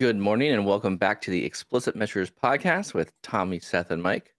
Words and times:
Good 0.00 0.16
morning 0.16 0.52
and 0.52 0.64
welcome 0.64 0.96
back 0.96 1.20
to 1.22 1.30
the 1.32 1.44
Explicit 1.44 1.96
Measures 1.96 2.30
podcast 2.30 2.94
with 2.94 3.12
Tommy, 3.22 3.58
Seth, 3.58 3.90
and 3.90 4.00
Mike. 4.00 4.32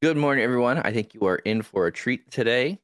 Good 0.00 0.16
morning, 0.16 0.42
everyone. 0.42 0.78
I 0.78 0.92
think 0.92 1.12
you 1.12 1.26
are 1.26 1.36
in 1.36 1.60
for 1.60 1.86
a 1.86 1.92
treat 1.92 2.30
today. 2.30 2.80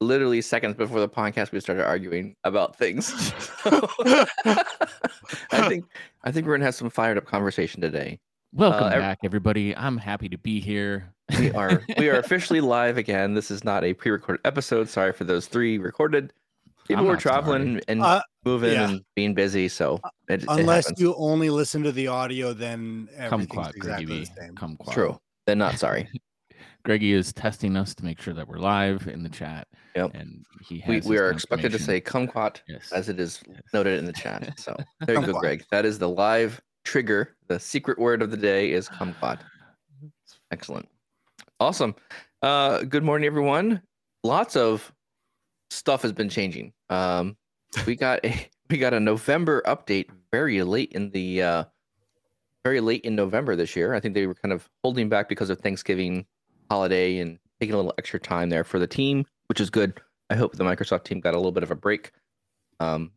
Literally 0.00 0.40
seconds 0.40 0.74
before 0.74 1.00
the 1.00 1.08
podcast, 1.08 1.52
we 1.52 1.60
started 1.60 1.86
arguing 1.86 2.34
about 2.44 2.76
things. 2.76 3.12
I 3.64 4.64
think 5.68 5.84
I 6.24 6.32
think 6.32 6.46
we're 6.46 6.54
gonna 6.54 6.64
have 6.64 6.74
some 6.74 6.90
fired 6.90 7.18
up 7.18 7.26
conversation 7.26 7.82
today. 7.82 8.18
Welcome 8.54 8.86
Uh, 8.86 8.90
back, 8.90 9.18
everybody. 9.22 9.76
I'm 9.76 9.98
happy 9.98 10.30
to 10.30 10.38
be 10.38 10.60
here. 10.60 11.12
We 11.38 11.52
are 11.52 11.82
we 11.98 12.08
are 12.08 12.18
officially 12.18 12.62
live 12.62 12.96
again. 12.96 13.34
This 13.34 13.50
is 13.50 13.64
not 13.64 13.84
a 13.84 13.92
pre-recorded 13.92 14.40
episode. 14.46 14.88
Sorry 14.88 15.12
for 15.12 15.24
those 15.24 15.46
three 15.46 15.76
recorded. 15.76 16.32
People 16.88 17.02
I'm 17.02 17.06
were 17.06 17.12
not 17.14 17.22
sorry. 17.22 17.42
traveling 17.42 17.80
and 17.88 18.02
Uh, 18.02 18.22
moving 18.44 18.72
yeah. 18.72 18.88
and 18.90 19.02
being 19.14 19.34
busy, 19.34 19.68
so 19.68 20.00
it, 20.28 20.42
it 20.42 20.48
unless 20.48 20.86
happens. 20.86 21.00
you 21.00 21.14
only 21.16 21.48
listen 21.50 21.82
to 21.84 21.92
the 21.92 22.08
audio, 22.08 22.52
then 22.52 23.08
everything's 23.16 23.48
Kumquat, 23.50 23.76
exactly 23.76 23.80
Greggy 23.80 24.04
the 24.06 24.20
B. 24.20 24.40
same. 24.40 24.54
Kumquat. 24.54 24.92
True. 24.92 25.18
Then 25.46 25.58
not 25.58 25.78
sorry. 25.78 26.08
Greggy 26.84 27.12
is 27.12 27.32
testing 27.32 27.76
us 27.76 27.94
to 27.94 28.04
make 28.04 28.20
sure 28.20 28.34
that 28.34 28.48
we're 28.48 28.58
live 28.58 29.06
in 29.06 29.22
the 29.22 29.28
chat. 29.28 29.68
Yep. 29.94 30.10
And 30.14 30.44
he 30.66 30.82
we, 30.88 30.94
has 30.96 31.04
we 31.06 31.14
his 31.14 31.20
are 31.22 31.30
expected 31.30 31.70
to 31.72 31.78
say 31.78 32.00
confirmation. 32.00 32.32
kumquat 32.42 32.60
yes. 32.66 32.90
as 32.92 33.08
it 33.08 33.20
is 33.20 33.40
Yes. 33.48 33.60
noted 33.72 34.00
in 34.00 34.04
the 34.04 34.12
chat. 34.12 34.58
So 34.58 34.76
there 35.06 35.20
you 35.20 35.26
go, 35.26 35.38
Greg. 35.38 35.64
That 35.70 35.84
is 35.84 36.00
the 36.00 36.08
live 36.08 36.60
trigger. 36.84 37.36
The 37.46 37.60
secret 37.60 37.98
word 38.00 38.20
of 38.20 38.32
the 38.32 38.36
day 38.36 38.72
is 38.72 38.88
kumquat. 38.88 39.38
Excellent. 40.50 40.88
Awesome. 41.60 41.94
Uh, 42.42 42.82
good 42.82 43.04
morning, 43.04 43.26
everyone. 43.26 43.80
Lots 44.24 44.56
of 44.56 44.92
stuff 45.72 46.02
has 46.02 46.12
been 46.12 46.28
changing. 46.28 46.72
Um, 46.90 47.36
we 47.86 47.96
got 47.96 48.24
a 48.24 48.48
we 48.70 48.78
got 48.78 48.94
a 48.94 49.00
November 49.00 49.62
update 49.66 50.08
very 50.30 50.62
late 50.62 50.92
in 50.92 51.10
the 51.10 51.42
uh, 51.42 51.64
very 52.64 52.80
late 52.80 53.02
in 53.02 53.14
November 53.14 53.56
this 53.56 53.74
year. 53.74 53.94
I 53.94 54.00
think 54.00 54.14
they 54.14 54.26
were 54.26 54.34
kind 54.34 54.52
of 54.52 54.68
holding 54.82 55.08
back 55.08 55.28
because 55.28 55.50
of 55.50 55.60
Thanksgiving 55.60 56.26
holiday 56.70 57.18
and 57.18 57.38
taking 57.60 57.74
a 57.74 57.76
little 57.76 57.94
extra 57.98 58.20
time 58.20 58.48
there 58.48 58.64
for 58.64 58.78
the 58.78 58.86
team, 58.86 59.24
which 59.46 59.60
is 59.60 59.70
good. 59.70 60.00
I 60.30 60.34
hope 60.34 60.56
the 60.56 60.64
Microsoft 60.64 61.04
team 61.04 61.20
got 61.20 61.34
a 61.34 61.36
little 61.36 61.52
bit 61.52 61.62
of 61.62 61.70
a 61.70 61.74
break. 61.74 62.12
Um, 62.80 63.10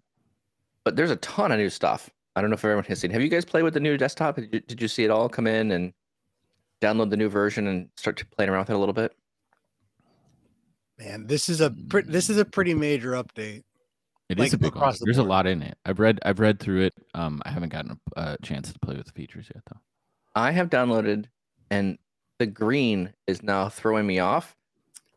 but 0.83 0.95
there's 0.95 1.11
a 1.11 1.15
ton 1.17 1.51
of 1.51 1.57
new 1.57 1.69
stuff. 1.69 2.09
I 2.35 2.41
don't 2.41 2.49
know 2.49 2.55
if 2.55 2.65
everyone 2.65 2.83
has 2.85 2.99
seen. 2.99 3.11
Have 3.11 3.21
you 3.21 3.29
guys 3.29 3.45
played 3.45 3.63
with 3.63 3.73
the 3.73 3.79
new 3.79 3.97
desktop? 3.97 4.35
Did 4.35 4.53
you, 4.53 4.59
did 4.59 4.81
you 4.81 4.87
see 4.87 5.05
it 5.05 5.09
all 5.09 5.29
come 5.29 5.47
in 5.47 5.71
and 5.71 5.93
download 6.81 7.09
the 7.09 7.17
new 7.17 7.29
version 7.29 7.67
and 7.67 7.89
start 7.95 8.17
to 8.17 8.25
playing 8.25 8.49
around 8.49 8.63
with 8.63 8.71
it 8.71 8.75
a 8.75 8.77
little 8.77 8.93
bit? 8.93 9.15
Man, 10.97 11.27
this 11.27 11.49
is 11.49 11.61
a 11.61 11.71
pre- 11.89 12.03
this 12.03 12.29
is 12.29 12.37
a 12.37 12.45
pretty 12.45 12.73
major 12.73 13.11
update. 13.11 13.63
It 14.29 14.39
is 14.39 14.45
like, 14.45 14.53
a 14.53 14.57
big 14.57 14.75
one. 14.75 14.91
the 14.91 14.99
There's 15.03 15.17
a 15.17 15.23
lot 15.23 15.45
in 15.45 15.61
it. 15.61 15.77
I've 15.85 15.99
read 15.99 16.19
I've 16.23 16.39
read 16.39 16.59
through 16.59 16.81
it. 16.81 16.93
Um, 17.13 17.41
I 17.45 17.51
haven't 17.51 17.69
gotten 17.69 17.99
a 18.15 18.19
uh, 18.19 18.37
chance 18.41 18.71
to 18.71 18.79
play 18.79 18.95
with 18.95 19.05
the 19.05 19.11
features 19.11 19.49
yet 19.53 19.63
though. 19.69 19.79
I 20.35 20.51
have 20.51 20.69
downloaded, 20.69 21.25
and 21.69 21.97
the 22.39 22.45
green 22.45 23.13
is 23.27 23.43
now 23.43 23.69
throwing 23.69 24.07
me 24.07 24.19
off. 24.19 24.55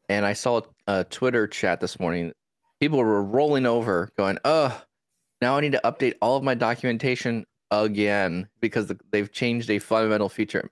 And 0.09 0.27
I 0.27 0.33
saw 0.33 0.63
a 0.87 1.05
Twitter 1.05 1.47
chat 1.47 1.81
this 1.81 2.01
morning. 2.01 2.33
People 2.81 2.99
were 2.99 3.23
rolling 3.23 3.67
over, 3.67 4.11
going, 4.17 4.39
"Oh, 4.45 4.83
now 5.41 5.57
I 5.57 5.61
need 5.61 5.73
to 5.73 5.81
update 5.85 6.15
all 6.21 6.37
of 6.37 6.43
my 6.43 6.55
documentation 6.55 7.47
again 7.71 8.49
because 8.61 8.93
they've 9.11 9.31
changed 9.31 9.71
a 9.71 9.79
fundamental 9.79 10.29
feature." 10.29 10.71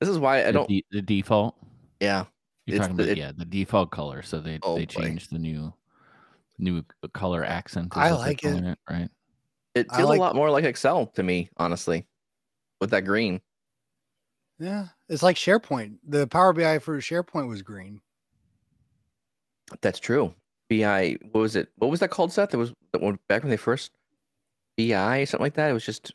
This 0.00 0.08
is 0.08 0.18
why 0.18 0.44
I 0.44 0.52
don't. 0.52 0.68
de- 0.68 0.84
the 0.90 1.00
default. 1.00 1.54
Yeah, 2.00 2.24
You're 2.66 2.76
It's 2.76 2.82
talking 2.84 2.96
the- 2.96 3.02
about 3.04 3.12
it- 3.12 3.18
yeah, 3.18 3.32
the 3.36 3.44
default 3.44 3.90
color. 3.90 4.22
So 4.22 4.40
they 4.40 4.58
Oh, 4.62 4.76
they 4.76 4.86
boy. 4.86 5.02
changed 5.02 5.32
the 5.32 5.38
new 5.38 5.72
new 6.58 6.84
color 7.12 7.44
accent. 7.44 7.88
I 7.96 8.12
like 8.12 8.44
it. 8.44 8.48
calling 8.52 8.76
right? 8.88 9.10
it 9.74 9.90
feels 9.90 10.08
like- 10.08 10.18
a 10.18 10.20
lot 10.20 10.36
more 10.36 10.50
like 10.50 10.64
Excel 10.64 11.06
to 11.06 11.22
me, 11.22 11.48
honestly, 11.56 12.06
with 12.80 12.90
that 12.90 13.00
green. 13.04 13.40
Yeah, 14.58 14.88
it's 15.08 15.22
like 15.24 15.36
SharePoint. 15.36 15.98
The 16.06 16.26
Power 16.28 16.52
BI 16.52 16.78
for 16.78 16.98
SharePoint 16.98 17.48
was 17.48 17.62
green. 17.62 18.00
That's 19.80 19.98
true. 19.98 20.34
BI. 20.68 21.16
What 21.32 21.40
was 21.40 21.56
it? 21.56 21.68
What 21.76 21.90
was 21.90 22.00
that 22.00 22.10
called, 22.10 22.32
Seth? 22.32 22.54
It 22.54 22.58
was 22.58 22.72
that 22.92 23.00
one 23.02 23.18
back 23.28 23.42
when 23.42 23.50
they 23.50 23.56
first 23.56 23.90
BI 24.76 25.24
something 25.24 25.42
like 25.44 25.54
that. 25.54 25.70
It 25.70 25.72
was 25.72 25.84
just 25.84 26.12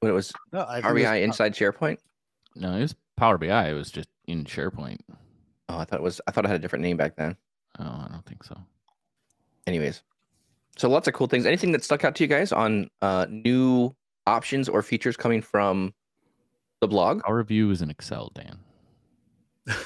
when 0.00 0.10
it 0.10 0.14
was 0.14 0.32
No, 0.52 0.64
I 0.68 0.80
think 0.80 0.86
RBI 0.86 1.22
inside 1.22 1.54
SharePoint. 1.54 1.98
No, 2.54 2.74
it 2.76 2.80
was 2.82 2.94
Power 3.16 3.38
BI. 3.38 3.68
It 3.70 3.74
was 3.74 3.90
just 3.90 4.08
in 4.26 4.44
SharePoint. 4.44 4.98
Oh, 5.68 5.78
I 5.78 5.84
thought 5.84 6.00
it 6.00 6.02
was. 6.02 6.20
I 6.26 6.30
thought 6.30 6.44
it 6.44 6.48
had 6.48 6.56
a 6.56 6.60
different 6.60 6.82
name 6.82 6.96
back 6.96 7.16
then. 7.16 7.36
Oh, 7.78 7.84
I 7.84 8.08
don't 8.10 8.24
think 8.26 8.44
so. 8.44 8.56
Anyways, 9.66 10.02
so 10.76 10.88
lots 10.88 11.08
of 11.08 11.14
cool 11.14 11.26
things. 11.26 11.46
Anything 11.46 11.72
that 11.72 11.82
stuck 11.82 12.04
out 12.04 12.14
to 12.16 12.24
you 12.24 12.28
guys 12.28 12.52
on 12.52 12.90
uh, 13.02 13.26
new 13.30 13.94
options 14.26 14.68
or 14.68 14.82
features 14.82 15.16
coming 15.16 15.40
from 15.40 15.94
the 16.80 16.88
blog? 16.88 17.22
Our 17.24 17.36
review 17.36 17.70
is 17.70 17.80
in 17.82 17.90
Excel, 17.90 18.30
Dan. 18.34 18.58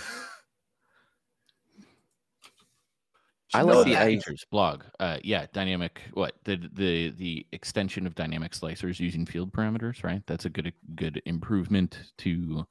I 3.55 3.63
know 3.63 3.79
like 3.79 3.87
the 3.87 3.93
that. 3.93 4.03
I, 4.03 4.17
features 4.17 4.45
blog. 4.51 4.83
Uh, 5.01 5.19
yeah, 5.23 5.47
dynamic. 5.53 6.03
What 6.13 6.35
the 6.45 6.57
the 6.75 7.11
the 7.11 7.47
extension 7.53 8.07
of 8.07 8.15
dynamic 8.15 8.53
slicers 8.53 9.01
using 9.01 9.25
field 9.25 9.53
parameters, 9.53 10.05
right? 10.05 10.23
That's 10.27 10.45
a 10.45 10.51
good 10.51 10.73
good 10.95 11.23
improvement 11.25 11.99
to 12.19 12.67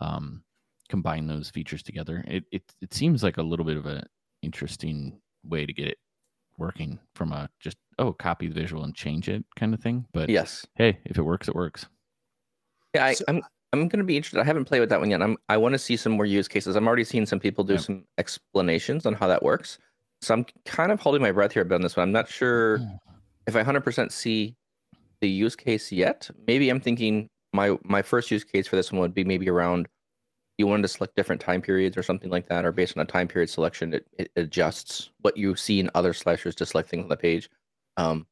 um, 0.00 0.42
combine 0.88 1.26
those 1.26 1.50
features 1.50 1.82
together. 1.82 2.24
It 2.26 2.44
it 2.52 2.62
it 2.80 2.94
seems 2.94 3.22
like 3.22 3.36
a 3.38 3.42
little 3.42 3.64
bit 3.64 3.76
of 3.76 3.86
a 3.86 4.04
interesting 4.42 5.20
way 5.44 5.66
to 5.66 5.72
get 5.72 5.88
it 5.88 5.98
working 6.58 6.98
from 7.14 7.32
a 7.32 7.48
just 7.60 7.76
oh 7.98 8.12
copy 8.12 8.48
the 8.48 8.54
visual 8.54 8.84
and 8.84 8.94
change 8.94 9.28
it 9.28 9.44
kind 9.56 9.74
of 9.74 9.80
thing. 9.80 10.06
But 10.12 10.28
yes. 10.28 10.66
hey, 10.76 10.98
if 11.04 11.18
it 11.18 11.22
works, 11.22 11.48
it 11.48 11.54
works. 11.54 11.86
Yeah, 12.94 13.06
I, 13.06 13.14
So- 13.14 13.24
I'm. 13.28 13.42
I'm 13.72 13.88
going 13.88 13.98
to 13.98 14.04
be 14.04 14.16
interested. 14.16 14.40
I 14.40 14.44
haven't 14.44 14.64
played 14.64 14.80
with 14.80 14.88
that 14.90 15.00
one 15.00 15.10
yet. 15.10 15.20
I'm. 15.20 15.36
I 15.50 15.56
want 15.58 15.72
to 15.74 15.78
see 15.78 15.96
some 15.96 16.12
more 16.12 16.24
use 16.24 16.48
cases. 16.48 16.76
I'm 16.76 16.86
already 16.86 17.04
seeing 17.04 17.26
some 17.26 17.40
people 17.40 17.62
do 17.64 17.74
Yep. 17.74 17.82
some 17.82 18.04
explanations 18.16 19.04
on 19.04 19.12
how 19.12 19.26
that 19.26 19.42
works. 19.42 19.78
So 20.22 20.32
I'm 20.32 20.46
kind 20.64 20.92
of 20.92 21.00
holding 21.00 21.20
my 21.20 21.32
breath 21.32 21.52
here 21.52 21.62
a 21.62 21.64
bit 21.64 21.74
on 21.74 21.82
this 21.82 21.96
one. 21.96 22.04
I'm 22.04 22.12
not 22.12 22.26
sure 22.28 22.80
if 23.46 23.54
I 23.54 23.62
100% 23.62 24.10
see 24.12 24.54
the 25.20 25.28
use 25.28 25.54
case 25.56 25.92
yet. 25.92 26.30
Maybe 26.46 26.70
I'm 26.70 26.80
thinking 26.80 27.28
my 27.52 27.76
my 27.84 28.00
first 28.02 28.30
use 28.30 28.44
case 28.44 28.66
for 28.66 28.76
this 28.76 28.92
one 28.92 29.00
would 29.00 29.12
be 29.14 29.24
maybe 29.24 29.50
around 29.50 29.88
you 30.58 30.66
wanted 30.66 30.82
to 30.82 30.88
select 30.88 31.16
different 31.16 31.40
time 31.40 31.60
periods 31.60 31.96
or 31.96 32.02
something 32.02 32.30
like 32.30 32.48
that, 32.48 32.64
or 32.64 32.72
based 32.72 32.96
on 32.96 33.02
a 33.02 33.06
time 33.06 33.28
period 33.28 33.50
selection, 33.50 33.92
it, 33.94 34.06
it 34.18 34.30
adjusts 34.36 35.10
what 35.20 35.36
you 35.36 35.54
see 35.54 35.80
in 35.80 35.90
other 35.94 36.12
slicers 36.12 36.54
to 36.56 36.66
select 36.66 36.88
things 36.88 37.02
on 37.02 37.08
the 37.08 37.16
page. 37.16 37.50
Um, 37.96 38.26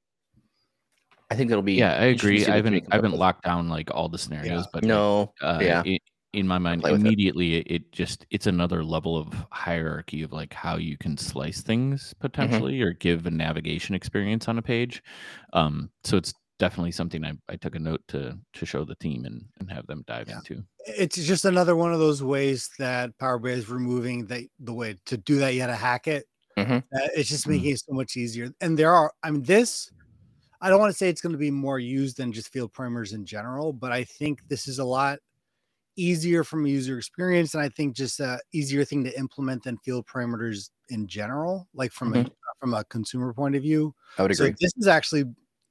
I 1.30 1.36
think 1.36 1.48
that'll 1.48 1.62
be 1.62 1.74
Yeah, 1.74 1.94
I 1.94 2.04
agree. 2.06 2.44
I 2.46 2.56
what 2.56 2.64
the 2.64 2.70
team 2.70 2.74
haven't 2.80 2.92
I 2.92 2.96
haven't 2.96 3.16
locked 3.18 3.44
down 3.44 3.68
like 3.68 3.90
all 3.94 4.08
the 4.08 4.18
scenarios, 4.18 4.66
but 4.72 4.84
No, 4.84 5.32
uh, 5.42 5.58
yeah. 5.60 5.82
i- 5.84 5.98
in 6.32 6.48
my 6.48 6.58
mind, 6.58 6.82
it. 6.84 6.90
immediately 6.90 7.56
it. 7.58 7.66
it 7.70 7.92
just 7.92 8.26
it's 8.30 8.48
another 8.48 8.82
level 8.82 9.16
of 9.16 9.28
hierarchy 9.52 10.22
of 10.22 10.32
like 10.32 10.52
how 10.52 10.76
you 10.76 10.98
can 10.98 11.16
slice 11.16 11.60
things 11.62 12.02
Mm-hmm. 12.14 12.20
potentially 12.20 12.82
or 12.82 12.92
give 12.92 13.26
a 13.26 13.30
navigation 13.30 13.94
experience 13.94 14.48
on 14.48 14.58
a 14.58 14.62
page. 14.62 15.00
Um, 15.52 15.90
so 16.02 16.16
it's 16.16 16.34
definitely 16.58 16.92
something 16.92 17.24
I, 17.24 17.32
I 17.48 17.56
took 17.56 17.74
a 17.74 17.78
note 17.78 18.02
to 18.08 18.38
to 18.54 18.66
show 18.66 18.84
the 18.84 18.94
team 18.96 19.24
and 19.24 19.44
and 19.60 19.70
have 19.70 19.86
them 19.86 20.04
dive 20.06 20.28
Yeah. 20.28 20.38
into. 20.38 20.64
It's 20.86 21.16
just 21.16 21.44
another 21.44 21.76
one 21.76 21.92
of 21.92 21.98
those 21.98 22.22
ways 22.22 22.70
that 22.78 23.16
Power 23.18 23.38
BI 23.38 23.50
is 23.50 23.68
removing 23.68 24.26
the 24.26 24.48
the 24.60 24.72
way 24.74 24.96
to 25.06 25.16
do 25.16 25.38
that. 25.38 25.54
You 25.54 25.60
had 25.62 25.68
to 25.68 25.74
hack 25.76 26.06
it. 26.06 26.26
Mhm. 26.56 26.78
Uh, 26.82 27.08
it's 27.16 27.28
just 27.28 27.46
Mm. 27.46 27.50
making 27.50 27.72
it 27.72 27.80
so 27.80 27.92
much 27.92 28.16
easier. 28.16 28.50
And 28.60 28.78
there 28.78 28.92
are, 28.92 29.12
I 29.22 29.30
mean, 29.30 29.42
this. 29.42 29.90
I 30.60 30.70
don't 30.70 30.78
want 30.80 30.92
to 30.92 30.96
say 30.96 31.08
it's 31.10 31.20
going 31.20 31.32
to 31.32 31.38
be 31.38 31.50
more 31.50 31.78
used 31.78 32.16
than 32.16 32.32
just 32.32 32.50
field 32.52 32.72
parameters 32.72 33.12
in 33.12 33.26
general, 33.26 33.72
but 33.72 33.92
I 33.92 34.04
think 34.04 34.40
this 34.48 34.66
is 34.68 34.78
a 34.78 34.84
lot 34.84 35.18
easier 35.96 36.42
from 36.42 36.64
a 36.64 36.68
user 36.68 36.96
experience, 36.96 37.54
and 37.54 37.62
I 37.62 37.68
think 37.68 37.94
just 37.96 38.18
a 38.20 38.40
easier 38.52 38.84
thing 38.84 39.04
to 39.04 39.18
implement 39.18 39.64
than 39.64 39.76
field 39.78 40.06
parameters 40.06 40.70
in 40.88 41.06
general, 41.06 41.68
like 41.74 41.92
from 41.92 42.14
a 42.16 42.24
from 42.60 42.72
a 42.74 42.84
consumer 42.84 43.34
point 43.34 43.56
of 43.56 43.62
view. 43.62 43.94
I 44.16 44.22
would 44.22 44.30
agree. 44.30 44.36
So 44.36 44.44
agree. 44.46 44.56
this 44.60 44.72
is 44.78 44.86
actually, 44.86 45.24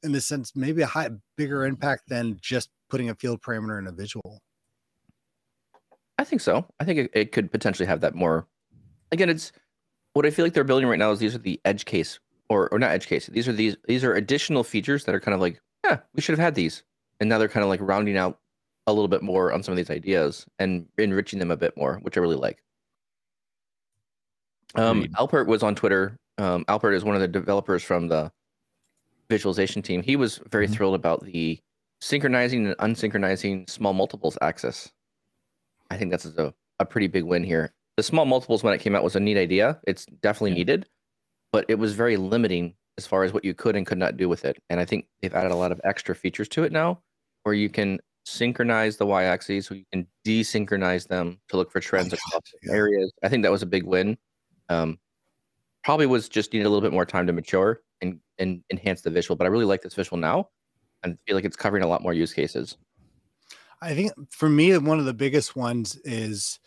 in 0.04 0.12
the 0.12 0.22
sense, 0.22 0.56
maybe 0.56 0.82
a 0.82 0.88
high, 0.88 1.10
bigger 1.38 1.66
impact 1.66 2.10
than 2.10 2.38
just 2.42 2.70
putting 2.90 3.10
a 3.10 3.16
field 3.16 3.42
parameter 3.42 3.80
in 3.80 3.88
a 3.88 3.92
visual. 3.92 4.42
I 6.18 6.24
think 6.24 6.42
so. 6.42 6.66
I 6.80 6.86
think 6.86 7.00
it, 7.00 7.12
it 7.14 7.32
could 7.32 7.52
potentially 7.52 7.88
have 7.88 8.02
that 8.02 8.16
more. 8.16 8.48
Again, 9.12 9.30
it's 9.30 9.52
what 10.14 10.26
I 10.26 10.30
feel 10.30 10.46
like 10.46 10.54
they're 10.54 10.64
building 10.64 10.88
right 10.88 11.00
now 11.00 11.12
is 11.12 11.20
these 11.20 11.36
are 11.36 11.40
the 11.40 11.60
edge 11.66 11.86
case 11.86 12.20
or 12.50 12.70
or 12.70 12.80
not 12.80 12.92
edge 12.92 13.08
case. 13.08 13.28
These 13.28 13.48
are 13.48 13.54
these 13.54 13.76
these 13.88 14.04
are 14.04 14.14
additional 14.14 14.64
features 14.64 15.06
that 15.06 15.16
are 15.16 15.20
kind 15.20 15.34
of 15.34 15.42
like, 15.42 15.60
yeah, 15.84 16.00
we 16.14 16.22
should 16.22 16.34
have 16.34 16.44
had 16.44 16.56
these, 16.56 16.84
and 17.20 17.30
now 17.30 17.38
they're 17.38 17.48
kind 17.48 17.64
of 17.64 17.70
like 17.70 17.82
rounding 17.82 18.18
out 18.18 18.40
a 18.86 18.94
little 18.94 19.08
bit 19.08 19.24
more 19.24 19.52
on 19.54 19.64
some 19.64 19.72
of 19.72 19.78
these 19.78 19.90
ideas 19.90 20.46
and 20.60 20.86
enriching 20.98 21.40
them 21.40 21.52
a 21.52 21.58
bit 21.58 21.76
more, 21.78 22.00
which 22.04 22.18
I 22.18 22.22
really 22.22 22.36
like. 22.36 22.62
Um, 24.76 25.06
Alpert 25.16 25.48
was 25.48 25.64
on 25.64 25.76
Twitter. 25.76 26.18
Um, 26.38 26.66
Alpert 26.66 26.96
is 26.96 27.04
one 27.04 27.16
of 27.16 27.22
the 27.22 27.28
developers 27.28 27.84
from 27.84 28.08
the 28.08 28.32
visualization 29.30 29.81
team. 29.81 30.02
He 30.02 30.16
was 30.16 30.40
very 30.50 30.68
Mhm. 30.68 30.74
thrilled 30.74 30.96
about 30.96 31.24
the 31.25 31.60
synchronizing 32.02 32.68
and 32.68 32.78
unsynchronizing 32.78 33.70
small 33.70 33.94
multiples 33.94 34.38
axis. 34.42 34.92
I 35.90 35.98
think 35.98 36.12
that's 36.12 36.25
a, 36.25 36.54
a 36.80 36.86
pretty 36.86 37.08
big 37.08 37.24
win 37.24 37.44
here. 37.44 37.74
The 37.98 38.04
small 38.04 38.25
multiples 38.25 38.64
when 38.64 38.74
it 38.74 38.81
came 38.81 38.96
out 38.96 39.04
was 39.04 39.16
a 39.16 39.20
neat 39.20 39.38
idea. 39.38 39.80
It's 39.88 40.06
definitely 40.06 40.52
Yeah. 40.52 40.58
needed, 40.58 40.90
but 41.52 41.66
it 41.70 41.75
was 41.75 41.94
very 41.94 42.18
limiting 42.18 42.75
as 42.98 43.08
far 43.08 43.24
as 43.24 43.34
what 43.34 43.46
you 43.46 43.54
could 43.54 43.75
and 43.75 43.86
could 43.88 43.98
not 43.98 44.18
do 44.18 44.28
with 44.28 44.46
it. 44.46 44.62
And 44.70 44.80
I 44.80 44.86
think 44.86 45.08
they've 45.22 45.34
added 45.34 45.52
a 45.52 45.56
lot 45.56 45.72
of 45.72 45.80
extra 45.84 46.14
features 46.16 46.48
to 46.50 46.64
it 46.64 46.72
now 46.72 47.02
where 47.44 47.56
you 47.56 47.69
can 47.69 48.00
synchronize 48.26 48.98
the 48.98 49.06
y 49.06 49.24
axes, 49.24 49.66
so 49.68 49.76
you 49.76 49.84
can 49.92 50.08
desynchronize 50.26 51.08
them 51.08 51.40
to 51.50 51.58
look 51.58 51.72
for 51.72 51.80
trends 51.80 52.14
across 52.14 52.42
yeah. 52.64 52.74
areas. 52.74 53.12
I 53.22 53.30
think 53.30 53.44
that 53.44 53.52
was 53.52 53.62
a 53.64 53.68
big 53.68 53.84
win. 53.84 54.18
Um, 54.69 54.98
probably 55.83 56.06
was 56.06 56.30
just 56.30 56.53
needed 56.53 56.65
a 56.65 56.69
little 56.69 56.81
bit 56.81 56.94
more 56.94 57.06
time 57.06 57.27
to 57.27 57.33
mature 57.33 57.81
and, 58.01 58.19
and 58.38 58.63
enhance 58.71 59.01
the 59.01 59.09
visual, 59.09 59.35
but 59.35 59.45
I 59.45 59.50
really 59.50 59.65
like 59.65 59.81
this 59.81 59.94
visual 59.94 60.18
now 60.18 60.50
and 61.03 61.18
feel 61.27 61.35
like 61.35 61.45
it's 61.45 61.56
covering 61.56 61.83
a 61.83 61.88
lot 61.88 62.01
more 62.01 62.13
use 62.13 62.33
cases. 62.33 62.77
I 63.81 63.94
think 63.94 64.13
for 64.31 64.47
me, 64.47 64.77
one 64.77 65.00
of 65.00 65.06
the 65.06 65.13
biggest 65.13 65.56
ones 65.56 66.00
is 66.06 66.59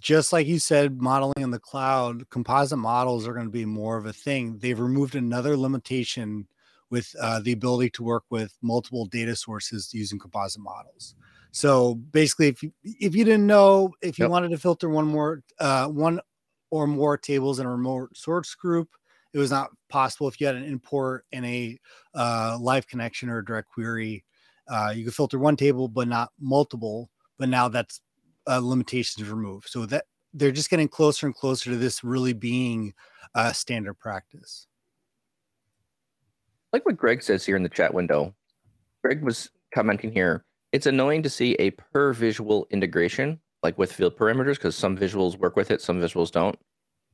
just 0.00 0.32
like 0.32 0.46
you 0.46 0.58
said, 0.58 1.00
modeling 1.00 1.34
in 1.38 1.50
the 1.50 1.58
cloud, 1.58 2.28
composite 2.28 2.78
models 2.78 3.26
are 3.26 3.32
going 3.34 3.46
to 3.46 3.52
be 3.52 3.64
more 3.64 3.96
of 3.96 4.06
a 4.06 4.12
thing. 4.12 4.58
They've 4.58 4.78
removed 4.78 5.14
another 5.14 5.56
limitation 5.56 6.48
with 6.90 7.14
uh, 7.20 7.40
the 7.40 7.52
ability 7.52 7.90
to 7.90 8.04
work 8.04 8.24
with 8.30 8.56
multiple 8.62 9.06
data 9.06 9.34
sources 9.34 9.92
using 9.94 10.18
composite 10.18 10.62
models. 10.62 11.14
So 11.52 11.94
basically, 11.94 12.48
if 12.48 12.62
you 12.62 12.72
if 12.84 13.14
you 13.14 13.24
didn't 13.24 13.46
know, 13.46 13.92
if 14.02 14.18
you 14.18 14.24
Yep. 14.24 14.30
wanted 14.30 14.50
to 14.50 14.58
filter 14.58 14.88
one 14.88 15.06
more 15.06 15.42
uh, 15.58 15.86
one 15.86 16.20
or 16.70 16.86
more 16.86 17.16
tables 17.16 17.58
in 17.60 17.66
a 17.66 17.70
remote 17.70 18.16
source 18.16 18.54
group, 18.54 18.88
it 19.32 19.38
was 19.38 19.50
not 19.50 19.70
possible. 19.88 20.28
If 20.28 20.40
you 20.40 20.46
had 20.46 20.56
an 20.56 20.64
import 20.64 21.24
and 21.32 21.44
a 21.44 21.78
uh, 22.14 22.58
live 22.60 22.86
connection 22.86 23.28
or 23.28 23.38
a 23.38 23.44
direct 23.44 23.68
query, 23.68 24.24
uh, 24.68 24.92
you 24.96 25.04
could 25.04 25.14
filter 25.14 25.38
one 25.38 25.56
table 25.56 25.88
but 25.88 26.08
not 26.08 26.30
multiple. 26.40 27.10
But 27.38 27.48
now 27.50 27.68
that's 27.68 28.00
uh, 28.46 28.58
limitations 28.58 29.28
removed. 29.28 29.68
So 29.68 29.86
that 29.86 30.04
they're 30.32 30.52
just 30.52 30.70
getting 30.70 30.88
closer 30.88 31.26
and 31.26 31.34
closer 31.34 31.70
to 31.70 31.76
this 31.76 32.02
really 32.02 32.32
being 32.32 32.94
uh, 33.34 33.52
standard 33.52 33.94
practice. 33.94 34.66
like 36.72 36.84
what 36.84 36.96
Greg 36.96 37.22
says 37.22 37.44
here 37.44 37.56
in 37.56 37.62
the 37.62 37.68
chat 37.68 37.94
window. 37.94 38.34
Greg 39.02 39.22
was 39.22 39.50
commenting 39.74 40.12
here. 40.12 40.44
It's 40.72 40.86
annoying 40.86 41.22
to 41.22 41.30
see 41.30 41.54
a 41.58 41.70
per 41.70 42.12
visual 42.12 42.66
integration, 42.70 43.40
like 43.62 43.78
with 43.78 43.92
field 43.92 44.16
parameters, 44.16 44.54
because 44.54 44.76
some 44.76 44.96
visuals 44.96 45.36
work 45.38 45.56
with 45.56 45.70
it, 45.70 45.80
some 45.80 46.00
visuals 46.00 46.30
don't. 46.30 46.58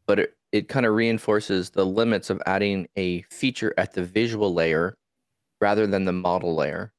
But 0.07 0.19
it, 0.19 0.37
it 0.53 0.69
kind 0.69 0.87
of 0.87 0.95
reinforces 0.95 1.71
the 1.71 1.87
limits 1.87 2.31
of 2.31 2.43
adding 2.47 2.89
a 2.97 3.23
feature 3.23 3.75
at 3.79 3.95
the 3.95 4.05
visual 4.05 4.53
layer 4.55 4.97
rather 5.61 5.87
than 5.87 6.05
the 6.05 6.13
model 6.13 6.55
layer. 6.57 6.93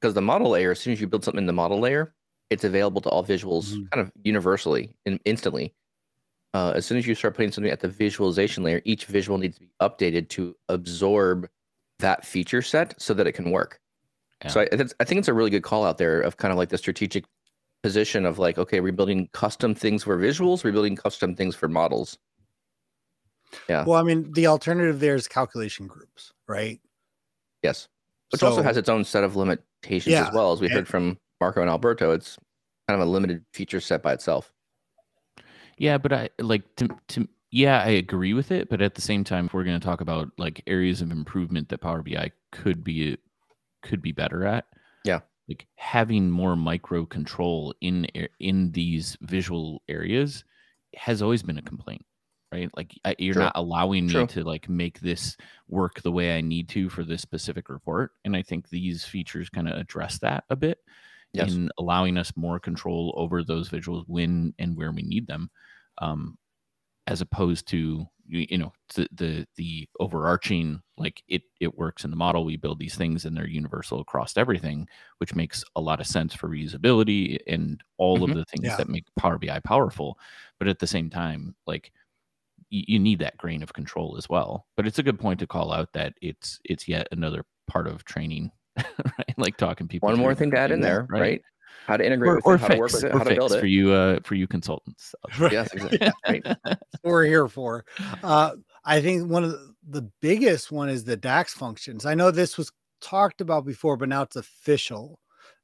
Because 0.00 0.14
the 0.14 0.22
model 0.22 0.50
layer, 0.50 0.72
as 0.72 0.80
soon 0.80 0.92
as 0.92 1.00
you 1.00 1.06
build 1.06 1.24
something 1.24 1.38
in 1.42 1.46
the 1.46 1.52
model 1.52 1.80
layer, 1.80 2.14
it's 2.50 2.64
available 2.64 3.00
to 3.02 3.08
all 3.08 3.24
visuals 3.24 3.72
Mhm. 3.72 3.90
kind 3.90 4.00
of 4.06 4.12
universally 4.22 4.96
and 5.06 5.20
instantly. 5.24 5.74
Uh, 6.54 6.72
as 6.76 6.86
soon 6.86 6.98
as 6.98 7.06
you 7.06 7.14
start 7.14 7.34
putting 7.36 7.52
something 7.52 7.72
at 7.72 7.80
the 7.80 7.88
visualization 7.88 8.62
layer, 8.64 8.82
each 8.84 9.06
visual 9.06 9.38
needs 9.38 9.56
to 9.56 9.62
be 9.62 9.70
updated 9.80 10.28
to 10.30 10.56
absorb 10.68 11.48
that 12.00 12.24
feature 12.24 12.62
set 12.62 13.00
so 13.00 13.14
that 13.14 13.26
it 13.26 13.32
can 13.32 13.50
work. 13.50 13.80
So 14.46 14.60
I, 14.60 14.68
I 15.00 15.04
think 15.04 15.18
it's 15.18 15.28
a 15.28 15.34
really 15.34 15.50
good 15.50 15.62
call 15.62 15.84
out 15.84 15.98
there 15.98 16.20
of 16.20 16.36
kind 16.36 16.52
of 16.52 16.58
like 16.58 16.68
the 16.68 16.78
strategic 16.78 17.24
position 17.84 18.24
of 18.24 18.38
like, 18.38 18.56
okay, 18.56 18.80
we're 18.80 18.92
building 18.94 19.28
custom 19.34 19.74
things 19.74 20.04
for 20.04 20.16
visuals, 20.16 20.64
we're 20.64 20.72
building 20.72 20.96
custom 20.96 21.36
things 21.36 21.54
for 21.54 21.68
models. 21.68 22.16
Yeah. 23.68 23.84
Well, 23.86 24.00
I 24.00 24.02
mean, 24.02 24.32
the 24.32 24.46
alternative 24.46 25.00
there 25.00 25.14
is 25.14 25.28
calculation 25.28 25.86
groups, 25.86 26.32
right? 26.48 26.80
Yes. 27.62 27.88
Which 28.32 28.42
also 28.42 28.62
has 28.62 28.78
its 28.78 28.88
own 28.88 29.04
set 29.04 29.22
of 29.22 29.36
limitations 29.36 30.14
Yeah, 30.14 30.26
as 30.26 30.32
well. 30.34 30.50
As 30.52 30.62
we 30.62 30.66
and- 30.68 30.76
heard 30.76 30.88
from 30.88 31.18
Marco 31.42 31.60
and 31.60 31.68
Alberto, 31.68 32.12
it's 32.12 32.38
kind 32.88 32.98
of 32.98 33.06
a 33.06 33.10
limited 33.10 33.44
feature 33.52 33.80
set 33.80 34.02
by 34.02 34.14
itself. 34.14 34.50
Yeah, 35.76 35.98
but 35.98 36.12
I 36.14 36.30
like 36.38 36.62
to 36.76 36.88
to 37.08 37.28
yeah, 37.50 37.82
I 37.82 37.88
agree 37.90 38.32
with 38.32 38.50
it, 38.50 38.70
but 38.70 38.80
at 38.80 38.94
the 38.94 39.02
same 39.02 39.24
time, 39.24 39.46
if 39.46 39.52
we're 39.54 39.62
going 39.64 39.78
to 39.78 39.84
talk 39.84 40.00
about 40.00 40.30
like 40.38 40.62
areas 40.66 41.02
of 41.02 41.10
improvement 41.12 41.68
that 41.68 41.82
Power 41.82 42.02
BI 42.02 42.30
could 42.50 42.82
be 42.82 43.18
could 43.82 44.00
be 44.00 44.12
better 44.12 44.46
at, 44.46 44.64
Yeah. 45.04 45.20
Like 45.48 45.66
having 45.76 46.30
more 46.30 46.56
micro 46.56 47.04
control 47.06 47.74
in 47.80 48.06
in 48.40 48.72
these 48.72 49.16
visual 49.22 49.82
areas 49.88 50.44
has 50.96 51.22
always 51.22 51.42
been 51.42 51.58
a 51.58 51.62
complaint, 51.62 52.04
right? 52.52 52.70
Like 52.76 52.92
I, 53.04 53.14
you're 53.18 53.34
True. 53.34 53.42
not 53.42 53.52
allowing 53.56 54.08
me 54.08 54.12
True. 54.12 54.28
to 54.28 54.44
like 54.44 54.68
make 54.68 55.00
this 55.00 55.36
work 55.68 56.02
the 56.02 56.12
way 56.12 56.36
I 56.36 56.40
need 56.40 56.68
to 56.70 56.88
for 56.88 57.04
this 57.04 57.22
specific 57.22 57.68
report, 57.68 58.12
and 58.24 58.36
I 58.36 58.42
think 58.42 58.68
these 58.68 59.04
features 59.04 59.50
kind 59.50 59.68
of 59.68 59.76
address 59.78 60.18
that 60.20 60.44
a 60.50 60.56
bit 60.56 60.78
Yes. 61.32 61.58
in 61.58 61.70
allowing 61.78 62.16
us 62.16 62.36
more 62.36 62.60
control 62.60 63.12
over 63.16 63.42
those 63.42 63.68
visuals 63.68 64.04
when 64.06 64.54
and 64.58 64.76
where 64.76 64.92
we 64.92 65.02
need 65.02 65.26
them 65.26 65.50
um 65.98 66.38
as 67.06 67.20
opposed 67.20 67.66
to 67.68 68.06
you, 68.26 68.46
you 68.48 68.56
know 68.58 68.72
the, 68.94 69.06
the 69.12 69.46
the 69.56 69.86
overarching 70.00 70.80
like 70.96 71.22
it 71.28 71.42
it 71.60 71.76
works 71.76 72.04
in 72.04 72.10
the 72.10 72.16
model 72.16 72.44
we 72.44 72.56
build 72.56 72.78
these 72.78 72.94
things 72.94 73.26
and 73.26 73.36
they're 73.36 73.46
universal 73.46 74.00
across 74.00 74.36
everything 74.38 74.88
which 75.18 75.34
makes 75.34 75.62
a 75.76 75.80
lot 75.80 76.00
of 76.00 76.06
sense 76.06 76.32
for 76.32 76.48
reusability 76.48 77.36
and 77.46 77.82
all 77.98 78.18
Mhm. 78.18 78.30
of 78.30 78.36
the 78.36 78.44
things 78.46 78.64
Yeah. 78.64 78.76
that 78.76 78.88
make 78.88 79.04
power 79.16 79.38
bi 79.38 79.60
powerful 79.60 80.18
but 80.58 80.68
at 80.68 80.78
the 80.78 80.86
same 80.86 81.10
time 81.10 81.54
like 81.66 81.92
y- 82.72 82.84
you 82.88 82.98
need 82.98 83.18
that 83.18 83.36
grain 83.36 83.62
of 83.62 83.74
control 83.74 84.16
as 84.16 84.26
well 84.30 84.66
but 84.76 84.86
it's 84.86 84.98
a 84.98 85.02
good 85.02 85.18
point 85.20 85.38
to 85.40 85.46
call 85.46 85.70
out 85.70 85.92
that 85.92 86.14
it's 86.22 86.58
it's 86.64 86.88
yet 86.88 87.06
another 87.12 87.44
part 87.66 87.86
of 87.86 88.04
training 88.04 88.50
right 89.18 89.34
like 89.36 89.58
talking 89.58 89.86
people 89.86 90.08
One 90.08 90.18
more 90.18 90.34
thing 90.34 90.50
to 90.52 90.58
add 90.58 90.72
in 90.72 90.80
there, 90.80 91.06
right? 91.10 91.42
How 91.86 91.96
to 91.96 92.04
integrate 92.06 92.30
or, 92.30 92.34
with 92.36 92.46
or 92.46 92.54
it, 92.54 92.60
how 92.60 92.68
to 92.68 92.78
work 92.78 92.90
fix, 92.90 93.02
with 93.02 93.12
it, 93.12 93.14
or 93.14 93.18
how 93.18 93.24
to 93.24 93.34
build 93.34 93.50
fix 93.50 93.56
it. 93.58 93.60
for 93.60 93.66
you 93.66 93.92
uh 93.92 94.20
for 94.24 94.34
you 94.34 94.46
consultants 94.46 95.14
Yes, 95.38 95.72
exactly. 95.72 96.12
right. 96.26 96.56
We're 97.02 97.24
here 97.24 97.48
for. 97.48 97.84
Uh, 98.22 98.52
I 98.84 99.00
think 99.00 99.30
one 99.30 99.44
of 99.44 99.50
the, 99.52 99.74
the 99.88 100.02
biggest 100.20 100.72
one 100.72 100.88
is 100.88 101.04
the 101.04 101.16
DAX 101.16 101.52
functions. 101.54 102.06
I 102.06 102.14
know 102.14 102.30
this 102.30 102.56
was 102.56 102.72
talked 103.00 103.40
about 103.40 103.64
before, 103.66 103.96
but 103.96 104.08
now 104.08 104.22
it's 104.22 104.36
official. 104.36 105.20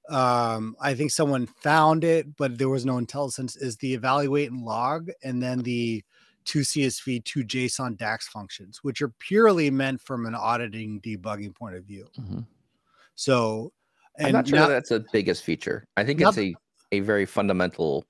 Um, 0.08 0.76
I 0.80 0.94
think 0.94 1.10
someone 1.10 1.46
found 1.46 2.04
it, 2.04 2.36
but 2.36 2.58
there 2.58 2.68
was 2.68 2.84
no 2.84 2.94
IntelliSense. 2.94 3.56
Is 3.62 3.76
the 3.76 3.94
evaluate 3.94 4.50
and 4.50 4.62
log, 4.62 5.10
and 5.22 5.42
then 5.42 5.60
the 5.62 6.02
two 6.44 6.60
CSV, 6.60 7.24
two 7.24 7.44
JSON 7.44 7.96
DAX 7.96 8.26
functions, 8.28 8.80
which 8.82 9.00
are 9.02 9.12
purely 9.20 9.70
meant 9.70 10.00
from 10.00 10.26
an 10.26 10.34
auditing 10.34 11.00
debugging 11.00 11.54
point 11.54 11.76
of 11.76 11.84
view. 11.84 12.08
Mhm. 12.18 12.46
So, 13.14 13.72
and 14.18 14.28
I'm 14.28 14.32
not 14.32 14.48
sure 14.48 14.58
now- 14.58 14.68
that's 14.68 14.88
the 14.90 15.04
biggest 15.12 15.44
feature. 15.44 15.86
I 15.96 16.04
think 16.04 16.20
Not- 16.20 16.36
it's 16.36 16.38
a, 16.38 16.54
a 16.96 17.00
very 17.00 17.26
fundamental 17.26 18.04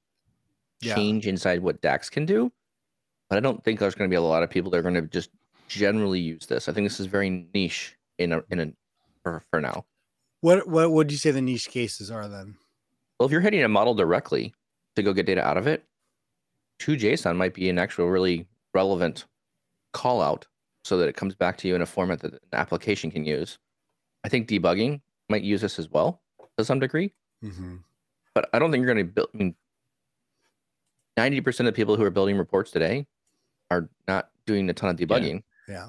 Yeah. 0.80 0.94
change 0.94 1.26
inside 1.26 1.60
what 1.60 1.80
DAX 1.82 2.08
can 2.10 2.24
do. 2.26 2.50
But 3.28 3.36
I 3.36 3.40
don't 3.40 3.62
think 3.62 3.78
there's 3.78 3.94
going 3.94 4.08
to 4.10 4.12
be 4.12 4.16
a 4.16 4.20
lot 4.22 4.42
of 4.42 4.50
people 4.50 4.70
that 4.72 4.78
are 4.78 4.82
going 4.82 4.94
to 4.94 5.02
just 5.02 5.30
generally 5.68 6.18
use 6.18 6.46
this. 6.46 6.68
I 6.68 6.72
think 6.72 6.84
this 6.86 6.98
is 6.98 7.06
very 7.06 7.48
niche 7.54 7.96
in 8.18 8.32
a 8.32 8.42
in 8.50 8.58
a 8.60 8.72
for, 9.22 9.42
for 9.50 9.60
now. 9.60 9.84
what 10.40 10.66
what 10.66 10.90
would 10.90 11.12
you 11.12 11.18
say 11.18 11.30
the 11.30 11.40
niche 11.40 11.68
cases 11.68 12.10
are 12.10 12.26
then? 12.26 12.56
Well, 13.18 13.26
if 13.26 13.32
you're 13.32 13.40
hitting 13.40 13.62
a 13.62 13.68
model 13.68 13.94
directly 13.94 14.52
to 14.96 15.02
go 15.02 15.12
get 15.12 15.26
data 15.26 15.46
out 15.46 15.56
of 15.58 15.66
it, 15.68 15.84
to 16.80 16.96
JSON 16.96 17.36
might 17.36 17.54
be 17.54 17.68
an 17.68 17.78
actual 17.78 18.08
really 18.08 18.46
relevant 18.74 19.26
call 19.92 20.20
out 20.22 20.46
so 20.84 20.96
that 20.96 21.08
it 21.08 21.14
comes 21.16 21.34
back 21.36 21.56
to 21.58 21.68
you 21.68 21.74
in 21.76 21.82
a 21.82 21.86
format 21.86 22.20
that 22.20 22.32
an 22.32 22.38
application 22.54 23.10
can 23.10 23.24
use. 23.24 23.58
I 24.24 24.28
think 24.28 24.48
debugging 24.48 25.02
might 25.30 25.42
use 25.42 25.60
this 25.60 25.78
as 25.78 25.88
well 25.88 26.20
to 26.58 26.64
some 26.64 26.80
degree, 26.80 27.12
Mm-hmm. 27.44 27.76
but 28.34 28.50
I 28.52 28.58
don't 28.58 28.70
think 28.70 28.84
you're 28.84 28.92
going 28.94 29.06
to 29.06 29.12
build. 29.12 29.28
I 29.34 29.38
mean, 29.38 29.54
90% 31.18 31.66
of 31.68 31.74
people 31.74 31.96
who 31.96 32.02
are 32.04 32.10
building 32.10 32.36
reports 32.36 32.70
today 32.70 33.06
are 33.70 33.88
not 34.08 34.30
doing 34.46 34.68
a 34.70 34.74
ton 34.74 34.90
of 34.90 34.96
debugging. 34.96 35.42
Yeah. 35.68 35.88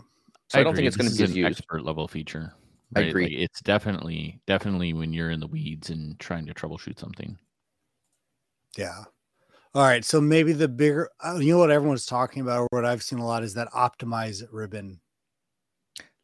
So 0.50 0.60
I, 0.60 0.63
don't 0.63 0.74
agree. 0.74 0.83
think 0.83 0.88
it's 0.88 0.98
going 0.98 1.10
to 1.10 1.12
is 1.12 1.17
be 1.17 1.24
an 1.24 1.45
as 1.48 1.50
used. 1.51 1.60
expert 1.60 1.83
level 1.83 2.07
feature. 2.07 2.53
I 2.95 3.01
agree. 3.01 3.24
Like, 3.24 3.33
it's 3.33 3.62
definitely 3.62 4.41
definitely 4.48 4.91
when 4.93 5.13
you're 5.13 5.31
in 5.31 5.39
the 5.39 5.48
weeds 5.48 5.89
and 5.89 6.19
trying 6.19 6.45
to 6.48 6.53
troubleshoot 6.53 7.00
something. 7.00 7.38
Yeah. 8.77 9.03
All 9.74 9.83
right. 9.83 10.03
So 10.03 10.19
maybe 10.19 10.51
the 10.51 10.67
bigger, 10.67 11.10
uh, 11.25 11.38
you 11.39 11.53
know, 11.53 11.60
what 11.60 11.71
everyone's 11.71 12.05
talking 12.05 12.41
about, 12.41 12.60
or 12.62 12.67
what 12.71 12.83
I've 12.83 13.01
seen 13.01 13.19
a 13.19 13.25
lot 13.25 13.43
is 13.43 13.53
that 13.53 13.69
optimize 13.71 14.43
ribbon. 14.51 15.00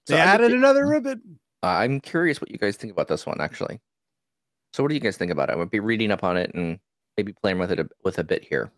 They 0.07 0.15
I 0.15 0.25
added 0.25 0.47
think- 0.47 0.57
another 0.57 0.85
ribbon. 0.87 1.39
I'm 1.63 1.99
curious 1.99 2.39
what 2.39 2.51
you 2.51 2.57
guys 2.57 2.77
think 2.77 2.93
about 2.93 3.07
this 3.07 3.25
one, 3.25 3.41
actually. 3.41 3.79
So, 4.73 4.83
what 4.83 4.89
do 4.89 4.95
you 4.95 5.01
guys 5.01 5.17
think 5.17 5.31
about 5.31 5.49
it? 5.49 5.53
I 5.53 5.55
would 5.55 5.71
be 5.71 5.79
reading 5.79 6.11
up 6.11 6.23
on 6.23 6.37
it 6.37 6.51
and 6.53 6.79
maybe 7.17 7.33
playing 7.33 7.57
with 7.59 7.71
it 7.71 7.79
a, 7.79 7.89
with 8.03 8.19
a 8.19 8.23
bit 8.23 8.43
here. 8.43 8.71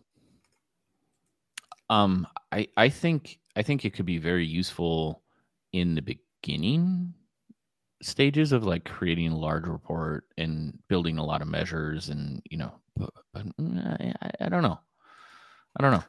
Um, 1.89 2.27
I 2.51 2.67
I 2.77 2.89
think 2.89 3.39
I 3.55 3.63
think 3.63 3.83
it 3.83 3.93
could 3.93 4.05
be 4.05 4.17
very 4.17 4.45
useful 4.45 5.24
in 5.74 5.95
the 5.95 6.01
beginning 6.43 7.13
stages 8.01 8.53
of 8.53 8.63
like 8.63 8.86
creating 8.86 9.31
a 9.31 9.38
large 9.38 9.67
report 9.67 10.25
and 10.38 10.77
building 10.88 11.17
a 11.17 11.25
lot 11.25 11.41
of 11.41 11.48
measures 11.50 12.07
and 12.09 12.41
you 12.50 12.57
know, 12.57 12.71
but, 12.95 13.09
but 13.33 13.45
mm, 13.57 14.15
I, 14.21 14.31
I- 14.45 14.50
don't 14.50 14.63
know, 14.63 14.79
I 15.77 15.81
don't 15.81 15.91
know. 15.91 16.03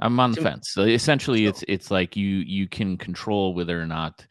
I'm 0.00 0.18
on 0.20 0.32
the 0.32 0.40
fence. 0.42 0.70
So 0.70 0.82
essentially, 0.82 1.46
it's 1.46 1.64
it's 1.68 1.90
like 1.90 2.16
you 2.16 2.38
you 2.38 2.68
can 2.68 2.96
control 2.96 3.54
whether 3.54 3.80
or 3.80 3.86
not 3.86 4.26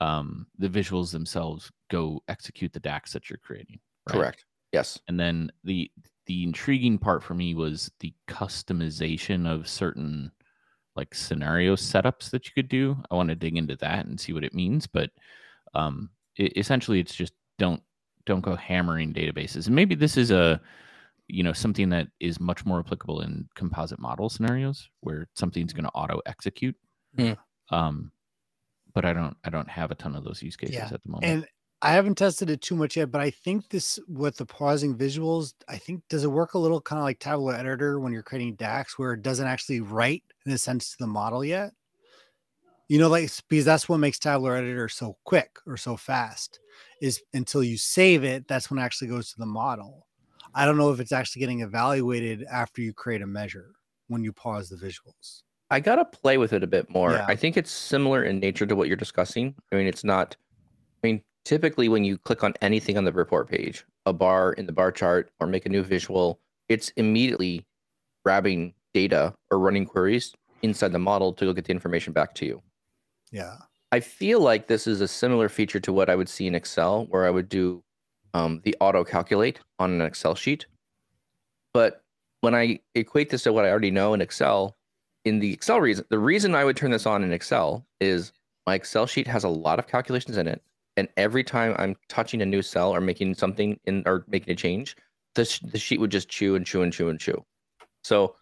um, 0.00 0.46
the 0.58 0.68
visuals 0.68 1.12
themselves 1.12 1.70
go 1.90 2.20
execute 2.28 2.72
the 2.72 2.80
DAX 2.80 3.12
that 3.12 3.28
you're 3.28 3.38
creating. 3.38 3.80
right? 4.08 4.14
Correct. 4.14 4.44
Yes. 4.72 5.00
and 5.08 5.18
then 5.18 5.50
the 5.64 5.90
the 6.26 6.44
intriguing 6.44 6.96
part 6.96 7.24
for 7.24 7.34
me 7.34 7.54
was 7.54 7.90
the 7.98 8.14
customization 8.28 9.52
of 9.52 9.68
certain 9.68 10.30
like 10.94 11.14
scenario 11.14 11.74
setups 11.74 12.30
that 12.30 12.46
you 12.46 12.52
could 12.54 12.68
do. 12.68 12.96
I 13.10 13.14
want 13.16 13.30
to 13.30 13.34
dig 13.34 13.56
into 13.56 13.74
that 13.76 14.06
and 14.06 14.20
see 14.20 14.32
what 14.32 14.44
it 14.44 14.54
means, 14.54 14.86
but 14.86 15.10
um, 15.74 16.10
it, 16.36 16.56
essentially, 16.56 17.00
it's 17.00 17.14
just 17.14 17.32
don't 17.58 17.82
don't 18.26 18.42
go 18.42 18.54
hammering 18.54 19.12
databases. 19.12 19.66
And 19.66 19.74
maybe 19.74 19.94
this 19.94 20.16
is 20.16 20.30
a 20.30 20.60
you 21.26 21.42
know 21.42 21.52
something 21.52 21.88
that 21.90 22.08
is 22.20 22.40
much 22.40 22.64
more 22.64 22.80
applicable 22.80 23.22
in 23.22 23.48
composite 23.54 23.98
model 23.98 24.28
scenarios 24.28 24.88
where 25.00 25.28
something's 25.34 25.72
going 25.72 25.84
to 25.84 25.90
auto 25.90 26.20
execute. 26.26 26.76
Hmm. 27.16 27.32
Um, 27.70 28.12
but 28.94 29.04
I 29.04 29.12
don't 29.12 29.36
I 29.44 29.50
don't 29.50 29.68
have 29.68 29.90
a 29.90 29.94
ton 29.94 30.14
of 30.14 30.24
those 30.24 30.42
use 30.42 30.56
cases 30.56 30.76
Yeah, 30.76 30.90
at 30.92 31.02
the 31.02 31.08
moment. 31.10 31.24
And 31.24 31.46
I 31.82 31.92
haven't 31.92 32.16
tested 32.18 32.50
it 32.50 32.60
too 32.60 32.76
much 32.76 32.96
yet, 32.96 33.10
but 33.10 33.22
I 33.22 33.30
think 33.30 33.70
this 33.70 33.98
with 34.06 34.36
the 34.36 34.44
pausing 34.44 34.96
visuals, 34.96 35.54
I 35.68 35.78
think 35.78 36.02
does 36.10 36.24
it 36.24 36.30
work 36.30 36.52
a 36.52 36.58
little 36.58 36.80
kind 36.80 36.98
of 36.98 37.04
like 37.04 37.18
Tabular 37.18 37.54
Editor 37.54 38.00
when 38.00 38.12
you're 38.12 38.22
creating 38.22 38.56
DAX 38.56 38.98
where 38.98 39.14
it 39.14 39.22
doesn't 39.22 39.46
actually 39.46 39.80
write 39.80 40.22
in 40.44 40.52
a 40.52 40.58
sense 40.58 40.90
to 40.90 40.96
the 41.00 41.06
model 41.06 41.42
yet? 41.42 41.72
You 42.88 42.98
know, 42.98 43.08
like 43.08 43.30
because 43.48 43.64
that's 43.64 43.88
what 43.88 43.98
makes 43.98 44.18
Tabular 44.18 44.56
Editor 44.56 44.88
so 44.88 45.16
quick 45.24 45.58
or 45.66 45.76
so 45.76 45.96
fast 45.96 46.60
is 47.00 47.22
until 47.32 47.62
you 47.62 47.78
save 47.78 48.24
it, 48.24 48.46
that's 48.46 48.70
when 48.70 48.78
it 48.78 48.82
actually 48.82 49.08
goes 49.08 49.30
to 49.30 49.38
the 49.38 49.46
model. 49.46 50.06
I 50.54 50.66
don't 50.66 50.76
know 50.76 50.90
if 50.90 51.00
it's 51.00 51.12
actually 51.12 51.40
getting 51.40 51.60
evaluated 51.60 52.44
after 52.50 52.82
you 52.82 52.92
create 52.92 53.22
a 53.22 53.26
measure 53.26 53.70
when 54.08 54.22
you 54.22 54.32
pause 54.32 54.68
the 54.68 54.76
visuals. 54.76 55.42
I 55.70 55.80
gotta 55.80 56.04
play 56.04 56.36
with 56.38 56.52
it 56.52 56.62
a 56.62 56.66
bit 56.66 56.90
more. 56.90 57.12
Yeah. 57.12 57.26
I 57.28 57.36
think 57.36 57.56
it's 57.56 57.70
similar 57.70 58.24
in 58.24 58.40
nature 58.40 58.66
to 58.66 58.74
what 58.74 58.88
you're 58.88 58.96
discussing. 58.96 59.54
I 59.72 59.76
mean, 59.76 59.86
it's 59.86 60.04
not. 60.04 60.36
I 61.02 61.06
mean, 61.06 61.22
typically 61.44 61.88
when 61.88 62.04
you 62.04 62.18
click 62.18 62.42
on 62.44 62.54
anything 62.60 62.98
on 62.98 63.04
the 63.04 63.12
report 63.12 63.48
page, 63.48 63.84
a 64.06 64.12
bar 64.12 64.52
in 64.54 64.66
the 64.66 64.72
bar 64.72 64.92
chart, 64.92 65.30
or 65.40 65.46
make 65.46 65.66
a 65.66 65.68
new 65.68 65.82
visual, 65.82 66.40
it's 66.68 66.90
immediately 66.96 67.64
grabbing 68.24 68.74
data 68.92 69.34
or 69.50 69.58
running 69.58 69.86
queries 69.86 70.34
inside 70.62 70.92
the 70.92 70.98
model 70.98 71.32
to 71.32 71.44
go 71.44 71.52
get 71.52 71.64
the 71.64 71.72
information 71.72 72.12
back 72.12 72.34
to 72.34 72.46
you. 72.46 72.62
Yeah. 73.30 73.56
I 73.92 74.00
feel 74.00 74.40
like 74.40 74.66
this 74.66 74.86
is 74.86 75.00
a 75.00 75.08
similar 75.08 75.48
feature 75.48 75.80
to 75.80 75.92
what 75.92 76.10
I 76.10 76.16
would 76.16 76.28
see 76.28 76.46
in 76.46 76.54
Excel, 76.54 77.06
where 77.06 77.26
I 77.26 77.30
would 77.30 77.48
do 77.48 77.82
um, 78.34 78.60
the 78.64 78.76
auto 78.80 79.04
calculate 79.04 79.60
on 79.78 79.92
an 79.92 80.00
Excel 80.00 80.34
sheet. 80.34 80.66
But 81.72 82.02
when 82.40 82.54
I 82.54 82.80
equate 82.94 83.30
this 83.30 83.44
to 83.44 83.52
what 83.52 83.64
I 83.64 83.70
already 83.70 83.90
know 83.90 84.14
in 84.14 84.20
Excel, 84.20 84.76
in 85.24 85.38
the 85.38 85.52
Excel 85.52 85.80
reason, 85.80 86.04
the 86.08 86.18
reason 86.18 86.54
I 86.54 86.64
would 86.64 86.76
turn 86.76 86.90
this 86.90 87.06
on 87.06 87.22
in 87.22 87.32
Excel 87.32 87.86
is 88.00 88.32
my 88.66 88.74
Excel 88.74 89.06
sheet 89.06 89.26
has 89.26 89.44
a 89.44 89.48
lot 89.48 89.78
of 89.78 89.86
calculations 89.86 90.36
in 90.36 90.48
it, 90.48 90.62
and 90.96 91.08
every 91.16 91.44
time 91.44 91.74
I'm 91.78 91.96
touching 92.08 92.42
a 92.42 92.46
new 92.46 92.62
cell 92.62 92.94
or 92.94 93.00
making 93.00 93.34
something 93.34 93.78
in 93.84 94.02
or 94.06 94.24
making 94.28 94.52
a 94.52 94.56
change, 94.56 94.96
the 95.34 95.44
sh- 95.44 95.60
the 95.60 95.78
sheet 95.78 96.00
would 96.00 96.10
just 96.10 96.28
chew 96.28 96.54
and 96.54 96.66
chew 96.66 96.82
and 96.82 96.92
chew 96.92 97.08
and 97.08 97.20
chew. 97.20 97.44
So, 98.02 98.36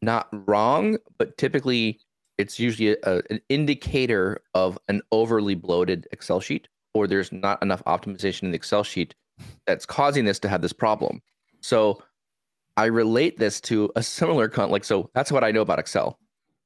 not 0.00 0.28
wrong, 0.48 0.98
but 1.18 1.36
typically 1.36 2.00
it's 2.38 2.58
usually 2.58 2.96
a, 3.04 3.22
an 3.30 3.40
indicator 3.48 4.42
of 4.54 4.78
an 4.88 5.02
overly 5.12 5.54
bloated 5.54 6.08
Excel 6.12 6.40
sheet, 6.40 6.68
or 6.94 7.06
there's 7.06 7.30
not 7.32 7.62
enough 7.62 7.84
optimization 7.84 8.44
in 8.44 8.50
the 8.50 8.56
Excel 8.56 8.82
sheet 8.82 9.14
that's 9.66 9.86
causing 9.86 10.24
this 10.24 10.38
to 10.40 10.48
have 10.48 10.62
this 10.62 10.72
problem. 10.72 11.20
So 11.60 12.02
I 12.76 12.86
relate 12.86 13.38
this 13.38 13.60
to 13.62 13.90
a 13.96 14.02
similar 14.02 14.48
con 14.48 14.70
like 14.70 14.84
so 14.84 15.10
that's 15.14 15.30
what 15.30 15.44
I 15.44 15.50
know 15.50 15.60
about 15.60 15.78
Excel. 15.78 16.18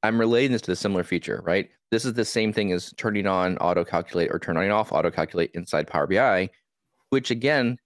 I'm 0.03 0.19
relating 0.19 0.53
this 0.53 0.63
to 0.63 0.71
the 0.71 0.77
similar 0.77 1.03
feature, 1.03 1.43
right? 1.45 1.69
This 1.91 2.05
is 2.05 2.15
the 2.15 2.25
same 2.25 2.53
thing 2.53 2.73
as 2.73 2.93
turning 2.97 3.27
on 3.27 3.57
auto 3.59 3.85
calculate 3.85 4.31
or 4.31 4.39
turning 4.39 4.71
off 4.71 4.93
auto 4.93 5.11
calculate 5.11 5.51
inside 5.55 5.87
Power 5.87 6.07
BI, 6.07 6.49
which 7.11 7.31
again, 7.31 7.79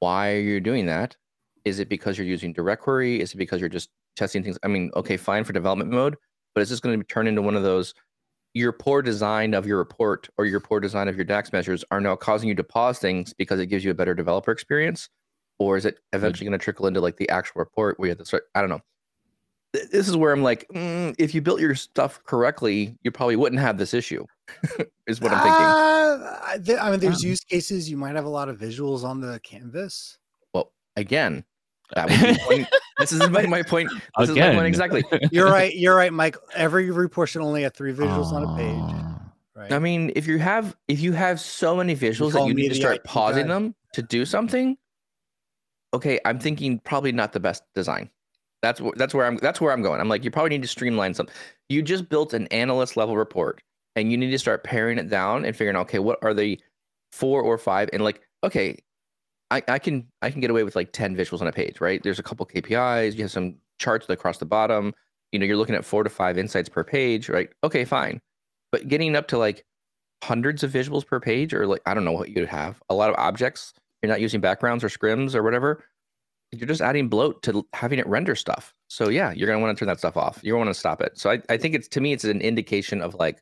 why 0.00 0.32
are 0.32 0.40
you 0.40 0.60
doing 0.60 0.86
that? 0.86 1.16
Is 1.64 1.78
it 1.78 1.88
because 1.88 2.16
you're 2.16 2.26
using 2.26 2.52
direct 2.52 2.82
query? 2.82 3.20
Is 3.20 3.32
it 3.34 3.36
because 3.36 3.60
you're 3.60 3.68
just 3.68 3.90
testing 4.16 4.42
things? 4.42 4.58
I 4.62 4.68
mean, 4.68 4.90
okay, 4.96 5.16
fine 5.16 5.44
for 5.44 5.52
development 5.52 5.90
mode, 5.90 6.16
but 6.54 6.62
is 6.62 6.70
this 6.70 6.80
going 6.80 6.98
to 6.98 7.06
turn 7.06 7.26
into 7.26 7.42
one 7.42 7.56
of 7.56 7.62
those 7.62 7.94
your 8.52 8.72
poor 8.72 9.00
design 9.00 9.54
of 9.54 9.64
your 9.64 9.78
report 9.78 10.28
or 10.36 10.44
your 10.44 10.58
poor 10.58 10.80
design 10.80 11.06
of 11.06 11.14
your 11.14 11.24
DAX 11.24 11.52
measures 11.52 11.84
are 11.92 12.00
now 12.00 12.16
causing 12.16 12.48
you 12.48 12.54
to 12.56 12.64
pause 12.64 12.98
things 12.98 13.32
because 13.32 13.60
it 13.60 13.66
gives 13.66 13.84
you 13.84 13.92
a 13.92 13.94
better 13.94 14.14
developer 14.14 14.50
experience? 14.50 15.08
Or 15.60 15.76
is 15.76 15.84
it 15.84 15.98
eventually 16.14 16.48
going 16.48 16.58
to 16.58 16.62
trickle 16.62 16.86
into 16.86 17.02
like 17.02 17.18
the 17.18 17.28
actual 17.28 17.58
report 17.58 17.98
where 17.98 18.06
you 18.06 18.12
have 18.12 18.18
to 18.18 18.24
start? 18.24 18.44
I 18.54 18.60
don't 18.60 18.70
know. 18.70 18.80
This 19.72 20.08
is 20.08 20.16
where 20.16 20.32
I'm 20.32 20.42
like, 20.42 20.66
mm, 20.74 21.14
if 21.18 21.34
you 21.34 21.42
built 21.42 21.60
your 21.60 21.74
stuff 21.74 22.24
correctly, 22.24 22.96
you 23.02 23.12
probably 23.12 23.36
wouldn't 23.36 23.60
have 23.60 23.76
this 23.76 23.94
issue, 23.94 24.24
is 25.06 25.20
what 25.20 25.32
I'm 25.32 25.42
thinking. 25.42 25.64
Uh, 25.64 26.80
I, 26.82 26.90
mean, 26.90 26.98
there's 26.98 27.22
Um, 27.22 27.28
use 27.28 27.40
cases 27.40 27.88
you 27.88 27.96
might 27.96 28.16
have 28.16 28.24
a 28.24 28.30
lot 28.30 28.48
of 28.48 28.58
visuals 28.58 29.04
on 29.04 29.20
the 29.20 29.38
canvas. 29.44 30.18
Well, 30.54 30.72
again, 30.96 31.44
that 31.94 32.08
would 32.08 32.20
be 32.20 32.42
point, 32.42 32.68
this 32.98 33.12
is 33.12 33.28
my, 33.28 33.46
my 33.46 33.62
point. 33.62 33.90
This 34.18 34.30
is 34.30 34.34
my 34.36 34.42
Again. 34.42 34.54
point 34.56 34.66
exactly. 34.66 35.04
You're 35.30 35.50
right. 35.50 35.76
You're 35.76 35.94
right, 35.94 36.12
Mike. 36.12 36.36
Every 36.54 36.90
report 36.90 37.28
should 37.28 37.42
only 37.42 37.62
have 37.62 37.74
three 37.74 37.92
visuals 37.92 38.32
on 38.32 38.44
a 38.44 38.56
page. 38.56 38.76
Ah. 38.78 39.32
Right. 39.54 39.72
I 39.72 39.78
mean, 39.78 40.10
if 40.16 40.26
you 40.26 40.38
have 40.38 40.74
if 40.88 41.00
you 41.00 41.12
have 41.12 41.38
so 41.38 41.76
many 41.76 41.94
visuals 41.94 42.32
that 42.32 42.46
you 42.46 42.54
need 42.54 42.70
to 42.70 42.74
start 42.74 43.04
pausing 43.04 43.46
them 43.46 43.74
to 43.92 44.02
do 44.02 44.24
something, 44.24 44.78
okay, 45.94 46.20
I'm 46.24 46.38
thinking 46.38 46.78
probably 46.80 47.12
not 47.12 47.32
the 47.32 47.40
best 47.40 47.62
design. 47.74 48.10
That's 48.62 48.80
wh- 48.80 48.96
that's 48.96 49.14
where 49.14 49.26
I'm 49.26 49.36
that's 49.38 49.60
where 49.60 49.72
I'm 49.72 49.82
going. 49.82 50.00
I'm 50.00 50.08
like, 50.08 50.24
you 50.24 50.30
probably 50.30 50.50
need 50.50 50.62
to 50.62 50.68
streamline 50.68 51.14
something. 51.14 51.34
You 51.68 51.82
just 51.82 52.08
built 52.08 52.34
an 52.34 52.46
analyst 52.48 52.96
level 52.96 53.16
report, 53.16 53.62
and 53.96 54.10
you 54.10 54.16
need 54.18 54.30
to 54.30 54.38
start 54.38 54.64
paring 54.64 54.98
it 54.98 55.08
down 55.08 55.44
and 55.44 55.56
figuring, 55.56 55.76
okay, 55.78 55.98
what 55.98 56.18
are 56.22 56.34
the 56.34 56.60
four 57.12 57.42
or 57.42 57.58
five, 57.58 57.88
and 57.92 58.04
like, 58.04 58.20
okay, 58.44 58.78
I, 59.50 59.62
I 59.68 59.78
can 59.78 60.06
I 60.22 60.30
can 60.30 60.40
get 60.40 60.50
away 60.50 60.62
with 60.62 60.76
like 60.76 60.92
10 60.92 61.16
visuals 61.16 61.40
on 61.40 61.48
a 61.48 61.52
page, 61.52 61.80
right? 61.80 62.02
There's 62.02 62.18
a 62.18 62.22
couple 62.22 62.46
KPIs, 62.46 63.14
you 63.14 63.22
have 63.22 63.30
some 63.30 63.56
charts 63.78 64.08
across 64.08 64.38
the 64.38 64.46
bottom. 64.46 64.94
You 65.32 65.38
know, 65.38 65.46
you're 65.46 65.56
looking 65.56 65.74
at 65.74 65.84
four 65.84 66.02
to 66.04 66.10
five 66.10 66.38
insights 66.38 66.68
per 66.68 66.84
page, 66.84 67.28
right? 67.28 67.50
Okay, 67.64 67.84
fine. 67.84 68.20
But 68.72 68.88
getting 68.88 69.16
up 69.16 69.28
to 69.28 69.38
like 69.38 69.64
hundreds 70.22 70.62
of 70.62 70.72
visuals 70.72 71.06
per 71.06 71.20
page, 71.20 71.52
or 71.54 71.66
like 71.66 71.82
I 71.86 71.94
don't 71.94 72.04
know 72.04 72.12
what 72.12 72.28
you'd 72.30 72.48
have, 72.48 72.80
a 72.88 72.94
lot 72.94 73.10
of 73.10 73.16
objects, 73.16 73.74
you're 74.02 74.10
not 74.10 74.20
using 74.20 74.40
backgrounds 74.40 74.82
or 74.84 74.88
scrims 74.88 75.34
or 75.34 75.42
whatever. 75.42 75.84
You're 76.52 76.66
just 76.66 76.80
adding 76.80 77.08
bloat 77.08 77.42
to 77.44 77.66
having 77.74 77.98
it 77.98 78.06
render 78.08 78.34
stuff. 78.34 78.74
So 78.88 79.08
yeah, 79.08 79.32
you're 79.32 79.46
gonna 79.46 79.60
want 79.60 79.76
to 79.76 79.78
turn 79.78 79.88
that 79.88 79.98
stuff 79.98 80.16
off. 80.16 80.40
you're 80.42 80.56
want 80.58 80.68
to 80.70 80.74
stop 80.74 81.00
it. 81.00 81.16
So 81.18 81.30
I, 81.30 81.40
I 81.48 81.56
think 81.56 81.74
it's 81.74 81.86
to 81.88 82.00
me, 82.00 82.12
it's 82.12 82.24
an 82.24 82.40
indication 82.40 83.00
of 83.00 83.14
like, 83.14 83.40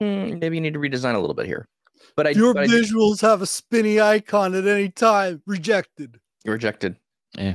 hmm, 0.00 0.38
maybe 0.38 0.56
you 0.56 0.60
need 0.60 0.74
to 0.74 0.80
redesign 0.80 1.14
a 1.14 1.18
little 1.18 1.34
bit 1.34 1.46
here. 1.46 1.68
But 2.16 2.26
I, 2.26 2.30
Your 2.30 2.54
but 2.54 2.64
I 2.64 2.66
visuals 2.66 3.20
have 3.20 3.40
a 3.42 3.46
spinny 3.46 4.00
icon 4.00 4.54
at 4.54 4.66
any 4.66 4.88
time. 4.88 5.42
Rejected. 5.46 6.18
rejected 6.44 6.96
Yeah. 7.36 7.54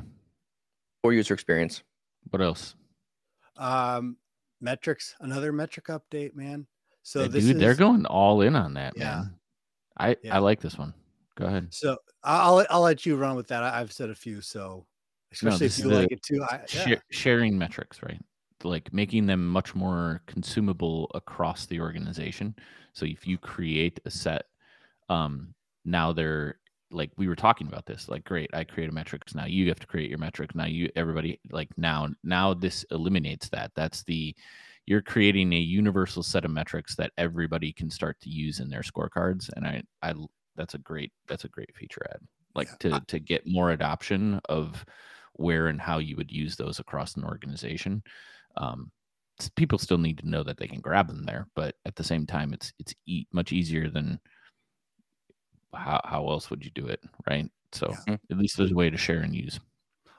or 1.03 1.11
user 1.13 1.33
experience. 1.33 1.83
What 2.29 2.41
else? 2.41 2.75
Um, 3.57 4.17
metrics. 4.61 5.15
Another 5.19 5.51
metric 5.51 5.87
update, 5.87 6.35
man. 6.35 6.67
So 7.03 7.21
Yeah, 7.23 7.27
this 7.27 7.45
dude, 7.45 7.55
is, 7.57 7.61
they're 7.61 7.75
going 7.75 8.05
all 8.05 8.41
in 8.41 8.55
on 8.55 8.75
that, 8.75 8.93
Yeah. 8.95 9.03
man. 9.03 9.35
I 9.97 10.17
Yeah. 10.23 10.35
I 10.35 10.39
like 10.39 10.61
this 10.61 10.77
one. 10.77 10.93
Go 11.35 11.45
ahead. 11.45 11.67
So 11.71 11.97
I'll 12.23 12.65
I'll 12.69 12.81
let 12.81 13.05
you 13.05 13.15
run 13.15 13.35
with 13.35 13.47
that. 13.49 13.63
I, 13.63 13.79
I've 13.81 13.91
said 13.91 14.09
a 14.09 14.15
few, 14.15 14.41
so 14.41 14.85
especially 15.31 15.67
this 15.67 15.79
if 15.79 15.85
you 15.85 15.91
like 15.91 16.11
it 16.11 16.23
too. 16.23 16.43
I, 16.49 16.61
yeah. 16.73 16.85
Shar- 16.85 17.03
sharing 17.11 17.57
metrics, 17.57 18.01
right? 18.01 18.21
Like 18.63 18.91
making 18.93 19.25
them 19.25 19.47
much 19.47 19.75
more 19.75 20.21
consumable 20.27 21.11
across 21.13 21.65
the 21.65 21.79
organization. 21.81 22.55
So 22.93 23.05
if 23.05 23.27
you 23.27 23.37
create 23.37 23.99
a 24.05 24.09
set, 24.09 24.45
um, 25.09 25.53
now 25.83 26.13
they're 26.13 26.59
like 26.91 27.11
we 27.17 27.27
were 27.27 27.35
talking 27.35 27.67
about 27.67 27.85
this. 27.85 28.07
Like, 28.07 28.23
great, 28.23 28.49
I 28.53 28.63
create 28.63 28.89
a 28.89 28.93
metrics. 28.93 29.35
Now 29.35 29.45
you 29.45 29.67
have 29.67 29.79
to 29.79 29.87
create 29.87 30.09
your 30.09 30.19
metrics. 30.19 30.55
Now 30.55 30.65
you 30.65 30.89
everybody 30.95 31.39
like 31.51 31.69
now 31.77 32.09
now 32.23 32.53
this 32.53 32.85
eliminates 32.91 33.49
that. 33.49 33.71
That's 33.75 34.03
the 34.03 34.33
you're 34.85 35.01
creating 35.01 35.51
a 35.51 35.57
universal 35.57 36.23
set 36.23 36.45
of 36.45 36.51
metrics 36.51 36.95
that 36.95 37.11
everybody 37.17 37.73
can 37.73 37.89
start 37.89 38.19
to 38.21 38.29
use 38.29 38.59
in 38.59 38.69
their 38.69 38.81
scorecards. 38.81 39.49
And 39.55 39.67
I 39.67 39.83
I 40.01 40.13
that's 40.55 40.73
a 40.73 40.79
great 40.79 41.11
that's 41.27 41.45
a 41.45 41.49
great 41.49 41.75
feature 41.75 42.01
add. 42.11 42.21
Like 42.55 42.69
Yeah. 42.71 42.75
to 42.79 43.01
to 43.01 43.19
get 43.19 43.43
more 43.47 43.71
adoption 43.71 44.39
of 44.49 44.85
where 45.33 45.67
and 45.67 45.81
how 45.81 45.99
you 45.99 46.15
would 46.15 46.31
use 46.31 46.55
those 46.55 46.79
across 46.79 47.15
an 47.15 47.25
organization. 47.25 48.03
Um, 48.57 48.91
people 49.57 49.77
still 49.77 49.97
need 49.97 50.19
to 50.19 50.29
know 50.29 50.43
that 50.43 50.57
they 50.57 50.67
can 50.67 50.79
grab 50.81 51.07
them 51.07 51.23
there, 51.25 51.47
but 51.55 51.75
at 51.85 51.95
the 51.97 52.03
same 52.03 52.25
time, 52.25 52.53
it's 52.53 52.73
it's 52.79 52.93
e- 53.05 53.27
much 53.33 53.51
easier 53.51 53.89
than 53.89 54.19
how 55.73 56.01
how 56.03 56.27
else 56.29 56.49
would 56.49 56.63
you 56.63 56.71
do 56.71 56.87
it, 56.87 57.01
right? 57.29 57.49
So 57.71 57.97
Yeah. 58.07 58.17
at 58.31 58.37
least 58.37 58.57
there's 58.57 58.71
a 58.71 58.75
way 58.75 58.89
to 58.89 58.97
share 58.97 59.21
and 59.21 59.35
use. 59.35 59.59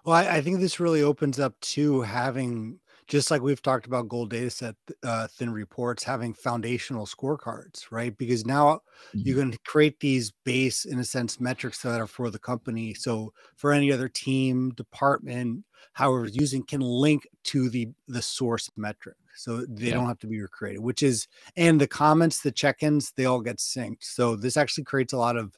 Well, 0.04 0.14
I, 0.14 0.36
I 0.36 0.40
think 0.40 0.60
this 0.60 0.80
really 0.80 1.02
opens 1.02 1.38
up 1.38 1.58
to 1.60 2.02
having, 2.02 2.80
just 3.06 3.30
like 3.30 3.42
we've 3.42 3.62
talked 3.62 3.86
about 3.86 4.08
gold 4.08 4.30
data 4.30 4.50
set, 4.50 4.76
uh, 5.02 5.28
thin 5.28 5.50
reports, 5.52 6.02
having 6.04 6.34
foundational 6.34 7.06
scorecards, 7.06 7.90
right? 7.90 8.16
Because 8.16 8.44
now 8.44 8.80
you 9.22 9.34
Mm-hmm. 9.34 9.36
can 9.36 9.54
create 9.64 10.00
these 10.00 10.32
base, 10.44 10.84
in 10.84 10.98
a 10.98 11.04
sense, 11.04 11.38
metrics 11.40 11.82
that 11.82 12.00
are 12.00 12.06
for 12.06 12.30
the 12.30 12.38
company. 12.38 12.94
So 12.94 13.32
for 13.56 13.72
any 13.72 13.92
other 13.92 14.08
team, 14.08 14.70
department, 14.70 15.64
however 15.92 16.26
using, 16.26 16.64
can 16.64 16.80
link 16.80 17.26
to 17.44 17.68
the 17.70 17.88
the 18.08 18.22
source 18.22 18.70
metric. 18.76 19.16
So 19.36 19.66
they 19.66 19.92
Yeah. 19.92 19.92
don't 19.92 20.06
have 20.06 20.18
to 20.20 20.26
be 20.26 20.40
recreated, 20.40 20.80
which 20.82 21.02
is, 21.02 21.28
and 21.56 21.78
the 21.80 21.86
comments, 21.86 22.40
the 22.40 22.50
check-ins, 22.52 23.12
they 23.12 23.26
all 23.26 23.40
get 23.42 23.58
synced. 23.58 24.04
So 24.04 24.34
this 24.34 24.56
actually 24.56 24.84
creates 24.84 25.12
a 25.12 25.18
lot 25.18 25.36
of 25.36 25.54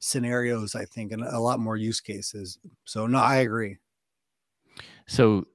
scenarios, 0.00 0.74
I 0.74 0.84
think, 0.84 1.12
and 1.12 1.22
a 1.22 1.40
lot 1.40 1.60
more 1.60 1.76
use 1.76 2.00
cases. 2.00 2.58
So 2.84 3.06
no, 3.06 3.18
I 3.18 3.36
agree. 3.38 3.78
So 5.06 5.46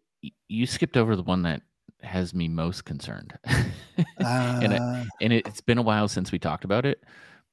you 0.48 0.65
skipped 0.65 0.98
over 0.98 1.15
the 1.15 1.24
one 1.24 1.43
that 1.43 1.62
has 2.01 2.34
me 2.34 2.48
most 2.48 2.86
concerned. 2.86 3.38
Uh, 4.24 4.60
and 4.62 4.74
it, 4.74 4.81
and 5.22 5.34
it, 5.34 5.48
it's 5.48 5.62
been 5.62 5.77
a 5.79 5.84
while 5.84 6.07
since 6.07 6.31
we 6.31 6.38
talked 6.38 6.63
about 6.63 6.86
it, 6.86 7.03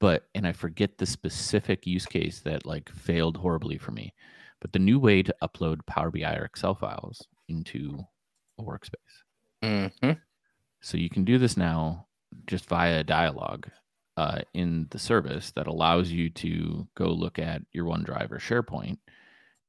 but 0.00 0.28
and 0.34 0.46
I 0.46 0.52
forget 0.52 0.98
the 0.98 1.06
specific 1.06 1.86
use 1.86 2.04
case 2.06 2.40
that 2.40 2.66
like 2.66 2.90
failed 2.90 3.36
horribly 3.36 3.78
for 3.78 3.92
me. 3.92 4.12
But 4.60 4.72
the 4.72 4.78
new 4.78 4.98
way 4.98 5.22
to 5.22 5.34
upload 5.42 5.86
Power 5.86 6.10
BI 6.10 6.34
or 6.36 6.44
Excel 6.44 6.74
files 6.74 7.26
into 7.48 7.98
a 8.58 8.62
workspace. 8.62 9.24
hmm 9.62 10.12
So 10.82 10.96
you 10.98 11.08
can 11.08 11.24
do 11.24 11.38
this 11.38 11.56
now 11.56 12.06
just 12.46 12.66
via 12.66 13.00
a 13.00 13.04
dialogue 13.04 13.70
uh, 14.16 14.40
in 14.52 14.86
the 14.90 14.98
service 14.98 15.50
that 15.52 15.66
allows 15.66 16.10
you 16.10 16.30
to 16.30 16.86
go 16.94 17.06
look 17.08 17.38
at 17.38 17.62
your 17.72 17.86
OneDrive 17.86 18.30
or 18.30 18.38
SharePoint. 18.38 18.98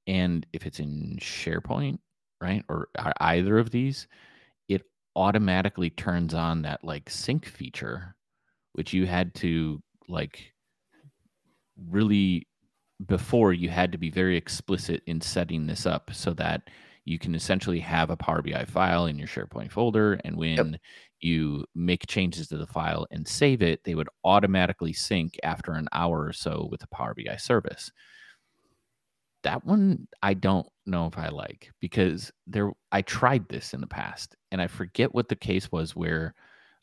And 0.07 0.45
if 0.53 0.65
it's 0.65 0.79
in 0.79 1.17
SharePoint, 1.19 1.99
right, 2.41 2.63
or 2.69 2.89
either 3.19 3.57
of 3.57 3.71
these, 3.71 4.07
it 4.67 4.83
automatically 5.15 5.89
turns 5.89 6.33
on 6.33 6.61
that 6.63 6.83
like 6.83 7.09
sync 7.09 7.45
feature, 7.45 8.15
which 8.73 8.93
you 8.93 9.05
had 9.05 9.33
to 9.35 9.81
like 10.07 10.53
really 11.89 12.47
before 13.07 13.51
you 13.51 13.69
had 13.69 13.91
to 13.91 13.97
be 13.97 14.09
very 14.09 14.37
explicit 14.37 15.01
in 15.05 15.19
setting 15.19 15.67
this 15.67 15.85
up 15.85 16.11
so 16.13 16.33
that 16.33 16.69
you 17.03 17.19
can 17.19 17.35
essentially 17.35 17.79
have 17.79 18.09
a 18.09 18.17
Power 18.17 18.41
BI 18.41 18.65
file 18.65 19.05
in 19.05 19.19
your 19.19 19.27
SharePoint 19.27 19.71
folder. 19.71 20.19
And 20.23 20.37
when 20.37 20.79
you 21.19 21.65
make 21.75 22.07
changes 22.07 22.47
to 22.47 22.57
the 22.57 22.65
file 22.65 23.05
and 23.11 23.27
save 23.27 23.61
it, 23.61 23.83
they 23.83 23.95
would 23.95 24.09
automatically 24.23 24.93
sync 24.93 25.37
after 25.43 25.73
an 25.73 25.87
hour 25.91 26.25
or 26.25 26.33
so 26.33 26.67
with 26.71 26.79
the 26.79 26.87
Power 26.87 27.13
BI 27.13 27.35
service. 27.35 27.91
That 29.45 29.65
one 29.65 30.07
I 30.21 30.33
don't 30.33 30.67
know 30.85 31.07
if 31.07 31.17
I 31.17 31.29
like 31.29 31.71
because 31.79 32.31
there 32.45 32.71
I 32.91 33.01
tried 33.01 33.47
this 33.47 33.73
in 33.73 33.81
the 33.81 33.87
past 33.87 34.35
and 34.51 34.61
I 34.61 34.67
forget 34.67 35.15
what 35.15 35.29
the 35.29 35.35
case 35.35 35.71
was 35.71 35.95
where 35.95 36.33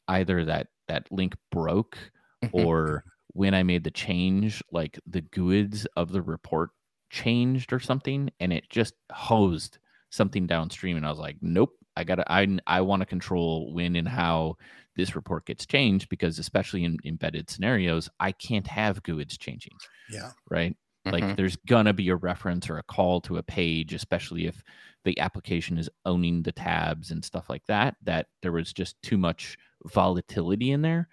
either 0.09 0.45
that 0.45 0.69
that 0.89 1.11
link 1.11 1.35
broke 1.51 1.99
mm-hmm. 2.43 2.67
or 2.67 3.05
when 3.35 3.55
I 3.55 3.63
made 3.63 3.85
the 3.85 3.91
change, 3.91 4.63
like 4.71 4.99
the 5.07 5.23
GUIDs 5.23 5.87
of 5.97 6.13
the 6.13 6.23
report 6.23 6.71
changed 7.11 7.73
or 7.73 7.81
something, 7.81 8.31
and 8.41 8.53
it 8.53 8.69
just 8.69 8.95
hosed 9.11 9.79
something 10.11 10.47
downstream. 10.47 10.97
And 10.97 11.07
I 11.07 11.11
was 11.11 11.19
like, 11.19 11.37
nope, 11.41 11.73
I 11.97 12.05
gotta, 12.05 12.31
I, 12.31 12.47
I 12.67 12.83
want 12.83 13.01
to 13.01 13.07
control 13.07 13.73
when 13.73 13.97
and 13.97 14.09
how 14.09 14.57
this 14.97 15.17
report 15.17 15.47
gets 15.47 15.65
changed 15.65 16.09
because, 16.11 16.39
especially 16.39 16.85
in 16.85 16.99
embedded 17.05 17.49
scenarios, 17.49 18.11
I 18.21 18.33
can't 18.33 18.67
have 18.67 19.03
GUIDs 19.03 19.39
changing, 19.39 19.77
yeah. 20.11 20.33
right? 20.51 20.77
Mhm. 21.07 21.13
Like 21.13 21.35
there's 21.37 21.57
gonna 21.57 21.93
be 21.93 22.09
a 22.09 22.17
reference 22.17 22.71
or 22.71 22.79
a 22.79 22.83
call 22.83 23.21
to 23.23 23.39
a 23.39 23.43
page, 23.43 23.93
especially 23.95 24.47
if 24.47 24.63
the 25.05 25.19
application 25.19 25.79
is 25.79 25.91
owning 26.05 26.43
the 26.43 26.53
tabs 26.53 27.11
and 27.11 27.25
stuff 27.25 27.51
like 27.51 27.67
that, 27.67 27.97
that 28.03 28.29
there 28.43 28.53
was 28.53 28.73
just 28.73 29.01
too 29.03 29.19
much 29.19 29.57
volatility 29.87 30.71
in 30.71 30.83
there. 30.83 31.09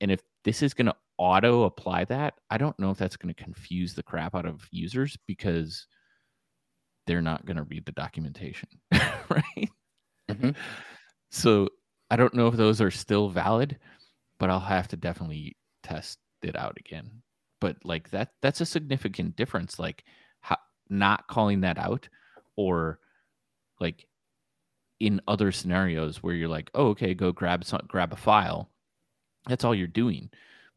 And 0.00 0.10
if 0.10 0.22
this 0.44 0.62
is 0.62 0.74
gonna 0.74 0.96
auto 1.18 1.64
apply 1.64 2.04
that, 2.06 2.34
I 2.50 2.58
don't 2.58 2.78
know 2.80 2.90
if 2.90 2.98
that's 2.98 3.16
gonna 3.16 3.34
confuse 3.34 3.94
the 3.94 4.02
crap 4.04 4.34
out 4.34 4.46
of 4.46 4.68
users 4.72 5.16
because 5.26 5.86
they're 7.06 7.22
not 7.22 7.44
gonna 7.46 7.62
read 7.64 7.86
the 7.86 7.92
documentation, 7.92 8.68
right? 9.30 9.70
Mhm. 10.30 10.56
So 11.30 11.68
I 12.10 12.16
don't 12.16 12.34
know 12.34 12.48
if 12.48 12.56
those 12.56 12.80
are 12.80 12.90
still 12.90 13.28
valid, 13.30 13.78
but 14.38 14.50
I'll 14.50 14.60
have 14.60 14.88
to 14.88 14.96
definitely 14.96 15.56
test 15.82 16.20
it 16.42 16.56
out 16.56 16.78
again. 16.78 17.22
But 17.60 17.84
like 17.84 18.10
that 18.10 18.34
that's 18.42 18.60
a 18.60 18.66
significant 18.66 19.36
difference 19.36 19.78
like 19.78 20.04
how, 20.40 20.58
not 20.90 21.28
calling 21.28 21.60
that 21.62 21.78
out 21.78 22.08
or 22.56 23.00
like 23.80 24.06
in 25.00 25.20
other 25.28 25.52
scenarios 25.52 26.22
where 26.22 26.34
you're 26.34 26.48
like, 26.48 26.70
"Oh, 26.74 26.88
okay, 26.88 27.14
go 27.14 27.32
grab 27.32 27.64
some 27.64 27.82
grab 27.88 28.12
a 28.12 28.16
file." 28.16 28.70
That's 29.48 29.64
all 29.64 29.74
you're 29.74 29.86
doing. 29.88 30.30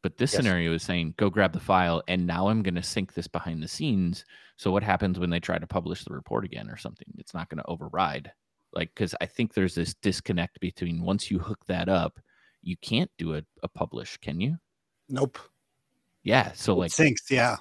But 0.04 0.17
this 0.17 0.32
Yes. 0.32 0.34
scenario 0.34 0.74
is 0.74 0.84
saying, 0.84 1.15
"Go 1.17 1.30
grab 1.30 1.54
the 1.54 1.60
file 1.60 2.02
and 2.08 2.26
now 2.28 2.48
I'm 2.48 2.63
going 2.63 2.76
to 2.76 2.84
sync 2.84 3.13
this 3.13 3.28
behind 3.28 3.62
the 3.63 3.67
scenes." 3.67 4.26
So 4.58 4.72
what 4.72 4.84
happens 4.84 5.20
when 5.20 5.30
they 5.30 5.39
try 5.39 5.60
to 5.60 5.67
publish 5.67 6.04
the 6.04 6.13
report 6.13 6.46
again 6.46 6.70
or 6.70 6.78
something? 6.78 7.08
It's 7.17 7.34
not 7.34 7.50
going 7.50 7.60
to 7.60 7.67
override 7.70 8.34
like 8.74 8.89
because 8.96 9.13
i 9.22 9.26
think 9.26 9.54
there's 9.54 9.76
this 9.76 9.94
disconnect 9.96 10.60
between 10.62 11.02
once 11.04 11.30
you 11.30 11.39
hook 11.39 11.65
that 11.67 11.89
up 11.89 12.20
you 12.62 12.78
can't 12.78 13.12
do 13.17 13.36
a, 13.36 13.44
a 13.63 13.67
publish 13.67 14.15
can 14.17 14.39
you 14.39 14.58
Nope. 15.10 15.51
Yeah 16.24 16.52
so 16.54 16.74
It 16.74 16.78
like 16.78 16.92
syncs. 16.92 17.30
Yeah. 17.30 17.58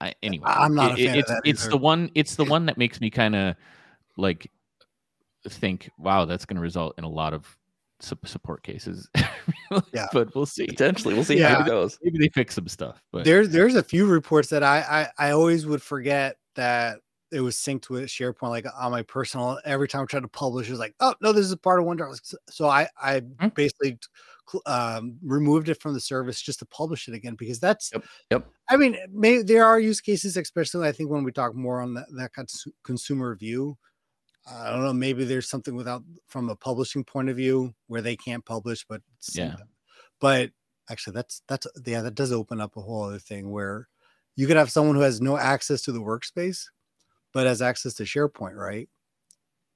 I, 0.00 0.14
anyway 0.22 0.44
I'm 0.46 0.74
not 0.74 0.98
a 0.98 1.02
it- 1.02 1.06
fan 1.06 1.14
of 1.14 1.18
it's 1.20 1.28
that 1.30 1.40
it's 1.44 1.62
either. 1.62 1.70
the 1.70 1.76
one 1.78 2.10
it's 2.14 2.34
the 2.36 2.44
one 2.44 2.66
that 2.66 2.76
makes 2.76 3.00
me 3.00 3.08
kind 3.10 3.34
of 3.34 3.54
like 4.16 4.50
think 5.48 5.88
wow 5.98 6.24
that's 6.26 6.44
going 6.44 6.56
to 6.56 6.60
result 6.62 6.94
in 6.98 7.04
a 7.04 7.08
lot 7.08 7.32
of 7.32 7.56
su- 8.00 8.18
support 8.26 8.62
cases 8.62 9.08
Yeah. 9.94 10.06
but 10.12 10.34
we'll 10.34 10.44
see 10.46 10.66
Potentially, 10.66 11.14
we'll 11.14 11.24
see 11.24 11.38
how 11.38 11.60
it 11.60 11.66
goes. 11.66 11.98
maybe 12.02 12.18
they 12.18 12.28
fix 12.28 12.54
some 12.56 12.68
stuff 12.68 13.00
but 13.12 13.24
There's 13.24 13.48
there's 13.48 13.76
a 13.76 13.82
few 13.82 14.06
reports 14.06 14.48
that 14.50 14.62
I, 14.62 15.08
I 15.18 15.28
I 15.28 15.30
always 15.30 15.66
would 15.66 15.80
forget 15.82 16.36
that 16.56 16.98
it 17.32 17.40
was 17.40 17.54
synced 17.56 17.88
with 17.88 18.06
SharePoint. 18.06 18.48
Like 18.48 18.66
on 18.76 18.90
my 18.90 19.02
personal, 19.02 19.60
every 19.64 19.86
time 19.86 20.02
I 20.02 20.04
tried 20.06 20.22
to 20.22 20.28
publish, 20.28 20.66
it 20.66 20.72
was 20.72 20.80
like, 20.80 20.96
oh 20.98 21.14
no, 21.22 21.32
this 21.32 21.46
is 21.46 21.54
part 21.54 21.78
of 21.78 21.86
OneDrive. 21.86 22.18
So 22.50 22.66
I 22.68 22.88
I 23.00 23.20
Hmm. 23.20 23.48
basically 23.54 23.90
cl- 23.90 23.98
um, 24.66 25.16
removed 25.22 25.68
it 25.68 25.80
from 25.80 25.94
the 25.94 26.00
service 26.00 26.40
just 26.40 26.58
to 26.60 26.66
publish 26.66 27.08
it 27.08 27.14
again 27.14 27.34
because 27.34 27.60
that's 27.60 27.90
Yep, 27.92 28.04
yep. 28.30 28.46
I 28.68 28.76
mean, 28.76 28.96
may, 29.12 29.42
there 29.42 29.64
are 29.64 29.78
use 29.80 30.00
cases, 30.00 30.36
especially 30.36 30.86
I 30.88 30.92
think 30.92 31.10
when 31.10 31.24
we 31.24 31.32
talk 31.32 31.54
more 31.54 31.80
on 31.80 31.94
that, 31.94 32.06
that 32.16 32.32
cons- 32.32 32.66
consumer 32.84 33.34
view. 33.36 33.76
I 34.50 34.70
don't 34.70 34.82
know. 34.82 34.92
Maybe 34.92 35.24
there's 35.24 35.48
something 35.48 35.76
without 35.76 36.02
from 36.26 36.48
a 36.48 36.56
publishing 36.56 37.04
point 37.04 37.28
of 37.28 37.36
view 37.36 37.74
where 37.88 38.00
they 38.02 38.16
can't 38.16 38.44
publish, 38.44 38.84
but 38.88 39.02
Yeah. 39.32 39.56
them. 39.56 39.68
But 40.18 40.50
actually, 40.90 41.14
that's 41.14 41.42
that's 41.46 41.66
yeah, 41.86 42.00
that 42.02 42.14
does 42.14 42.32
open 42.32 42.60
up 42.60 42.76
a 42.76 42.80
whole 42.80 43.04
other 43.04 43.18
thing 43.18 43.50
where 43.50 43.88
you 44.36 44.46
could 44.46 44.56
have 44.56 44.70
someone 44.70 44.96
who 44.96 45.02
has 45.02 45.20
no 45.20 45.36
access 45.36 45.82
to 45.82 45.92
the 45.92 46.00
workspace, 46.00 46.64
but 47.32 47.46
has 47.46 47.60
access 47.62 47.94
to 47.94 48.04
SharePoint, 48.04 48.54
right? 48.56 48.88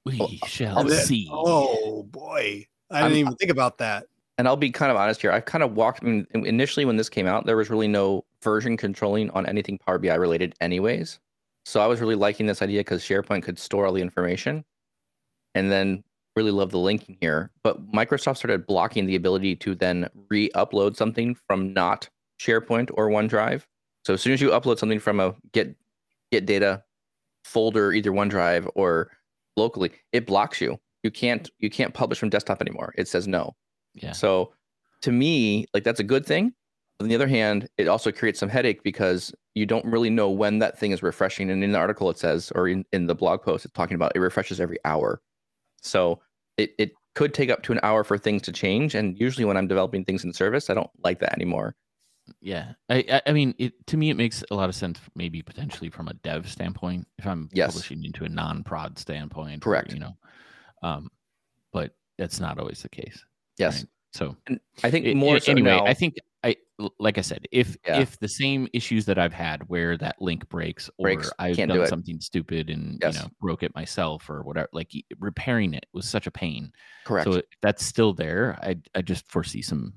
we 0.06 0.18
Well, 0.18 0.28
shall 0.46 0.78
I'll 0.78 0.88
see 0.90 1.28
Oh 1.30 2.02
boy, 2.04 2.66
I 2.90 3.00
I'm- 3.00 3.04
didn't 3.10 3.18
even 3.20 3.36
think 3.36 3.50
about 3.50 3.78
that. 3.78 4.06
And 4.36 4.48
I'll 4.48 4.56
be 4.56 4.70
kind 4.70 4.90
of 4.90 4.96
honest 4.96 5.20
here. 5.20 5.30
I've 5.30 5.44
kind 5.44 5.62
of 5.62 5.74
walked 5.74 6.02
I 6.02 6.06
mean, 6.06 6.26
initially 6.32 6.84
when 6.84 6.96
this 6.96 7.08
came 7.08 7.26
out, 7.26 7.46
there 7.46 7.56
was 7.56 7.70
really 7.70 7.86
no 7.86 8.24
version 8.42 8.76
controlling 8.76 9.30
on 9.30 9.46
anything 9.46 9.78
Power 9.78 9.98
BI 9.98 10.14
related, 10.14 10.54
anyways. 10.60 11.20
So 11.64 11.80
I 11.80 11.86
was 11.86 12.00
really 12.00 12.16
liking 12.16 12.46
this 12.46 12.60
idea 12.60 12.80
because 12.80 13.02
SharePoint 13.02 13.42
could 13.42 13.58
store 13.58 13.86
all 13.86 13.92
the 13.92 14.02
information, 14.02 14.64
and 15.54 15.70
then 15.70 16.02
really 16.36 16.50
love 16.50 16.70
the 16.70 16.78
linking 16.78 17.16
here. 17.20 17.50
But 17.62 17.90
Microsoft 17.92 18.38
started 18.38 18.66
blocking 18.66 19.06
the 19.06 19.16
ability 19.16 19.56
to 19.56 19.74
then 19.74 20.08
re-upload 20.28 20.96
something 20.96 21.36
from 21.46 21.72
not 21.72 22.08
SharePoint 22.40 22.90
or 22.94 23.08
OneDrive. 23.08 23.62
So 24.04 24.14
as 24.14 24.20
soon 24.20 24.32
as 24.32 24.40
you 24.40 24.50
upload 24.50 24.78
something 24.78 25.00
from 25.00 25.20
a 25.20 25.34
get 25.52 25.74
get 26.32 26.44
data 26.46 26.82
folder, 27.44 27.92
either 27.92 28.10
OneDrive 28.10 28.68
or 28.74 29.10
locally, 29.56 29.92
it 30.12 30.26
blocks 30.26 30.60
you. 30.60 30.78
You 31.02 31.10
can't 31.10 31.50
you 31.58 31.70
can't 31.70 31.94
publish 31.94 32.18
from 32.18 32.30
desktop 32.30 32.60
anymore. 32.60 32.92
It 32.98 33.08
says 33.08 33.28
no. 33.28 33.54
Yeah 33.94 34.12
So 34.12 34.52
to 35.02 35.12
me, 35.12 35.66
like 35.74 35.84
that's 35.84 36.00
a 36.00 36.04
good 36.04 36.24
thing. 36.24 36.54
On 37.00 37.08
the 37.08 37.14
other 37.14 37.26
hand, 37.26 37.68
it 37.76 37.88
also 37.88 38.10
creates 38.10 38.38
some 38.38 38.48
headache 38.48 38.82
because 38.82 39.34
you 39.54 39.66
don't 39.66 39.84
really 39.84 40.10
know 40.10 40.30
when 40.30 40.60
that 40.60 40.78
thing 40.78 40.92
is 40.92 41.02
refreshing. 41.02 41.50
And 41.50 41.62
in 41.62 41.72
the 41.72 41.78
article, 41.78 42.08
it 42.08 42.18
says, 42.18 42.52
or 42.54 42.68
in, 42.68 42.84
in 42.92 43.06
the 43.06 43.14
blog 43.14 43.42
post, 43.42 43.64
it's 43.64 43.74
talking 43.74 43.96
about 43.96 44.12
it 44.14 44.20
refreshes 44.20 44.60
every 44.60 44.78
hour. 44.84 45.20
So 45.82 46.20
it, 46.56 46.70
it 46.78 46.92
could 47.14 47.34
take 47.34 47.50
up 47.50 47.62
to 47.64 47.72
an 47.72 47.80
hour 47.82 48.04
for 48.04 48.16
things 48.16 48.42
to 48.42 48.52
change. 48.52 48.94
And 48.94 49.18
usually 49.18 49.44
when 49.44 49.56
I'm 49.56 49.66
developing 49.66 50.04
things 50.04 50.24
in 50.24 50.32
service, 50.32 50.70
I 50.70 50.74
don't 50.74 50.90
like 51.02 51.18
that 51.20 51.34
anymore. 51.34 51.76
Yeah, 52.40 52.72
I, 52.88 53.20
I, 53.26 53.32
mean, 53.32 53.54
it 53.58 53.86
to 53.88 53.98
me 53.98 54.08
it 54.08 54.16
makes 54.16 54.42
a 54.50 54.54
lot 54.54 54.70
of 54.70 54.74
sense, 54.74 54.98
maybe 55.14 55.42
potentially 55.42 55.90
from 55.90 56.08
a 56.08 56.14
dev 56.14 56.48
standpoint, 56.50 57.06
if 57.18 57.26
I'm 57.26 57.50
Yes. 57.52 57.68
publishing 57.68 58.02
into 58.02 58.24
a 58.24 58.28
non-prod 58.30 58.98
standpoint, 58.98 59.66
or, 59.66 59.70
Correct. 59.70 59.92
you 59.92 59.98
know, 59.98 60.16
um, 60.82 61.10
but 61.72 61.94
that's 62.16 62.40
not 62.40 62.58
always 62.58 62.80
the 62.80 62.88
case. 62.88 63.22
Yes. 63.58 63.80
Right. 63.80 63.88
So 64.12 64.36
And 64.46 64.60
I 64.84 64.90
think 64.90 65.16
more 65.16 65.36
a- 65.36 65.40
so 65.40 65.50
anyway, 65.52 65.70
now- 65.70 65.86
I 65.86 65.94
think 65.94 66.14
I 66.44 66.56
like 66.98 67.16
I 67.18 67.20
said, 67.22 67.46
if 67.52 67.76
Yeah. 67.86 68.00
if 68.00 68.18
the 68.18 68.28
same 68.28 68.68
issues 68.72 69.06
that 69.06 69.18
I've 69.18 69.32
had 69.32 69.62
where 69.68 69.96
that 69.98 70.20
link 70.20 70.48
breaks 70.48 70.88
or 70.98 71.04
Breaks, 71.04 71.32
I've 71.38 71.56
can't 71.56 71.70
do 71.70 71.78
done 71.78 71.86
it. 71.86 71.88
something 71.88 72.20
stupid 72.20 72.68
and 72.70 72.98
Yes. 73.02 73.14
you 73.16 73.22
know 73.22 73.28
broke 73.40 73.62
it 73.62 73.74
myself 73.74 74.28
or 74.28 74.42
whatever, 74.42 74.68
like 74.72 74.92
repairing 75.18 75.72
it 75.74 75.86
was 75.92 76.06
such 76.08 76.26
a 76.26 76.30
pain. 76.30 76.70
correct. 77.04 77.24
So 77.24 77.38
if 77.38 77.44
that's 77.62 77.84
still 77.84 78.12
there. 78.12 78.58
I 78.62 78.76
I 78.94 79.02
just 79.02 79.26
foresee 79.28 79.62
some 79.62 79.94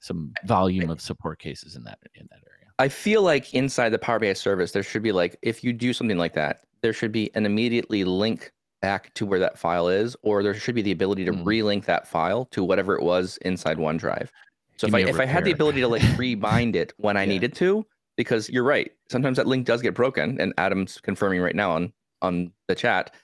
some 0.00 0.32
volume 0.44 0.90
of 0.90 1.00
support 1.00 1.38
cases 1.38 1.76
in 1.76 1.84
that 1.84 1.98
in 2.14 2.26
that 2.30 2.40
area. 2.48 2.72
I 2.78 2.88
feel 2.88 3.22
like 3.22 3.52
inside 3.54 3.90
the 3.90 3.98
Power 3.98 4.18
BI 4.18 4.32
service, 4.32 4.72
there 4.72 4.82
should 4.82 5.02
be 5.02 5.12
like, 5.12 5.36
if 5.42 5.62
you 5.62 5.72
do 5.72 5.92
something 5.92 6.18
like 6.18 6.32
that, 6.34 6.62
there 6.80 6.92
should 6.92 7.12
be 7.12 7.30
an 7.36 7.46
immediately 7.46 8.02
link 8.02 8.50
back 8.82 9.14
to 9.14 9.24
where 9.24 9.38
that 9.38 9.58
file 9.58 9.88
is, 9.88 10.14
or 10.22 10.42
there 10.42 10.52
should 10.54 10.74
be 10.74 10.82
the 10.82 10.92
ability 10.92 11.24
to 11.24 11.32
Hmm. 11.32 11.44
relink 11.48 11.84
that 11.86 12.06
file 12.06 12.44
to 12.50 12.62
whatever 12.62 12.94
it 12.96 13.02
was 13.02 13.38
inside 13.38 13.78
OneDrive. 13.78 14.28
So 14.76 14.88
Give 14.88 14.94
if 14.96 15.06
I 15.06 15.08
if 15.10 15.20
I 15.20 15.24
had 15.24 15.44
the 15.44 15.52
ability 15.52 15.80
to 15.80 15.88
like 15.88 16.02
rebind 16.18 16.74
it 16.74 16.92
when 16.98 17.16
I 17.16 17.22
Yeah. 17.22 17.28
needed 17.28 17.54
to, 17.54 17.86
because 18.16 18.50
you're 18.50 18.64
right, 18.64 18.90
sometimes 19.08 19.36
that 19.38 19.46
link 19.46 19.64
does 19.66 19.80
get 19.80 19.94
broken, 19.94 20.38
and 20.40 20.52
Adam's 20.58 21.00
confirming 21.00 21.40
right 21.40 21.54
now 21.56 21.70
on 21.70 21.92
on 22.20 22.52
the 22.68 22.74
chat. 22.74 23.14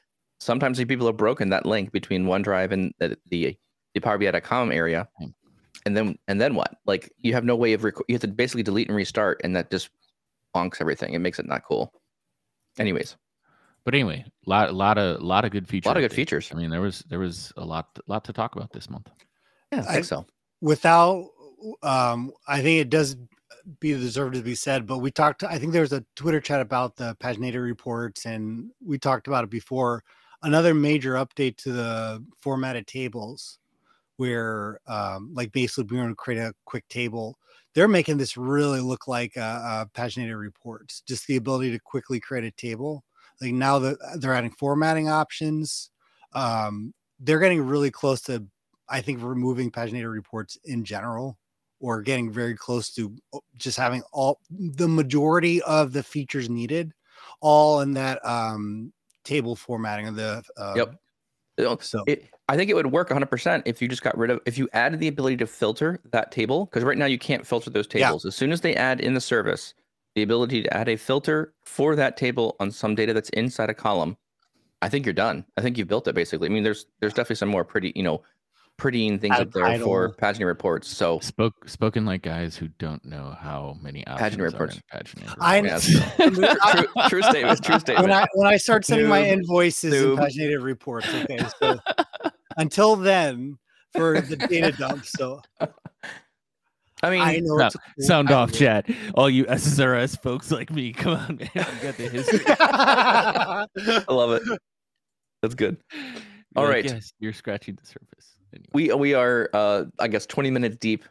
sometimes 0.41 0.83
people 0.85 1.05
have 1.09 1.17
broken 1.17 1.49
that 1.49 1.67
link 1.67 1.91
between 1.91 2.25
OneDrive 2.25 2.71
and 2.71 2.95
the 3.01 3.19
the, 3.27 3.59
the 3.95 4.01
Power 4.01 4.17
BI.com 4.19 4.71
area, 4.71 5.09
Hmm. 5.19 5.27
and 5.85 5.97
then 5.97 6.17
and 6.29 6.41
then 6.41 6.55
what? 6.55 6.77
Like 6.87 7.13
you 7.19 7.33
have 7.35 7.45
no 7.45 7.57
way 7.57 7.73
of 7.73 7.83
rec- 7.83 8.07
you 8.07 8.15
have 8.15 8.23
to 8.23 8.29
basically 8.29 8.63
delete 8.63 8.87
and 8.87 8.97
restart, 8.97 9.41
and 9.43 9.57
that 9.57 9.69
just 9.73 9.91
bonks 10.55 10.81
everything. 10.81 11.13
It 11.15 11.19
makes 11.19 11.41
it 11.41 11.47
not 11.47 11.65
cool. 11.65 11.93
Anyways, 12.79 13.17
But 13.89 13.95
anyway, 13.95 14.27
lot 14.45 14.75
lot 14.75 14.99
of 14.99 15.23
lot 15.23 15.47
of 15.47 15.51
good 15.51 15.67
features. 15.67 15.87
a 15.87 15.89
lot 15.89 15.97
of 15.97 16.03
good 16.03 16.13
features. 16.13 16.51
I 16.53 16.57
mean, 16.57 16.69
there 16.69 16.83
was 16.83 17.03
there 17.09 17.21
was 17.21 17.55
a 17.57 17.65
lot 17.65 17.99
lot 18.07 18.23
to 18.27 18.35
talk 18.35 18.55
about 18.55 18.71
this 18.71 18.91
month. 18.91 19.09
Yeah, 19.73 19.79
I 19.79 19.81
I- 19.81 19.95
think 19.95 20.05
so. 20.05 20.27
without 20.61 21.31
um 21.83 22.31
i 22.47 22.61
think 22.61 22.83
it 22.83 22.91
does 22.91 23.17
be 23.81 23.93
deserved 23.93 24.35
to 24.35 24.43
be 24.43 24.55
said 24.55 24.87
but 24.87 24.99
we 24.99 25.11
talked 25.11 25.43
i 25.43 25.59
think 25.59 25.73
there 25.73 25.81
was 25.81 25.95
a 25.95 26.05
twitter 26.17 26.39
chat 26.39 26.61
about 26.61 26.97
the 26.97 27.17
paginated 27.19 27.63
reports 27.63 28.27
and 28.27 28.71
we 28.85 28.99
talked 28.99 29.27
about 29.27 29.45
it 29.45 29.51
before 29.51 30.05
another 30.43 30.75
major 30.75 31.15
update 31.15 31.57
to 31.57 31.73
the 31.73 32.23
formatted 32.43 32.87
tables 32.87 33.59
where 34.19 34.79
um 34.87 35.31
like 35.33 35.51
basically 35.51 35.85
we 35.91 35.97
want 35.97 36.11
to 36.11 36.15
create 36.15 36.39
a 36.39 36.53
quick 36.67 36.87
table 36.89 37.39
they're 37.75 37.89
making 37.89 38.19
this 38.19 38.37
really 38.37 38.81
look 38.81 39.09
like 39.09 39.35
uh, 39.39 39.41
uh 39.41 39.85
paginated 39.95 40.39
reports 40.39 41.03
just 41.09 41.27
the 41.27 41.37
ability 41.37 41.71
to 41.71 41.81
quickly 41.81 42.21
create 42.21 42.45
a 42.45 42.51
table 42.51 43.03
like 43.41 43.53
now 43.53 43.79
that 43.79 43.97
they're 44.21 44.35
adding 44.35 44.51
formatting 44.51 45.09
options 45.09 45.91
um 46.35 46.93
they're 47.21 47.39
getting 47.39 47.61
really 47.61 47.91
close 47.91 48.21
to 48.23 48.45
I 48.89 49.01
think 49.01 49.23
removing 49.23 49.71
paginated 49.71 50.11
reports 50.11 50.57
in 50.65 50.85
general 50.85 51.39
or 51.81 52.03
getting 52.03 52.33
very 52.33 52.55
close 52.57 52.91
to 52.95 53.15
uh, 53.35 53.39
just 53.57 53.77
having 53.77 54.03
all 54.13 54.41
the 54.51 54.89
majority 54.89 55.63
of 55.63 55.93
the 55.93 56.03
features 56.03 56.49
needed 56.49 56.93
all 57.41 57.81
in 57.81 57.93
that 57.95 58.25
um 58.25 58.93
table 59.25 59.55
formatting 59.57 60.09
of 60.09 60.17
the 60.17 60.43
uh, 60.57 60.87
Yep. 61.59 61.83
So 61.83 62.05
It, 62.07 62.29
I 62.49 62.57
think 62.57 62.71
it 62.71 62.75
would 62.75 62.93
work 62.93 63.11
100% 63.11 63.63
if 63.67 63.83
you 63.83 63.89
just 63.89 64.03
got 64.03 64.17
rid 64.17 64.31
of 64.31 64.41
if 64.47 64.57
you 64.57 64.69
added 64.73 65.01
the 65.01 65.09
ability 65.09 65.37
to 65.39 65.47
filter 65.47 66.01
that 66.13 66.31
table 66.33 66.67
because 66.67 66.85
right 66.85 66.97
now 66.97 67.07
you 67.07 67.19
can't 67.19 67.47
filter 67.47 67.69
those 67.69 67.87
Yeah. 67.95 68.07
tables. 68.07 68.25
As 68.25 68.37
soon 68.37 68.53
as 68.53 68.61
they 68.61 68.75
add 68.75 69.01
in 69.01 69.15
the 69.15 69.21
service 69.21 69.75
the 70.15 70.23
ability 70.23 70.63
to 70.63 70.77
add 70.77 70.89
a 70.89 70.97
filter 70.97 71.55
for 71.65 71.95
that 71.97 72.17
table 72.17 72.57
on 72.61 72.71
some 72.71 72.95
data 72.95 73.13
that's 73.13 73.31
inside 73.31 73.71
a 73.71 73.75
column, 73.75 74.17
I 74.83 74.89
think 74.89 75.07
you're 75.07 75.13
done. 75.13 75.45
I 75.57 75.61
think 75.63 75.77
you've 75.79 75.89
built 75.89 76.09
it 76.09 76.15
basically. 76.15 76.49
I 76.49 76.51
mean, 76.51 76.63
there's 76.65 76.87
there's 77.01 77.13
definitely 77.15 77.37
some 77.37 77.49
more 77.49 77.65
pretty 77.65 77.93
you 77.95 78.03
know 78.03 78.23
prettying 78.79 79.21
things 79.21 79.35
Add 79.35 79.43
up 79.49 79.53
there 79.53 79.79
for 79.81 80.09
title. 80.11 80.15
paginating 80.23 80.47
reports. 80.47 80.87
So 80.89 81.19
Spoke 81.19 81.69
spoken 81.69 82.07
like 82.07 82.23
guys 82.23 82.57
who 82.57 82.69
don't 82.79 83.05
know 83.05 83.37
how 83.41 83.77
many 83.83 84.07
options 84.07 84.37
Paginate 84.37 84.39
are 84.39 84.45
reports. 84.45 84.77
in 84.77 84.83
Paginator 84.95 85.35
I 85.41 85.59
reports. 85.59 85.89
Yeah, 85.89 86.71
true, 86.71 86.87
true 87.09 87.23
statement. 87.23 87.65
True 87.65 87.73
when 87.75 87.81
statement. 87.81 88.13
I 88.13 88.27
when 88.35 88.47
I 88.47 88.57
start 88.57 88.85
sending 88.85 89.09
my 89.09 89.25
invoices 89.25 89.93
Noob. 89.95 90.11
and 90.11 90.19
paginated 90.21 90.63
reports 90.63 91.09
okay 91.13 91.39
so 91.61 91.79
until 92.57 92.95
then 92.95 93.59
for 93.95 94.21
the 94.21 94.37
data 94.37 94.71
dump 94.71 95.05
so 95.05 95.41
I 97.03 97.11
mean, 97.11 97.21
I 97.21 97.39
know 97.39 97.59
it's 97.61 97.75
a 97.75 97.79
cool 97.79 98.05
Sound 98.05 98.31
off, 98.31 98.53
chat. 98.53 98.89
All 99.15 99.31
you 99.31 99.45
SSRS 99.45 100.21
folks 100.21 100.51
like 100.51 100.71
me, 100.71 100.93
come 100.95 101.13
on, 101.13 101.37
man. 101.37 101.51
You 101.55 101.63
got 101.83 101.97
the 101.97 102.09
history. 102.09 102.41
I 102.49 103.67
love 104.09 104.33
it. 104.33 104.43
That's 105.43 105.55
good. 105.55 105.77
All 106.57 106.65
You're 106.65 106.73
right. 106.73 106.85
Yes, 106.85 107.13
you're 107.21 107.33
scratching 107.33 107.77
the 107.77 107.87
surface. 107.87 108.39
Anyway. 108.55 108.69
we 108.73 108.93
we 108.95 109.15
are 109.15 109.51
uh 109.53 109.85
i 109.99 110.09
guess 110.09 110.25
20 110.25 110.51
minutes 110.51 110.77
deep 110.77 111.05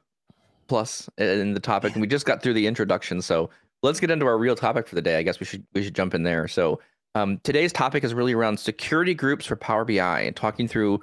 plus 0.68 1.08
in 1.20 1.54
the 1.54 1.60
topic 1.60 1.94
and 1.94 2.02
we 2.02 2.08
just 2.08 2.26
got 2.26 2.42
through 2.42 2.54
the 2.54 2.66
introduction 2.66 3.22
so 3.22 3.50
let's 3.84 4.00
get 4.00 4.10
into 4.10 4.26
our 4.26 4.40
real 4.40 4.56
topic 4.56 4.88
for 4.88 4.96
the 4.96 5.04
day 5.04 5.18
i 5.18 5.22
guess 5.22 5.40
we 5.40 5.46
should 5.46 5.64
we 5.74 5.84
should 5.84 5.94
jump 5.94 6.16
in 6.16 6.24
there 6.24 6.48
so 6.48 6.80
um, 7.16 7.40
today's 7.44 7.72
topic 7.72 8.04
is 8.04 8.14
really 8.14 8.34
around 8.34 8.60
security 8.60 9.14
groups 9.14 9.46
for 9.46 9.56
power 9.56 9.86
bi 9.86 10.22
and 10.22 10.36
talking 10.36 10.68
through 10.68 11.00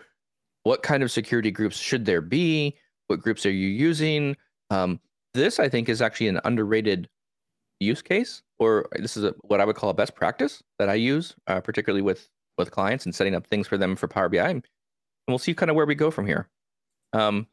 what 0.65 0.83
kind 0.83 1.05
of 1.05 1.11
security 1.11 1.53
groups 1.53 1.77
should 1.77 2.05
there 2.05 2.21
be 2.21 2.77
what 3.07 3.21
groups 3.21 3.47
are 3.47 3.53
you 3.53 3.69
using 3.69 4.37
um, 4.71 5.01
this 5.35 5.59
i 5.59 5.69
think 5.69 5.89
is 5.89 6.03
actually 6.03 6.29
an 6.29 6.41
underrated 6.45 7.09
use 7.81 8.03
case 8.03 8.43
or 8.59 8.87
this 8.97 9.17
is 9.17 9.25
a, 9.25 9.35
what 9.43 9.61
i 9.61 9.65
would 9.65 9.77
call 9.77 9.91
a 9.91 9.95
best 9.95 10.15
practice 10.15 10.63
that 10.79 10.89
i 10.89 10.95
use 10.95 11.35
uh, 11.47 11.61
particularly 11.61 12.03
with 12.03 12.29
with 12.57 12.71
clients 12.71 13.05
and 13.05 13.15
setting 13.15 13.35
up 13.35 13.47
things 13.47 13.67
for 13.67 13.77
them 13.77 13.97
for 13.97 14.09
power 14.09 14.29
bi 14.29 14.39
and 14.49 14.65
we'll 15.29 15.39
see 15.39 15.55
kind 15.55 15.71
of 15.71 15.77
where 15.77 15.87
we 15.87 15.95
go 15.95 16.11
from 16.11 16.27
here 16.27 16.49
um, 17.13 17.47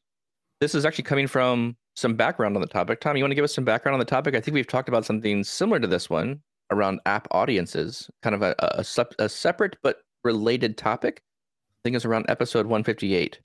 this 0.60 0.76
is 0.76 0.86
actually 0.86 1.04
coming 1.04 1.28
from 1.28 1.76
some 1.96 2.16
background 2.16 2.56
on 2.56 2.62
the 2.62 2.68
topic. 2.68 3.02
Tom, 3.02 3.18
you 3.18 3.24
want 3.24 3.32
to 3.32 3.36
give 3.36 3.44
us 3.44 3.54
some 3.54 3.66
background 3.66 3.94
on 3.94 4.00
the 4.00 4.06
topic? 4.06 4.36
I 4.36 4.42
think 4.42 4.56
we've 4.56 4.68
talked 4.68 4.90
about 4.90 5.06
something 5.06 5.44
similar 5.44 5.80
to 5.80 5.88
this 5.88 6.10
one 6.10 6.42
around 6.72 7.00
app 7.06 7.28
audiences, 7.32 8.10
kind 8.24 8.36
of 8.36 8.42
a, 8.42 8.56
a, 8.60 8.86
a 8.98 9.06
a 9.20 9.30
separate 9.30 9.78
but 9.84 10.02
related 10.24 10.78
topic. 10.78 11.22
I 11.22 11.80
think 11.84 11.96
it's 11.96 12.06
around 12.06 12.26
episode 12.30 12.66
158. 12.66 13.40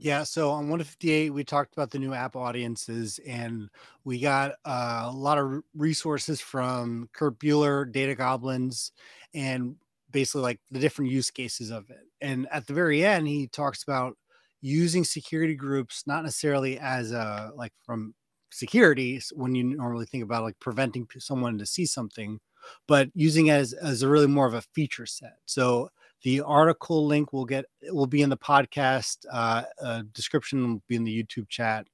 Yeah, 0.00 0.22
so 0.22 0.50
on 0.50 0.68
158, 0.68 1.30
we 1.30 1.42
talked 1.42 1.72
about 1.72 1.90
the 1.90 1.98
new 1.98 2.14
app 2.14 2.36
audiences, 2.36 3.18
and 3.26 3.68
we 4.04 4.20
got 4.20 4.52
uh, 4.64 5.06
a 5.06 5.10
lot 5.10 5.38
of 5.38 5.62
resources 5.74 6.40
from 6.40 7.08
Kurt 7.12 7.38
Buhler, 7.40 7.90
Data 7.90 8.14
Goblins, 8.14 8.92
and 9.34 9.74
basically 10.12 10.42
like 10.42 10.60
the 10.70 10.78
different 10.78 11.10
use 11.10 11.30
cases 11.32 11.70
of 11.70 11.90
it. 11.90 12.04
And 12.20 12.46
at 12.52 12.66
the 12.68 12.74
very 12.74 13.04
end, 13.04 13.26
he 13.26 13.48
talks 13.48 13.82
about 13.82 14.16
using 14.60 15.02
security 15.04 15.54
groups, 15.56 16.04
not 16.06 16.22
necessarily 16.24 16.78
as 16.78 17.10
a 17.10 17.50
like 17.56 17.72
from 17.82 18.14
security 18.52 19.20
when 19.34 19.54
you 19.56 19.64
normally 19.64 20.06
think 20.06 20.22
about 20.22 20.44
like 20.44 20.58
preventing 20.60 21.08
someone 21.18 21.58
to 21.58 21.66
see 21.66 21.86
something, 21.86 22.38
but 22.86 23.10
using 23.14 23.50
as, 23.50 23.72
as 23.72 24.02
a 24.02 24.08
really 24.08 24.26
more 24.26 24.46
of 24.46 24.54
a 24.54 24.62
feature 24.62 25.06
set. 25.06 25.36
So 25.46 25.90
the 26.22 26.40
article 26.40 27.06
link 27.06 27.32
will 27.32 27.44
get 27.44 27.64
will 27.90 28.06
be 28.06 28.22
in 28.22 28.30
the 28.30 28.36
podcast 28.36 29.18
uh, 29.30 29.62
uh, 29.82 30.02
description, 30.12 30.74
will 30.74 30.82
be 30.88 30.96
in 30.96 31.04
the 31.04 31.22
YouTube 31.22 31.48
chat. 31.48 31.86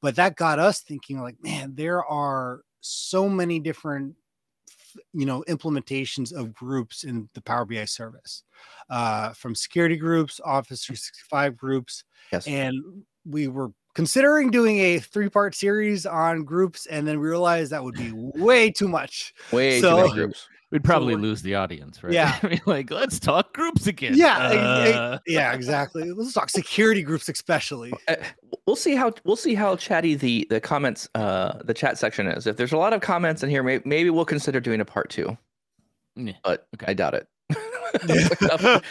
But 0.00 0.16
that 0.16 0.36
got 0.36 0.58
us 0.58 0.80
thinking, 0.80 1.20
like, 1.20 1.36
man, 1.42 1.74
there 1.74 2.04
are 2.04 2.62
so 2.80 3.28
many 3.28 3.60
different, 3.60 4.14
you 5.12 5.24
know, 5.26 5.44
implementations 5.48 6.32
of 6.32 6.52
groups 6.52 7.04
in 7.04 7.28
the 7.34 7.40
Power 7.40 7.64
BI 7.64 7.84
service, 7.84 8.42
uh, 8.90 9.32
from 9.32 9.54
security 9.54 9.96
groups, 9.96 10.40
Office 10.44 10.84
365 10.84 11.56
groups, 11.56 12.04
Yes. 12.32 12.46
and 12.48 12.82
we 13.24 13.46
were 13.46 13.70
considering 13.94 14.50
doing 14.50 14.78
a 14.78 14.98
three-part 14.98 15.54
series 15.54 16.04
on 16.04 16.44
groups, 16.44 16.86
and 16.86 17.06
then 17.06 17.20
we 17.20 17.28
realized 17.28 17.70
that 17.70 17.84
would 17.84 17.94
be 17.94 18.10
way 18.12 18.70
too 18.70 18.88
much. 18.88 19.32
Way 19.52 19.80
too 19.80 19.96
many 19.96 20.12
groups. 20.12 20.48
We'd 20.72 20.82
probably 20.82 21.14
we're- 21.14 21.22
lose 21.28 21.42
the 21.42 21.54
audience, 21.54 22.02
right? 22.02 22.12
Yeah. 22.12 22.36
I 22.42 22.46
mean, 22.48 22.60
like, 22.66 22.90
let's 22.90 23.20
talk 23.20 23.52
groups 23.54 23.86
again. 23.86 24.14
Yeah, 24.16 24.48
ex- 24.48 24.88
ex- 24.88 24.96
Uh, 24.96 25.18
yeah, 25.26 25.52
exactly. 25.52 26.10
Let's 26.10 26.32
talk 26.32 26.50
security 26.50 27.02
groups, 27.02 27.28
especially. 27.28 27.92
Uh, 28.08 28.16
we'll 28.66 28.74
see 28.76 28.94
how 28.96 29.12
we'll 29.24 29.36
see 29.36 29.54
how 29.54 29.76
chatty 29.76 30.14
the 30.14 30.46
the 30.50 30.60
comments 30.60 31.08
uh 31.14 31.58
the 31.64 31.74
chat 31.74 31.98
section 31.98 32.26
is. 32.26 32.46
If 32.46 32.56
there's 32.56 32.72
a 32.72 32.78
lot 32.78 32.92
of 32.92 33.00
comments 33.02 33.42
in 33.42 33.50
here, 33.50 33.62
maybe, 33.62 33.82
maybe 33.86 34.10
we'll 34.10 34.24
consider 34.24 34.60
doing 34.60 34.80
a 34.80 34.84
part 34.84 35.10
two. 35.10 35.36
Yeah, 36.16 36.32
But 36.42 36.66
okay. 36.74 36.86
I 36.90 36.94
doubt 36.94 37.14
it. 37.14 37.26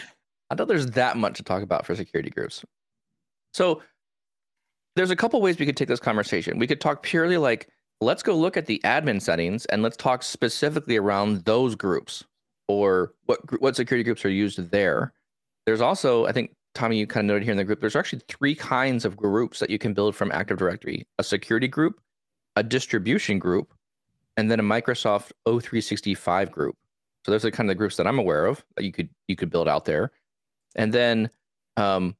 I 0.50 0.56
don't 0.56 0.68
there's 0.68 0.88
that 0.88 1.18
much 1.18 1.38
to 1.38 1.44
talk 1.44 1.64
about 1.64 1.86
for 1.86 1.96
security 1.96 2.30
groups. 2.30 2.64
So 3.54 3.82
there's 4.96 5.10
a 5.12 5.16
couple 5.16 5.42
ways 5.42 5.58
we 5.58 5.66
could 5.66 5.78
take 5.78 5.88
this 5.88 6.00
conversation. 6.00 6.60
We 6.60 6.68
could 6.68 6.82
talk 6.82 7.02
purely 7.04 7.38
like, 7.38 7.70
let's 8.02 8.24
go 8.24 8.36
look 8.36 8.58
at 8.58 8.66
the 8.66 8.82
admin 8.84 9.22
settings 9.22 9.66
and 9.68 9.84
let's 9.84 9.96
talk 9.96 10.24
specifically 10.24 10.98
around 10.98 11.46
those 11.46 11.76
groups 11.76 12.26
or 12.68 13.14
what 13.26 13.40
what 13.62 13.76
security 13.76 14.04
groups 14.04 14.26
are 14.26 14.30
used 14.30 14.72
there. 14.72 15.14
There's 15.66 15.82
also, 15.82 16.26
I 16.26 16.32
think 16.32 16.56
Tommy, 16.74 16.98
you 16.98 17.06
kind 17.06 17.26
of 17.26 17.28
noted 17.28 17.44
here 17.44 17.52
in 17.52 17.58
the 17.58 17.64
group, 17.64 17.80
there's 17.80 17.96
actually 17.96 18.24
three 18.28 18.56
kinds 18.56 19.06
of 19.06 19.16
groups 19.16 19.60
that 19.60 19.70
you 19.70 19.78
can 19.78 19.94
build 19.94 20.16
from 20.16 20.32
Active 20.32 20.58
Directory: 20.58 21.06
a 21.20 21.24
security 21.24 21.68
group, 21.68 22.02
a 22.56 22.64
distribution 22.64 23.40
group, 23.40 23.74
and 24.38 24.50
then 24.50 24.60
a 24.60 24.64
Microsoft 24.64 25.32
O365 25.48 26.52
group. 26.52 26.76
So 27.26 27.32
those 27.32 27.46
are 27.46 27.52
kind 27.52 27.70
of 27.70 27.76
the 27.76 27.78
groups 27.78 27.98
that 27.98 28.08
I'm 28.08 28.18
aware 28.18 28.48
of 28.48 28.64
that 28.76 28.84
you 28.84 28.92
could 28.92 29.10
you 29.28 29.36
could 29.36 29.52
build 29.52 29.68
out 29.68 29.86
there. 29.86 30.12
And 30.76 30.92
then 30.92 31.30
um, 31.78 32.16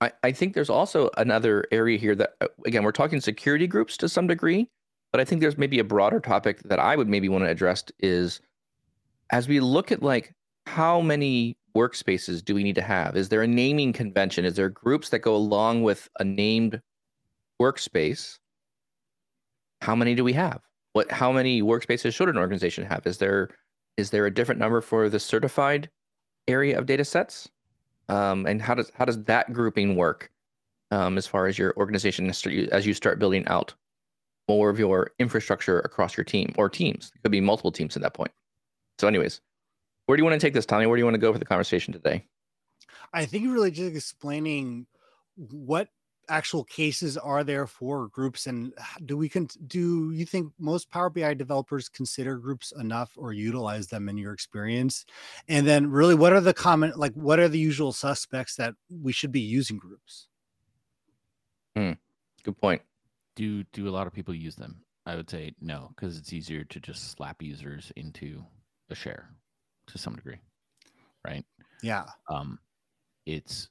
I, 0.00 0.12
I 0.22 0.32
think 0.32 0.54
there's 0.54 0.70
also 0.70 1.10
another 1.16 1.66
area 1.70 1.98
here 1.98 2.14
that 2.16 2.34
uh, 2.40 2.48
again 2.66 2.82
we're 2.82 2.92
talking 2.92 3.20
security 3.20 3.66
groups 3.66 3.96
to 3.98 4.08
some 4.08 4.26
degree, 4.26 4.68
but 5.12 5.20
I 5.20 5.24
think 5.24 5.40
there's 5.40 5.58
maybe 5.58 5.78
a 5.78 5.84
broader 5.84 6.20
topic 6.20 6.62
that 6.64 6.78
I 6.78 6.96
would 6.96 7.08
maybe 7.08 7.28
want 7.28 7.44
to 7.44 7.50
address 7.50 7.84
is 7.98 8.40
as 9.30 9.48
we 9.48 9.60
look 9.60 9.92
at 9.92 10.02
like 10.02 10.34
how 10.66 11.00
many 11.00 11.56
workspaces 11.76 12.44
do 12.44 12.54
we 12.54 12.62
need 12.62 12.74
to 12.74 12.82
have? 12.82 13.16
Is 13.16 13.28
there 13.28 13.42
a 13.42 13.46
naming 13.46 13.92
convention? 13.92 14.44
Is 14.44 14.54
there 14.54 14.68
groups 14.68 15.08
that 15.10 15.20
go 15.20 15.34
along 15.34 15.82
with 15.82 16.08
a 16.18 16.24
named 16.24 16.80
workspace? 17.60 18.38
How 19.80 19.94
many 19.94 20.14
do 20.14 20.24
we 20.24 20.32
have? 20.34 20.60
What 20.92 21.10
how 21.10 21.32
many 21.32 21.62
workspaces 21.62 22.14
should 22.14 22.28
an 22.28 22.36
organization 22.38 22.84
have? 22.84 23.06
Is 23.06 23.18
there 23.18 23.48
is 23.96 24.10
there 24.10 24.26
a 24.26 24.34
different 24.34 24.60
number 24.60 24.80
for 24.80 25.08
the 25.08 25.20
certified 25.20 25.88
area 26.48 26.78
of 26.78 26.86
data 26.86 27.04
sets? 27.04 27.48
Um, 28.08 28.46
and 28.46 28.60
how 28.60 28.74
does 28.74 28.90
how 28.94 29.04
does 29.04 29.22
that 29.24 29.52
grouping 29.52 29.94
work 29.96 30.30
um, 30.90 31.16
as 31.16 31.26
far 31.26 31.46
as 31.46 31.58
your 31.58 31.74
organization 31.76 32.28
as 32.28 32.44
you- 32.44 32.68
as 32.72 32.86
you 32.86 32.94
start 32.94 33.20
building 33.20 33.46
out 33.46 33.74
more 34.50 34.68
of 34.68 34.80
your 34.80 35.12
infrastructure 35.20 35.78
across 35.80 36.16
your 36.16 36.24
team 36.24 36.52
or 36.58 36.68
teams? 36.68 37.12
It 37.14 37.22
could 37.22 37.30
be 37.30 37.40
multiple 37.40 37.70
teams 37.70 37.94
at 37.94 38.02
that 38.02 38.14
point. 38.14 38.32
So, 38.98 39.06
anyways, 39.06 39.40
where 40.06 40.16
do 40.16 40.20
you 40.20 40.24
want 40.24 40.40
to 40.40 40.44
take 40.44 40.54
this, 40.54 40.66
Tommy? 40.66 40.86
Where 40.86 40.96
do 40.96 41.00
you 41.00 41.04
want 41.04 41.14
to 41.14 41.20
go 41.20 41.32
for 41.32 41.38
the 41.38 41.44
conversation 41.44 41.92
today? 41.92 42.24
I 43.12 43.26
think 43.26 43.48
really 43.48 43.70
just 43.70 43.94
explaining 43.94 44.86
what 45.36 45.88
actual 46.28 46.64
cases 46.64 47.16
are 47.16 47.42
there 47.42 47.66
for 47.66 48.08
groups 48.08 48.46
and 48.46 48.72
do 49.04 49.16
we 49.16 49.28
can 49.28 49.48
do 49.66 50.12
you 50.12 50.24
think 50.24 50.52
most 50.60 50.88
power 50.88 51.10
bi 51.10 51.34
developers 51.34 51.88
consider 51.88 52.36
groups 52.36 52.72
enough 52.78 53.10
or 53.16 53.32
utilize 53.32 53.88
them 53.88 54.08
in 54.08 54.16
your 54.16 54.32
experience 54.32 55.04
and 55.48 55.66
then 55.66 55.90
really 55.90 56.14
what 56.14 56.32
are 56.32 56.40
the 56.40 56.54
common 56.54 56.92
like 56.94 57.12
what 57.14 57.40
are 57.40 57.48
the 57.48 57.58
usual 57.58 57.92
suspects 57.92 58.54
that 58.54 58.74
we 59.02 59.10
should 59.10 59.32
be 59.32 59.40
using 59.40 59.76
groups 59.76 60.28
hmm. 61.74 61.92
good 62.44 62.56
point 62.58 62.80
do 63.40 63.64
do 63.72 63.88
a 63.88 63.94
lot 63.96 64.06
of 64.06 64.12
people 64.12 64.34
use 64.34 64.56
them? 64.56 64.82
I 65.06 65.16
would 65.16 65.30
say 65.30 65.54
no 65.60 65.92
because 65.94 66.18
it's 66.18 66.32
easier 66.32 66.62
to 66.64 66.80
just 66.80 67.12
slap 67.12 67.42
users 67.42 67.90
into 67.96 68.44
a 68.90 68.94
share 68.94 69.30
to 69.86 69.98
some 69.98 70.14
degree 70.14 70.38
right? 71.26 71.44
Yeah. 71.82 72.04
Um 72.28 72.58
it's 73.26 73.68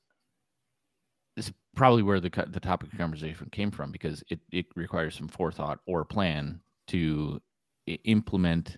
it's 1.38 1.52
probably 1.76 2.04
where 2.04 2.20
the 2.20 2.30
the 2.50 2.60
topic 2.60 2.92
of 2.92 3.00
conversation 3.00 3.50
came 3.52 3.72
from 3.72 3.92
because 3.92 4.24
it, 4.30 4.40
it 4.52 4.66
requires 4.76 5.16
some 5.16 5.28
forethought 5.28 5.80
or 5.86 6.04
plan 6.04 6.60
to 6.88 7.42
implement 8.04 8.78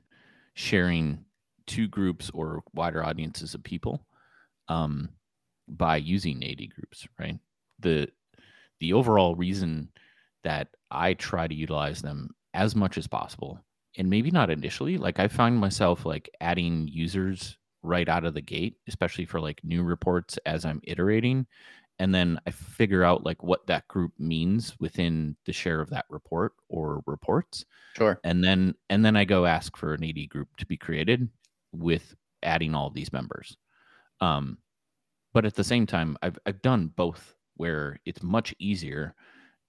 sharing 0.54 1.24
two 1.68 1.88
groups 1.88 2.30
or 2.34 2.64
wider 2.74 3.04
audiences 3.04 3.54
of 3.54 3.64
people 3.64 4.06
um, 4.68 5.10
by 5.68 5.98
using 5.98 6.44
AD 6.44 6.62
groups, 6.76 7.08
right? 7.20 7.40
The 7.80 8.10
the 8.80 8.94
overall 8.94 9.36
reason 9.36 9.90
that 10.44 10.70
I 10.90 11.14
try 11.14 11.48
to 11.48 11.56
utilize 11.56 12.02
them 12.02 12.30
as 12.54 12.76
much 12.76 12.98
as 12.98 13.08
possible, 13.08 13.60
and 13.98 14.10
maybe 14.10 14.32
not 14.32 14.50
initially, 14.50 14.98
like 14.98 15.20
I 15.20 15.28
find 15.28 15.58
myself 15.58 16.06
like 16.06 16.30
adding 16.42 16.88
users 16.88 17.58
right 17.84 18.08
out 18.08 18.26
of 18.26 18.34
the 18.34 18.42
gate, 18.42 18.78
especially 18.88 19.26
for 19.26 19.40
like 19.40 19.64
new 19.64 19.84
reports 19.84 20.38
as 20.46 20.66
I'm 20.66 20.82
iterating 20.84 21.48
and 22.02 22.16
then 22.16 22.40
I 22.48 22.50
figure 22.50 23.04
out 23.04 23.24
like 23.24 23.44
what 23.44 23.68
that 23.68 23.88
group 23.88 24.14
means 24.18 24.76
within 24.80 25.36
the 25.46 25.54
share 25.54 25.80
of 25.82 25.92
that 25.92 26.06
report 26.10 26.54
or 26.68 27.04
reports. 27.06 27.64
Sure. 27.96 28.20
And 28.24 28.44
then 28.44 28.74
and 28.90 29.06
then 29.06 29.16
I 29.16 29.24
go 29.24 29.46
ask 29.46 29.78
for 29.78 29.94
an 29.94 30.04
AD 30.04 30.28
group 30.30 30.48
to 30.58 30.66
be 30.66 30.78
created 30.78 31.30
with 31.72 32.16
adding 32.42 32.74
all 32.74 32.90
these 32.90 33.14
members. 33.14 33.56
Um, 34.20 34.58
but 35.32 35.46
at 35.46 35.54
the 35.54 35.64
same 35.64 35.86
time, 35.86 36.18
I've 36.24 36.40
I've 36.48 36.64
done 36.64 36.88
both 36.88 37.36
where 37.58 38.00
it's 38.04 38.24
much 38.24 38.56
easier 38.58 39.14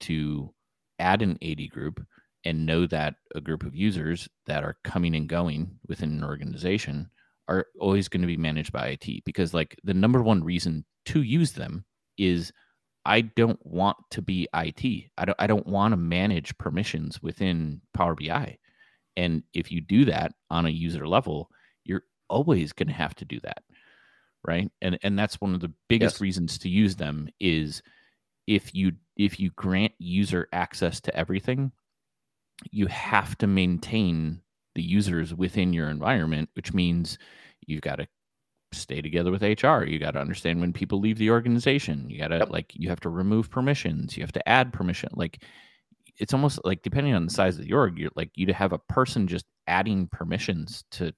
to 0.01 0.55
add 1.03 1.21
an 1.23 1.39
AD 1.43 1.71
group 1.71 2.05
and 2.45 2.67
know 2.67 2.87
that 2.87 3.17
a 3.35 3.41
group 3.41 3.65
of 3.65 3.75
users 3.75 4.29
that 4.47 4.65
are 4.65 4.79
coming 4.85 5.15
and 5.15 5.29
going 5.29 5.79
within 5.87 6.11
an 6.11 6.25
organization 6.25 7.11
are 7.49 7.67
always 7.79 8.09
going 8.09 8.23
to 8.23 8.27
be 8.27 8.37
managed 8.37 8.73
by 8.73 8.89
IT 8.89 9.25
because 9.25 9.53
like 9.53 9.79
the 9.85 9.95
number 9.95 10.23
one 10.23 10.43
reason 10.43 10.85
to 11.07 11.23
use 11.23 11.53
them 11.53 11.85
is 12.17 12.53
I 13.05 13.23
don't 13.23 13.59
want 13.65 13.97
to 14.13 14.23
be 14.23 14.49
IT. 14.55 15.11
I 15.19 15.25
don't 15.25 15.37
I 15.39 15.47
don't 15.47 15.67
want 15.67 15.93
to 15.93 15.97
manage 15.97 16.57
permissions 16.59 17.23
within 17.23 17.81
Power 17.93 18.15
BI. 18.15 18.59
And 19.17 19.43
if 19.53 19.71
you 19.73 19.81
do 19.81 20.05
that 20.07 20.33
on 20.51 20.67
a 20.67 20.71
user 20.71 21.07
level, 21.07 21.51
you're 21.85 22.05
always 22.31 22.73
going 22.73 22.89
to 22.89 22.95
have 22.95 23.15
to 23.17 23.25
do 23.25 23.41
that. 23.41 23.63
Right? 24.47 24.71
And 24.81 24.99
and 25.03 25.19
that's 25.19 25.41
one 25.41 25.55
of 25.55 25.61
the 25.61 25.73
biggest 25.89 26.17
yes. 26.17 26.21
reasons 26.21 26.59
to 26.59 26.69
use 26.69 26.97
them 26.97 27.29
is 27.41 27.83
if 28.47 28.75
you 28.75 28.93
if 29.17 29.39
you 29.39 29.51
grant 29.51 29.93
user 29.99 30.49
access 30.53 31.01
to 31.03 31.15
everything, 31.15 31.73
you 32.71 32.87
have 32.87 33.37
to 33.39 33.47
maintain 33.47 34.41
the 34.75 34.83
users 34.83 35.35
within 35.35 35.73
your 35.73 35.89
environment, 35.89 36.49
which 36.55 36.73
means 36.73 37.19
you've 37.67 37.83
got 37.83 37.97
to 37.97 38.09
stay 38.73 39.03
together 39.03 39.31
with 39.31 39.43
HR. 39.43 39.85
You 39.85 39.99
got 39.99 40.13
to 40.13 40.21
understand 40.21 40.61
when 40.61 40.73
people 40.73 40.99
leave 40.99 41.19
the 41.19 41.31
organization. 41.31 42.09
You 42.09 42.19
got 42.19 42.29
to 42.29 42.39
yep. 42.39 42.51
like 42.51 42.73
you 42.75 42.89
have 42.89 43.01
to 43.01 43.11
remove 43.11 43.51
permissions. 43.51 44.17
You 44.17 44.23
have 44.23 44.33
to 44.33 44.49
add 44.49 44.73
permission. 44.73 45.11
Like 45.15 45.43
it's 46.19 46.35
almost 46.35 46.61
like 46.65 46.83
depending 46.83 47.15
on 47.15 47.27
the 47.27 47.33
size 47.33 47.59
of 47.59 47.65
the 47.65 47.73
org, 47.73 47.99
you're 47.99 48.11
like 48.15 48.31
you 48.35 48.47
to 48.47 48.55
have 48.55 48.73
a 48.73 48.79
person 48.79 49.27
just 49.27 49.45
adding 49.67 50.09
permissions 50.09 50.85
to 50.93 51.13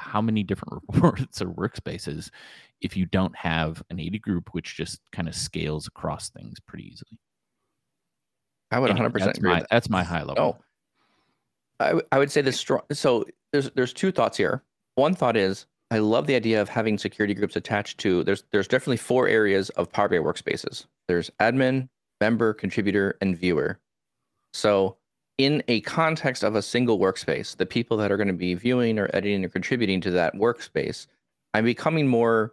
how 0.00 0.20
many 0.20 0.42
different 0.42 0.82
reports 0.88 1.40
or 1.40 1.46
workspaces 1.46 2.30
if 2.80 2.96
you 2.96 3.06
don't 3.06 3.36
have 3.36 3.82
an 3.90 4.00
AD 4.00 4.20
group 4.22 4.48
which 4.52 4.76
just 4.76 5.00
kind 5.12 5.28
of 5.28 5.34
scales 5.34 5.86
across 5.86 6.30
things 6.30 6.58
pretty 6.60 6.86
easily. 6.86 7.18
I 8.70 8.78
would 8.78 8.90
100% 8.90 9.12
that's 9.18 9.38
agree. 9.38 9.50
My, 9.50 9.64
that's 9.70 9.90
my 9.90 10.04
high 10.04 10.22
level. 10.22 10.58
Oh, 10.58 10.64
I, 11.80 12.00
I 12.12 12.18
would 12.18 12.30
say 12.30 12.40
the 12.40 12.52
strong. 12.52 12.82
So 12.92 13.24
there's 13.52 13.70
there's 13.70 13.92
two 13.92 14.12
thoughts 14.12 14.36
here. 14.36 14.62
One 14.94 15.14
thought 15.14 15.36
is 15.36 15.66
I 15.90 15.98
love 15.98 16.26
the 16.26 16.36
idea 16.36 16.62
of 16.62 16.68
having 16.68 16.98
security 16.98 17.34
groups 17.34 17.56
attached 17.56 17.98
to. 17.98 18.22
There's 18.22 18.44
there's 18.52 18.68
definitely 18.68 18.98
four 18.98 19.26
areas 19.26 19.70
of 19.70 19.90
Power 19.90 20.08
BI 20.08 20.16
workspaces. 20.16 20.86
There's 21.08 21.30
admin, 21.40 21.88
member, 22.20 22.54
contributor, 22.54 23.16
and 23.20 23.36
viewer. 23.36 23.80
So 24.52 24.98
in 25.44 25.62
a 25.68 25.80
context 25.82 26.42
of 26.42 26.54
a 26.54 26.60
single 26.60 26.98
workspace, 26.98 27.56
the 27.56 27.64
people 27.64 27.96
that 27.96 28.12
are 28.12 28.18
going 28.18 28.28
to 28.28 28.34
be 28.34 28.52
viewing 28.52 28.98
or 28.98 29.08
editing 29.14 29.42
or 29.42 29.48
contributing 29.48 29.98
to 30.02 30.10
that 30.10 30.34
workspace, 30.34 31.06
I'm 31.54 31.64
becoming 31.64 32.06
more. 32.06 32.52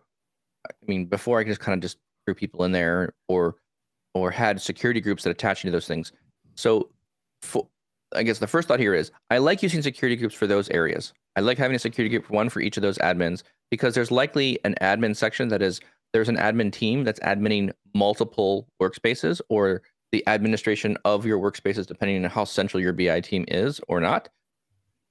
I 0.66 0.72
mean, 0.88 1.06
before 1.06 1.40
I 1.40 1.44
just 1.44 1.60
kind 1.60 1.74
of 1.74 1.82
just 1.82 1.98
threw 2.26 2.34
people 2.34 2.64
in 2.64 2.72
there 2.72 3.14
or 3.28 3.56
or 4.14 4.32
had 4.32 4.62
security 4.62 5.02
groups 5.02 5.24
that 5.24 5.32
attach 5.32 5.62
to 5.62 5.72
those 5.72 5.86
things. 5.86 6.12
So, 6.56 6.90
for, 7.42 7.68
I 8.16 8.24
guess 8.24 8.40
the 8.40 8.48
first 8.48 8.70
thought 8.70 8.80
here 8.80 8.96
is 8.96 9.12
I 9.30 9.38
like 9.38 9.62
using 9.62 9.82
security 9.82 10.16
groups 10.16 10.34
for 10.34 10.48
those 10.48 10.70
areas. 10.70 11.14
I 11.36 11.42
like 11.42 11.58
having 11.58 11.76
a 11.76 11.80
security 11.80 12.16
group 12.16 12.30
one 12.32 12.50
for 12.50 12.62
each 12.62 12.78
of 12.78 12.84
those 12.84 12.98
admins 13.00 13.44
because 13.70 13.96
there's 13.96 14.12
likely 14.12 14.60
an 14.64 14.76
admin 14.82 15.16
section 15.16 15.50
that 15.50 15.62
is 15.62 15.82
there's 16.14 16.30
an 16.30 16.38
admin 16.38 16.72
team 16.72 17.04
that's 17.04 17.20
adminning 17.20 17.74
multiple 17.94 18.66
workspaces 18.82 19.42
or 19.50 19.82
the 20.12 20.28
administration 20.28 20.98
of 21.06 21.26
your 21.26 21.40
workspaces 21.40 21.86
depending 21.86 22.24
on 22.24 22.30
how 22.30 22.44
central 22.44 22.82
your 22.82 22.94
BI 22.94 23.22
team 23.22 23.46
is 23.48 23.82
or 23.88 24.00
not. 24.00 24.30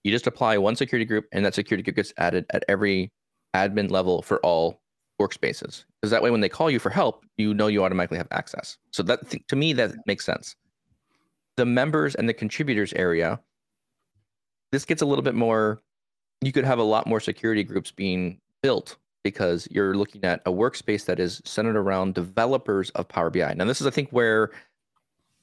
You 0.04 0.12
just 0.12 0.26
apply 0.26 0.58
one 0.58 0.76
security 0.76 1.04
group 1.04 1.26
and 1.32 1.44
that 1.44 1.54
security 1.54 1.82
group 1.82 1.96
gets 1.96 2.12
added 2.18 2.46
at 2.50 2.64
every 2.68 3.12
admin 3.54 3.90
level 3.90 4.22
for 4.22 4.38
all 4.38 4.80
workspaces. 5.20 5.84
Because 6.00 6.10
that 6.10 6.22
way 6.22 6.30
when 6.30 6.40
they 6.40 6.48
call 6.48 6.70
you 6.70 6.78
for 6.78 6.90
help, 6.90 7.24
you 7.36 7.54
know 7.54 7.66
you 7.66 7.84
automatically 7.84 8.18
have 8.18 8.28
access. 8.30 8.78
So 8.92 9.02
that 9.04 9.20
to 9.48 9.56
me 9.56 9.72
that 9.74 9.94
makes 10.06 10.24
sense. 10.24 10.54
The 11.56 11.66
members 11.66 12.14
and 12.14 12.28
the 12.28 12.34
contributors 12.34 12.92
area 12.92 13.40
this 14.72 14.84
gets 14.84 15.00
a 15.02 15.06
little 15.06 15.22
bit 15.22 15.34
more 15.34 15.80
you 16.42 16.52
could 16.52 16.64
have 16.64 16.78
a 16.78 16.84
lot 16.84 17.06
more 17.06 17.20
security 17.20 17.64
groups 17.64 17.90
being 17.90 18.38
built 18.62 18.96
because 19.22 19.66
you're 19.70 19.94
looking 19.94 20.24
at 20.24 20.40
a 20.46 20.52
workspace 20.52 21.04
that 21.06 21.18
is 21.18 21.42
centered 21.44 21.76
around 21.76 22.14
developers 22.14 22.90
of 22.90 23.08
Power 23.08 23.30
BI. 23.30 23.54
Now, 23.54 23.64
this 23.64 23.80
is, 23.80 23.86
I 23.86 23.90
think, 23.90 24.10
where 24.10 24.50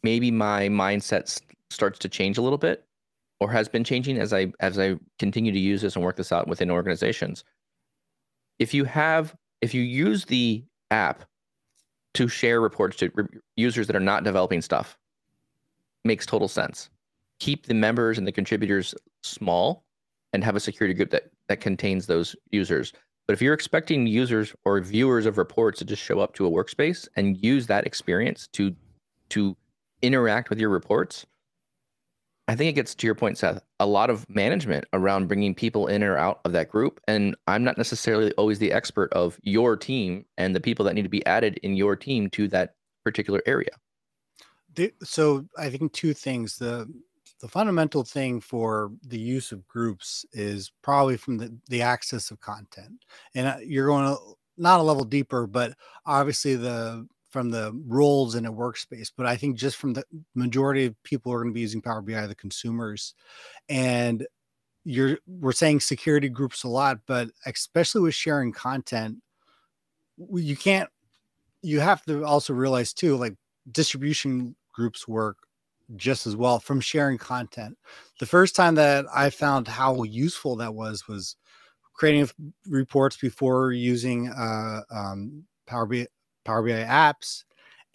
maybe 0.03 0.31
my 0.31 0.67
mindset 0.67 1.41
starts 1.69 1.99
to 1.99 2.09
change 2.09 2.37
a 2.37 2.41
little 2.41 2.57
bit, 2.57 2.85
or 3.39 3.51
has 3.51 3.67
been 3.67 3.83
changing 3.83 4.17
as 4.19 4.33
I 4.33 4.53
as 4.59 4.77
I 4.77 4.95
continue 5.19 5.51
to 5.51 5.59
use 5.59 5.81
this 5.81 5.95
and 5.95 6.03
work 6.03 6.17
this 6.17 6.31
out 6.31 6.47
within 6.47 6.69
organizations. 6.69 7.43
If 8.59 8.73
you 8.73 8.83
have, 8.85 9.35
if 9.61 9.73
you 9.73 9.81
use 9.81 10.25
the 10.25 10.63
app 10.91 11.25
to 12.13 12.27
share 12.27 12.61
reports 12.61 12.97
to 12.97 13.11
re- 13.15 13.25
users 13.55 13.87
that 13.87 13.95
are 13.95 13.99
not 13.99 14.23
developing 14.23 14.61
stuff, 14.61 14.97
makes 16.05 16.25
total 16.25 16.47
sense. 16.47 16.89
Keep 17.39 17.65
the 17.65 17.73
members 17.73 18.17
and 18.17 18.27
the 18.27 18.31
contributors 18.31 18.93
small 19.23 19.83
and 20.33 20.43
have 20.43 20.55
a 20.55 20.59
security 20.59 20.93
group 20.93 21.09
that 21.09 21.31
that 21.47 21.59
contains 21.59 22.05
those 22.05 22.35
users. 22.51 22.93
But 23.27 23.33
if 23.33 23.41
you're 23.41 23.53
expecting 23.53 24.05
users 24.05 24.53
or 24.65 24.79
viewers 24.81 25.25
of 25.25 25.37
reports 25.37 25.79
to 25.79 25.85
just 25.85 26.03
show 26.03 26.19
up 26.19 26.33
to 26.35 26.45
a 26.45 26.51
workspace 26.51 27.07
and 27.15 27.41
use 27.43 27.67
that 27.67 27.85
experience 27.87 28.47
to 28.53 28.75
to 29.29 29.55
interact 30.03 30.49
with 30.49 30.59
your 30.59 30.69
reports, 30.69 31.25
I 32.47 32.55
think 32.55 32.69
it 32.69 32.73
gets 32.73 32.93
to 32.95 33.07
your 33.07 33.15
point, 33.15 33.37
Seth. 33.37 33.63
A 33.79 33.85
lot 33.85 34.09
of 34.09 34.29
management 34.29 34.85
around 34.91 35.27
bringing 35.27 35.55
people 35.55 35.87
in 35.87 36.03
or 36.03 36.17
out 36.17 36.41
of 36.43 36.51
that 36.51 36.69
group, 36.69 36.99
and 37.07 37.35
I'm 37.47 37.63
not 37.63 37.77
necessarily 37.77 38.31
always 38.33 38.59
the 38.59 38.73
expert 38.73 39.11
of 39.13 39.39
your 39.43 39.77
team 39.77 40.25
and 40.37 40.53
the 40.53 40.59
people 40.59 40.83
that 40.85 40.93
need 40.93 41.03
to 41.03 41.09
be 41.09 41.25
added 41.25 41.57
in 41.63 41.75
your 41.75 41.95
team 41.95 42.29
to 42.31 42.47
that 42.49 42.75
particular 43.05 43.41
area. 43.45 43.71
So 45.03 45.45
I 45.57 45.69
think 45.69 45.93
two 45.93 46.13
things: 46.13 46.57
the 46.57 46.91
the 47.43 47.49
fundamental 47.49 48.05
thing 48.05 48.39
for 48.39 48.93
the 49.05 49.19
use 49.19 49.51
of 49.51 49.67
groups 49.67 50.25
is 50.31 50.71
probably 50.81 51.17
from 51.17 51.37
the, 51.37 51.53
the 51.67 51.81
access 51.81 52.31
of 52.31 52.39
content 52.39 53.03
and 53.35 53.47
uh, 53.47 53.57
you're 53.61 53.87
going 53.87 54.05
to 54.05 54.17
not 54.57 54.79
a 54.79 54.83
level 54.83 55.03
deeper 55.03 55.45
but 55.45 55.73
obviously 56.05 56.55
the 56.55 57.05
from 57.33 57.49
the 57.49 57.73
roles 57.87 58.35
in 58.35 58.45
a 58.45 58.53
workspace 58.53 59.11
but 59.15 59.25
i 59.25 59.35
think 59.35 59.57
just 59.57 59.75
from 59.75 59.93
the 59.93 60.03
majority 60.35 60.85
of 60.85 61.03
people 61.03 61.33
are 61.33 61.39
going 61.39 61.49
to 61.49 61.53
be 61.53 61.61
using 61.61 61.81
power 61.81 62.01
bi 62.01 62.25
the 62.27 62.35
consumers 62.35 63.15
and 63.67 64.25
you're 64.85 65.17
we're 65.27 65.51
saying 65.51 65.79
security 65.79 66.29
groups 66.29 66.63
a 66.63 66.67
lot 66.67 66.99
but 67.07 67.29
especially 67.45 68.01
with 68.01 68.13
sharing 68.13 68.51
content 68.51 69.17
you 70.35 70.55
can't 70.55 70.89
you 71.61 71.79
have 71.79 72.03
to 72.05 72.23
also 72.23 72.53
realize 72.53 72.93
too 72.93 73.17
like 73.17 73.35
distribution 73.71 74.55
groups 74.73 75.07
work 75.07 75.37
just 75.95 76.27
as 76.27 76.35
well 76.35 76.59
from 76.59 76.79
sharing 76.79 77.17
content. 77.17 77.77
The 78.19 78.25
first 78.25 78.55
time 78.55 78.75
that 78.75 79.05
I 79.13 79.29
found 79.29 79.67
how 79.67 80.03
useful 80.03 80.55
that 80.57 80.73
was 80.73 81.07
was 81.07 81.35
creating 81.93 82.29
reports 82.67 83.17
before 83.17 83.71
using 83.71 84.29
uh, 84.29 84.81
um, 84.91 85.43
Power 85.67 85.85
BI, 85.85 86.07
Power 86.43 86.63
BI 86.63 86.71
apps 86.71 87.43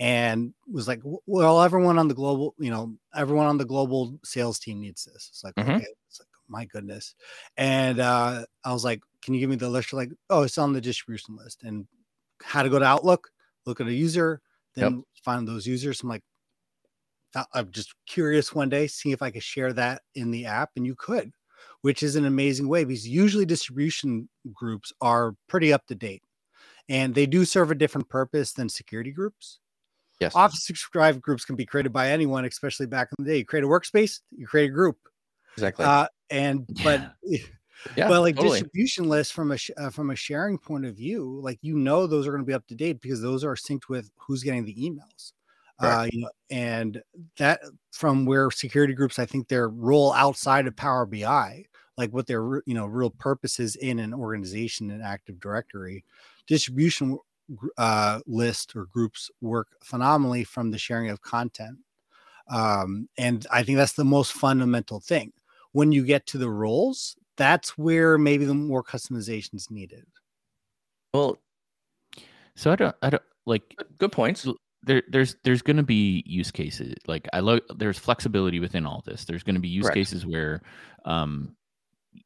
and 0.01 0.55
was 0.71 0.87
like, 0.87 1.01
well, 1.27 1.63
everyone 1.63 1.99
on 1.99 2.09
the 2.09 2.15
global, 2.15 2.55
you 2.59 2.71
know, 2.71 2.95
everyone 3.15 3.47
on 3.47 3.59
the 3.59 3.65
global 3.65 4.19
sales 4.25 4.59
team 4.59 4.81
needs 4.81 5.05
this. 5.05 5.29
It's 5.31 5.43
like, 5.43 5.55
mm-hmm. 5.57 5.71
okay, 5.71 5.87
it's 6.09 6.21
like, 6.21 6.29
my 6.49 6.65
goodness. 6.67 7.15
And 7.57 7.99
uh, 7.99 8.45
I 8.65 8.73
was 8.73 8.85
like, 8.85 9.01
can 9.23 9.35
you 9.35 9.41
give 9.41 9.51
me 9.51 9.57
the 9.57 9.69
list? 9.69 9.93
Like, 9.93 10.11
oh, 10.31 10.43
it's 10.43 10.59
on 10.59 10.73
the 10.73 10.81
distribution 10.81 11.37
list 11.37 11.65
and 11.65 11.87
how 12.43 12.63
to 12.63 12.69
go 12.69 12.79
to 12.79 12.85
Outlook, 12.85 13.29
look 13.67 13.81
at 13.81 13.89
a 13.89 13.93
user, 13.93 14.41
then 14.75 14.97
yep. 14.97 15.05
find 15.25 15.49
those 15.49 15.67
users. 15.67 16.03
I'm 16.03 16.09
like, 16.09 16.23
I'm 17.53 17.71
just 17.73 17.95
curious 18.07 18.55
one 18.55 18.69
day, 18.69 18.87
see 18.87 19.13
if 19.13 19.21
I 19.21 19.31
could 19.31 19.43
share 19.43 19.73
that 19.75 20.03
in 20.15 20.31
the 20.31 20.47
app, 20.47 20.71
and 20.77 20.87
you 20.87 20.95
could, 20.95 21.33
which 21.83 22.03
is 22.03 22.17
an 22.17 22.25
amazing 22.25 22.69
way 22.69 22.85
because 22.85 23.07
usually 23.07 23.45
distribution 23.45 24.29
groups 24.53 24.93
are 25.01 25.35
pretty 25.49 25.73
up 25.73 25.87
to 25.89 25.95
date 25.95 26.23
and 26.89 27.15
they 27.15 27.27
do 27.27 27.45
serve 27.45 27.71
a 27.71 27.75
different 27.75 28.09
purpose 28.09 28.53
than 28.53 28.69
security 28.69 29.11
groups. 29.11 29.61
Yes. 30.21 30.35
Office 30.35 30.65
365 30.67 31.23
groups 31.23 31.45
can 31.45 31.55
be 31.55 31.65
created 31.65 31.93
by 31.93 32.11
anyone, 32.11 32.45
especially 32.45 32.87
back 32.87 33.09
in 33.17 33.25
the 33.25 33.31
day. 33.31 33.39
You 33.39 33.45
create 33.45 33.65
a 33.65 33.69
workspace, 33.69 34.21
you 34.37 34.47
create 34.47 34.71
a 34.71 34.73
group. 34.73 34.97
Exactly. 35.57 35.85
Uh, 35.85 36.07
and 36.31 36.67
but 36.83 37.13
yeah, 37.97 38.09
but 38.09 38.21
like 38.21 38.37
totally. 38.37 38.61
distribution 38.61 39.09
lists 39.09 39.33
from 39.33 39.53
a 39.53 39.59
uh, 39.77 39.91
from 39.91 40.11
a 40.11 40.17
sharing 40.17 40.59
point 40.59 40.87
of 40.87 40.97
view, 40.97 41.41
like 41.43 41.59
you 41.63 41.77
know 41.77 42.07
those 42.07 42.27
are 42.27 42.31
going 42.31 42.43
to 42.43 42.47
be 42.47 42.55
up 42.55 42.67
to 42.69 42.75
date 42.75 43.01
because 43.01 43.21
those 43.21 43.45
are 43.45 43.55
synced 43.55 43.89
with 43.89 44.11
who's 44.17 44.43
getting 44.43 44.65
the 44.65 44.75
emails. 44.75 45.33
Right. 45.81 45.95
Uh, 45.95 46.09
you 46.13 46.21
know, 46.23 46.31
and 46.51 47.03
that 47.39 47.61
from 47.93 48.27
where 48.27 48.51
security 48.51 48.95
groups, 48.95 49.21
I 49.21 49.27
think 49.27 49.47
their 49.47 49.69
role 49.69 50.13
outside 50.13 50.67
of 50.67 50.75
Power 50.75 51.07
BI, 51.07 51.65
like 51.99 52.11
what 52.13 52.27
their 52.27 52.63
you 52.65 52.75
know 52.75 52.87
real 52.87 53.11
purpose 53.11 53.61
is 53.61 53.77
in 53.77 53.99
an 53.99 54.15
organization 54.15 54.91
and 54.91 55.03
Active 55.03 55.39
Directory, 55.41 56.05
distribution 56.47 57.19
uh, 57.77 58.21
list 58.27 58.77
or 58.77 58.87
groups 58.87 59.31
work 59.41 59.69
phenomenally 59.83 60.45
from 60.45 60.71
the 60.71 60.79
sharing 60.79 61.11
of 61.11 61.21
content. 61.21 61.79
Um, 62.51 63.09
and 63.19 63.47
I 63.51 63.63
think 63.63 63.77
that's 63.77 63.93
the 63.93 64.05
most 64.05 64.33
fundamental 64.33 65.01
thing. 65.01 65.33
When 65.73 65.93
you 65.93 66.05
get 66.05 66.27
to 66.29 66.39
the 66.39 66.49
roles, 66.49 67.17
that's 67.37 67.77
where 67.77 68.17
maybe 68.17 68.45
the 68.45 68.55
more 68.55 68.83
customization 68.83 69.55
is 69.55 69.71
needed. 69.71 70.07
Well, 71.13 71.37
so 72.57 72.73
I 72.73 72.77
don't, 72.77 72.97
I 73.03 73.11
don't 73.11 73.23
like 73.47 73.77
good 73.99 74.13
points. 74.13 74.47
There, 74.83 75.03
there's, 75.09 75.37
there's 75.45 75.63
going 75.63 75.77
to 75.77 75.83
be 75.83 76.23
use 76.27 76.51
cases. 76.51 76.95
Like 77.07 77.29
I 77.33 77.41
love 77.41 77.61
there's 77.77 77.99
flexibility 77.99 78.61
within 78.61 78.87
all 78.87 79.03
this. 79.05 79.25
There's 79.25 79.43
going 79.43 79.57
to 79.57 79.61
be 79.61 79.69
use 79.69 79.85
Correct. 79.85 79.97
cases 79.97 80.25
where, 80.25 80.63
um, 81.05 81.55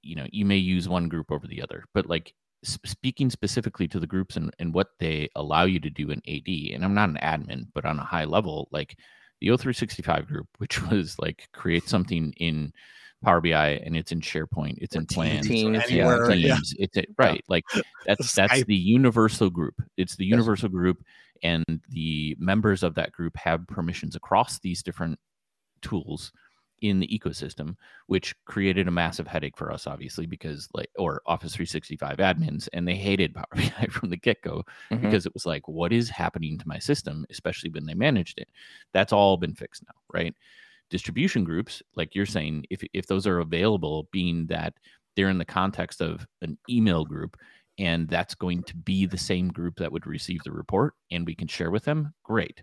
you 0.02 0.16
know, 0.16 0.26
you 0.31 0.44
may 0.44 0.57
use 0.57 0.88
one 0.88 1.09
group 1.09 1.31
over 1.31 1.46
the 1.46 1.62
other, 1.62 1.85
but 1.94 2.07
like 2.07 2.35
speaking 2.64 3.31
specifically 3.31 3.88
to 3.88 3.98
the 3.98 4.07
groups 4.07 4.37
and, 4.37 4.52
and 4.59 4.72
what 4.72 4.90
they 5.00 5.28
allow 5.35 5.64
you 5.64 5.81
to 5.81 5.90
do 5.90 6.11
in 6.11 6.22
AD, 6.28 6.74
and 6.74 6.85
I'm 6.85 6.94
not 6.94 7.09
an 7.09 7.18
admin, 7.22 7.66
but 7.74 7.85
on 7.85 7.98
a 7.98 8.05
high 8.05 8.24
level, 8.24 8.68
like 8.70 8.96
the 9.40 9.48
O365 9.48 10.26
group, 10.26 10.46
which 10.59 10.83
was 10.88 11.18
like 11.18 11.48
create 11.52 11.88
something 11.88 12.33
in 12.37 12.72
Power 13.22 13.40
BI 13.40 13.81
and 13.85 13.96
it's 13.96 14.11
in 14.11 14.20
SharePoint, 14.20 14.78
it's 14.78 14.96
in 14.96 15.07
plans, 15.07 15.46
teams, 15.46 15.78
it's 15.78 15.90
yeah. 15.90 16.26
teams, 16.26 16.74
yeah. 16.76 16.85
it's 16.85 16.96
a, 16.96 17.05
right. 17.18 17.42
Like 17.48 17.64
that's 18.07 18.35
that's 18.35 18.64
the 18.64 18.74
universal 18.74 19.48
group. 19.48 19.81
It's 19.96 20.16
the 20.16 20.24
universal 20.24 20.68
yes. 20.68 20.74
group, 20.74 21.05
and 21.42 21.64
the 21.88 22.37
members 22.38 22.83
of 22.83 22.94
that 22.96 23.12
group 23.12 23.37
have 23.37 23.66
permissions 23.68 24.16
across 24.16 24.59
these 24.59 24.83
different 24.83 25.18
tools 25.83 26.33
in 26.83 26.99
the 26.99 27.07
ecosystem, 27.07 27.77
which 28.07 28.35
created 28.45 28.88
a 28.88 28.90
massive 28.90 29.27
headache 29.27 29.57
for 29.57 29.73
us, 29.73 29.87
obviously, 29.87 30.27
because 30.27 30.68
like 30.75 30.90
or 30.99 31.23
Office 31.27 31.55
365 31.55 32.18
admins, 32.18 32.68
and 32.73 32.87
they 32.87 32.97
hated 32.97 33.35
Power 33.35 33.47
BI 33.55 33.87
from 33.90 34.11
the 34.11 34.16
get 34.16 34.42
go 34.42 34.64
mm-hmm. 34.90 35.03
because 35.03 35.25
it 35.25 35.33
was 35.33 35.47
like, 35.47 35.66
what 35.68 35.92
is 35.92 36.11
happening 36.11 36.59
to 36.59 36.68
my 36.68 36.79
system, 36.79 37.25
especially 37.31 37.71
when 37.71 37.87
they 37.87 37.95
managed 37.95 38.38
it. 38.38 38.49
That's 38.92 39.12
all 39.12 39.37
been 39.37 39.55
fixed 39.55 39.85
now, 39.87 39.95
right? 40.12 40.35
Distribution 40.90 41.45
groups, 41.45 41.83
like 41.95 42.14
you're 42.14 42.27
saying, 42.27 42.66
if 42.68 42.83
if 42.92 43.07
those 43.07 43.27
are 43.27 43.38
available, 43.38 44.09
being 44.12 44.47
that 44.49 44.75
they're 45.14 45.31
in 45.31 45.38
the 45.38 45.45
context 45.45 46.01
of 46.01 46.27
an 46.42 46.59
email 46.68 47.05
group 47.05 47.37
and 47.79 48.09
that's 48.09 48.35
going 48.35 48.62
to 48.64 48.77
be 48.77 49.07
the 49.07 49.16
same 49.16 49.49
group 49.49 49.77
that 49.77 49.90
would 49.90 50.07
receive 50.07 50.42
the 50.45 50.53
report 50.53 50.95
and 51.11 51.27
we 51.27 51.35
can 51.35 51.49
share 51.49 51.71
with 51.71 51.85
them 51.85 52.12
great 52.23 52.62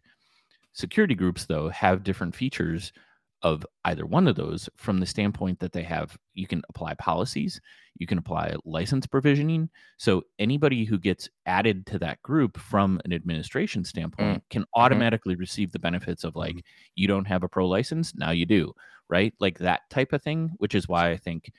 security 0.73 1.15
groups 1.15 1.45
though 1.45 1.69
have 1.69 2.03
different 2.03 2.35
features 2.35 2.93
of 3.41 3.65
either 3.85 4.05
one 4.05 4.27
of 4.27 4.35
those 4.35 4.69
from 4.75 4.99
the 4.99 5.05
standpoint 5.05 5.59
that 5.59 5.71
they 5.71 5.83
have 5.83 6.17
you 6.33 6.45
can 6.45 6.61
apply 6.69 6.93
policies 6.95 7.61
you 7.95 8.05
can 8.05 8.17
apply 8.17 8.53
license 8.65 9.07
provisioning 9.07 9.69
so 9.97 10.21
anybody 10.39 10.83
who 10.83 10.97
gets 10.97 11.29
added 11.45 11.85
to 11.85 11.97
that 11.97 12.21
group 12.21 12.57
from 12.57 12.99
an 13.05 13.13
administration 13.13 13.83
standpoint 13.83 14.39
mm. 14.39 14.49
can 14.49 14.63
mm-hmm. 14.63 14.81
automatically 14.81 15.33
mm-hmm. 15.33 15.41
receive 15.41 15.71
the 15.71 15.79
benefits 15.79 16.23
of 16.23 16.35
like 16.35 16.55
mm-hmm. 16.55 16.91
you 16.95 17.07
don't 17.07 17.27
have 17.27 17.43
a 17.43 17.49
pro 17.49 17.67
license 17.67 18.13
now 18.15 18.31
you 18.31 18.45
do 18.45 18.73
right 19.09 19.33
like 19.39 19.57
that 19.59 19.81
type 19.89 20.11
of 20.11 20.21
thing 20.21 20.51
which 20.57 20.75
is 20.75 20.87
why 20.87 21.09
i 21.09 21.17
think 21.17 21.51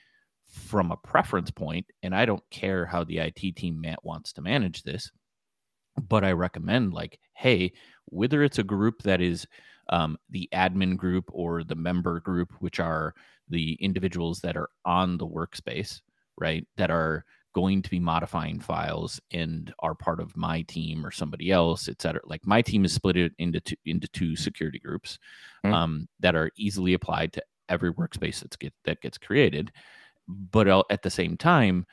from 0.47 0.91
a 0.91 0.97
preference 0.97 1.49
point 1.49 1.85
and 2.03 2.13
i 2.13 2.25
don't 2.25 2.43
care 2.51 2.85
how 2.85 3.03
the 3.03 3.17
it 3.17 3.55
team 3.55 3.81
Matt 3.81 4.03
wants 4.03 4.33
to 4.33 4.41
manage 4.41 4.83
this 4.83 5.11
but 5.97 6.23
i 6.23 6.31
recommend 6.31 6.93
like 6.93 7.19
hey 7.33 7.71
whether 8.05 8.43
it's 8.43 8.59
a 8.59 8.63
group 8.63 9.01
that 9.03 9.21
is 9.21 9.47
um, 9.91 10.17
the 10.29 10.49
admin 10.53 10.97
group 10.97 11.25
or 11.33 11.63
the 11.63 11.75
member 11.75 12.19
group, 12.19 12.51
which 12.59 12.79
are 12.79 13.13
the 13.49 13.73
individuals 13.81 14.39
that 14.39 14.57
are 14.57 14.69
on 14.85 15.17
the 15.17 15.27
workspace, 15.27 16.01
right? 16.37 16.65
That 16.77 16.89
are 16.89 17.25
going 17.53 17.81
to 17.81 17.89
be 17.89 17.99
modifying 17.99 18.59
files 18.61 19.19
and 19.31 19.73
are 19.79 19.93
part 19.93 20.21
of 20.21 20.37
my 20.37 20.61
team 20.61 21.05
or 21.05 21.11
somebody 21.11 21.51
else, 21.51 21.89
et 21.89 22.01
cetera. 22.01 22.21
Like 22.25 22.47
my 22.47 22.61
team 22.61 22.85
is 22.85 22.93
split 22.93 23.33
into 23.39 23.59
two, 23.59 23.75
into 23.85 24.07
two 24.07 24.37
security 24.37 24.79
groups 24.79 25.19
mm. 25.65 25.73
um, 25.73 26.07
that 26.21 26.33
are 26.33 26.49
easily 26.55 26.93
applied 26.93 27.33
to 27.33 27.43
every 27.67 27.93
workspace 27.93 28.39
that's 28.39 28.55
get, 28.55 28.73
that 28.85 29.01
gets 29.01 29.17
created. 29.17 29.71
But 30.27 30.69
at 30.89 31.01
the 31.01 31.09
same 31.09 31.35
time, 31.35 31.85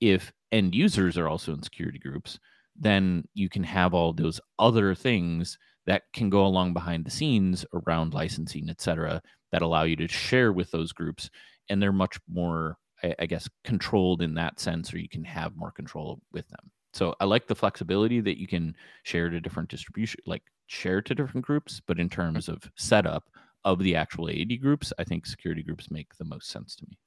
if 0.00 0.32
end 0.50 0.74
users 0.74 1.16
are 1.16 1.28
also 1.28 1.52
in 1.52 1.62
security 1.62 2.00
groups, 2.00 2.40
then 2.76 3.24
you 3.34 3.48
can 3.48 3.62
have 3.62 3.94
all 3.94 4.12
those 4.12 4.40
other 4.58 4.96
things 4.96 5.58
that 5.86 6.04
can 6.12 6.30
go 6.30 6.46
along 6.46 6.72
behind 6.72 7.04
the 7.04 7.10
scenes 7.10 7.64
around 7.74 8.14
licensing, 8.14 8.70
et 8.70 8.80
cetera, 8.80 9.22
that 9.52 9.62
allow 9.62 9.82
you 9.82 9.96
to 9.96 10.08
share 10.08 10.52
with 10.52 10.70
those 10.70 10.92
groups. 10.92 11.30
And 11.68 11.80
they're 11.80 11.92
much 11.92 12.18
more, 12.28 12.76
I, 13.02 13.14
I 13.18 13.26
guess, 13.26 13.48
controlled 13.64 14.22
in 14.22 14.34
that 14.34 14.60
sense, 14.60 14.92
or 14.92 14.98
you 14.98 15.08
can 15.08 15.24
have 15.24 15.56
more 15.56 15.70
control 15.70 16.20
with 16.32 16.48
them. 16.48 16.70
So 16.92 17.14
I 17.20 17.24
like 17.24 17.46
the 17.46 17.54
flexibility 17.54 18.20
that 18.20 18.38
you 18.38 18.46
can 18.46 18.76
share 19.02 19.28
to 19.28 19.40
different 19.40 19.68
distribution, 19.68 20.20
like 20.26 20.42
share 20.66 21.02
to 21.02 21.14
different 21.14 21.44
groups. 21.44 21.80
But 21.86 21.98
in 21.98 22.08
mm-hmm. 22.08 22.20
terms 22.20 22.48
of 22.48 22.70
setup 22.76 23.24
of 23.64 23.78
the 23.78 23.96
actual 23.96 24.28
AD 24.28 24.60
groups, 24.60 24.92
I 24.98 25.04
think 25.04 25.26
security 25.26 25.62
groups 25.62 25.90
make 25.90 26.14
the 26.16 26.24
most 26.24 26.48
sense 26.50 26.76
to 26.76 26.86
me. 26.88 26.98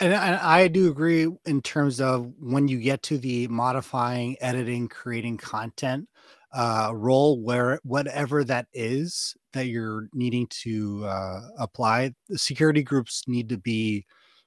And 0.00 0.14
I 0.14 0.68
do 0.68 0.88
agree 0.88 1.26
in 1.44 1.60
terms 1.60 2.00
of 2.00 2.32
when 2.38 2.68
you 2.68 2.78
get 2.78 3.02
to 3.04 3.18
the 3.18 3.48
modifying, 3.48 4.36
editing, 4.40 4.86
creating 4.88 5.38
content 5.38 6.08
uh, 6.52 6.92
role, 6.94 7.40
where 7.40 7.78
whatever 7.84 8.44
that 8.44 8.66
is 8.72 9.36
that 9.52 9.66
you're 9.66 10.08
needing 10.12 10.46
to 10.48 11.04
uh, 11.04 11.40
apply, 11.58 12.14
the 12.28 12.38
security 12.38 12.82
groups 12.82 13.24
need 13.26 13.48
to 13.48 13.58
be 13.58 14.04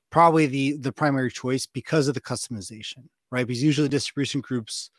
probably 0.09 0.45
the 0.45 0.77
the 0.77 0.91
primary 0.91 1.31
choice 1.31 1.65
because 1.65 2.07
of 2.07 2.13
the 2.13 2.21
customization, 2.21 3.03
right? 3.29 3.45
Because 3.45 3.63
usually 3.63 3.89
distribution 3.89 4.41
groups, 4.41 4.91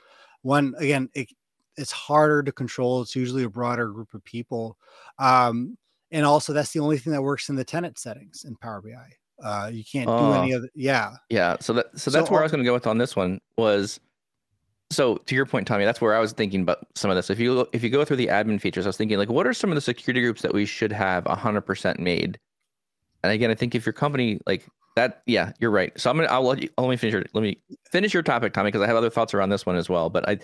one 0.43 0.75
again, 0.79 1.09
it, 1.15 1.29
it's 1.77 1.93
harder 1.93 2.43
to 2.43 2.53
control. 2.53 3.03
It's 3.03 3.17
usually 3.17 3.45
a 3.45 3.51
broader 3.51 3.89
group 3.89 4.15
of 4.15 4.25
people, 4.25 4.77
um, 5.19 5.77
and 6.11 6.25
also 6.25 6.53
that's 6.53 6.73
the 6.73 6.81
only 6.81 6.99
thing 6.99 7.13
that 7.13 7.23
works 7.23 7.49
in 7.49 7.57
the 7.57 7.65
tenant 7.65 7.99
settings 7.99 8.45
in 8.45 8.57
Power 8.57 8.81
BI. 8.83 9.45
Uh, 9.45 9.71
you 9.73 9.83
can't 9.85 10.07
do 10.07 10.13
uh, 10.13 10.41
any 10.41 10.53
of 10.53 10.63
it. 10.63 10.71
Yeah. 10.75 11.17
Yeah. 11.29 11.57
So 11.61 11.73
that 11.73 11.99
so 11.99 12.11
that's 12.11 12.29
so, 12.29 12.33
where 12.33 12.43
I 12.43 12.45
was 12.45 12.53
going 12.53 12.63
to 12.63 12.69
go 12.69 12.75
with 12.75 12.87
on 12.87 12.99
this 12.99 13.17
one 13.17 13.41
was. 13.57 13.99
So 14.93 15.17
to 15.17 15.35
your 15.35 15.47
point, 15.47 15.67
Tommy, 15.67 15.85
that's 15.85 16.01
where 16.01 16.15
I 16.15 16.21
was 16.21 16.33
thinking 16.33 16.63
about 16.63 16.87
some 16.95 17.11
of 17.11 17.17
this. 17.17 17.31
If 17.31 17.39
you 17.39 17.67
if 17.73 17.83
you 17.83 17.91
go 17.91 18.05
through 18.05 18.19
the 18.19 18.27
admin 18.29 18.61
features, 18.61 18.87
I 18.87 18.91
was 18.91 18.97
thinking 18.97 19.19
like, 19.19 19.31
what 19.31 19.47
are 19.47 19.55
some 19.55 19.71
of 19.71 19.75
the 19.75 19.81
security 19.81 20.21
groups 20.21 20.43
that 20.43 20.55
we 20.55 20.67
should 20.67 20.93
have 20.93 21.27
hundred 21.27 21.63
percent 21.63 21.99
made? 21.99 22.39
And 23.23 23.33
again, 23.33 23.51
I 23.51 23.55
think 23.55 23.75
if 23.75 23.87
your 23.87 23.93
company 23.93 24.41
like 24.47 24.67
that, 24.97 25.23
yeah, 25.27 25.53
you're 25.61 25.71
right. 25.71 25.99
So 25.99 26.11
I'm 26.11 26.17
gonna 26.17 26.29
I'll 26.29 26.43
let 26.43 26.63
you 26.63 26.69
let 26.77 26.89
me 26.89 26.97
finish 26.97 27.15
your 27.15 27.25
let 27.33 27.43
me 27.43 27.59
finish 27.91 28.13
your 28.13 28.23
topic, 28.23 28.53
Tommy, 28.53 28.69
because 28.69 28.83
I 28.83 28.87
have 28.87 28.97
other 28.97 29.11
thoughts 29.11 29.35
around 29.35 29.51
this 29.51 29.65
one 29.65 29.77
as 29.77 29.89
well. 29.89 30.11
But 30.11 30.29
I 30.29 30.39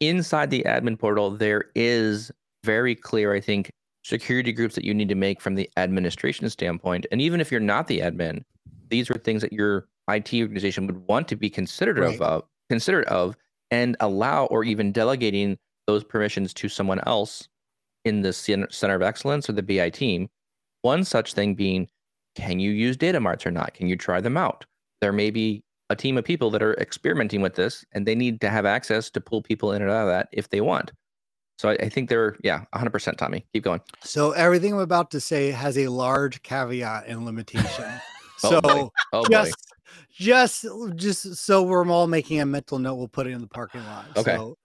inside 0.00 0.50
the 0.50 0.64
admin 0.64 0.98
portal, 0.98 1.30
there 1.30 1.66
is 1.74 2.32
very 2.64 2.94
clear, 2.94 3.34
I 3.34 3.40
think, 3.40 3.70
security 4.04 4.52
groups 4.52 4.74
that 4.74 4.84
you 4.84 4.94
need 4.94 5.08
to 5.08 5.14
make 5.14 5.40
from 5.40 5.54
the 5.54 5.70
administration 5.76 6.48
standpoint. 6.50 7.06
And 7.12 7.20
even 7.20 7.40
if 7.40 7.50
you're 7.50 7.60
not 7.60 7.86
the 7.86 8.00
admin, 8.00 8.42
these 8.88 9.10
are 9.10 9.14
things 9.14 9.42
that 9.42 9.52
your 9.52 9.88
IT 10.08 10.32
organization 10.34 10.86
would 10.86 11.06
want 11.06 11.28
to 11.28 11.36
be 11.36 11.48
considered 11.48 11.98
right. 11.98 12.20
of, 12.20 12.44
considerate 12.68 13.08
of, 13.08 13.36
and 13.72 13.96
allow 14.00 14.44
or 14.46 14.62
even 14.62 14.92
delegating 14.92 15.58
those 15.88 16.04
permissions 16.04 16.54
to 16.54 16.68
someone 16.68 17.00
else 17.06 17.48
in 18.04 18.20
the 18.20 18.32
center 18.32 18.94
of 18.94 19.02
excellence 19.02 19.48
or 19.48 19.54
the 19.54 19.62
BI 19.62 19.90
team. 19.90 20.28
One 20.82 21.04
such 21.04 21.32
thing 21.32 21.54
being, 21.54 21.88
can 22.36 22.60
you 22.60 22.70
use 22.70 22.96
data 22.96 23.18
marts 23.18 23.46
or 23.46 23.50
not? 23.50 23.74
Can 23.74 23.88
you 23.88 23.96
try 23.96 24.20
them 24.20 24.36
out? 24.36 24.66
There 25.00 25.12
may 25.12 25.30
be 25.30 25.64
a 25.90 25.96
team 25.96 26.18
of 26.18 26.24
people 26.24 26.50
that 26.50 26.62
are 26.62 26.74
experimenting 26.74 27.40
with 27.40 27.54
this, 27.54 27.84
and 27.92 28.06
they 28.06 28.14
need 28.14 28.40
to 28.42 28.50
have 28.50 28.66
access 28.66 29.10
to 29.10 29.20
pull 29.20 29.42
people 29.42 29.72
in 29.72 29.82
and 29.82 29.90
out 29.90 30.02
of 30.02 30.08
that 30.08 30.28
if 30.32 30.50
they 30.50 30.60
want. 30.60 30.92
So 31.58 31.70
I, 31.70 31.72
I 31.74 31.88
think 31.88 32.08
they're 32.08 32.36
yeah, 32.42 32.64
100%. 32.74 33.16
Tommy, 33.16 33.46
keep 33.52 33.64
going. 33.64 33.80
So 34.02 34.32
everything 34.32 34.74
I'm 34.74 34.80
about 34.80 35.10
to 35.12 35.20
say 35.20 35.50
has 35.50 35.78
a 35.78 35.88
large 35.88 36.42
caveat 36.42 37.06
and 37.06 37.24
limitation. 37.24 37.86
Oh, 38.44 38.50
so 38.50 38.60
boy. 38.60 38.88
Oh 39.12 39.24
just 39.30 39.71
just 40.12 40.66
just 40.96 41.34
so 41.36 41.62
we're 41.62 41.86
all 41.88 42.06
making 42.06 42.40
a 42.40 42.46
mental 42.46 42.78
note 42.78 42.94
we'll 42.96 43.08
put 43.08 43.26
it 43.26 43.30
in 43.30 43.40
the 43.40 43.46
parking 43.48 43.84
lot 43.86 44.06
Okay. 44.16 44.36
so 44.36 44.56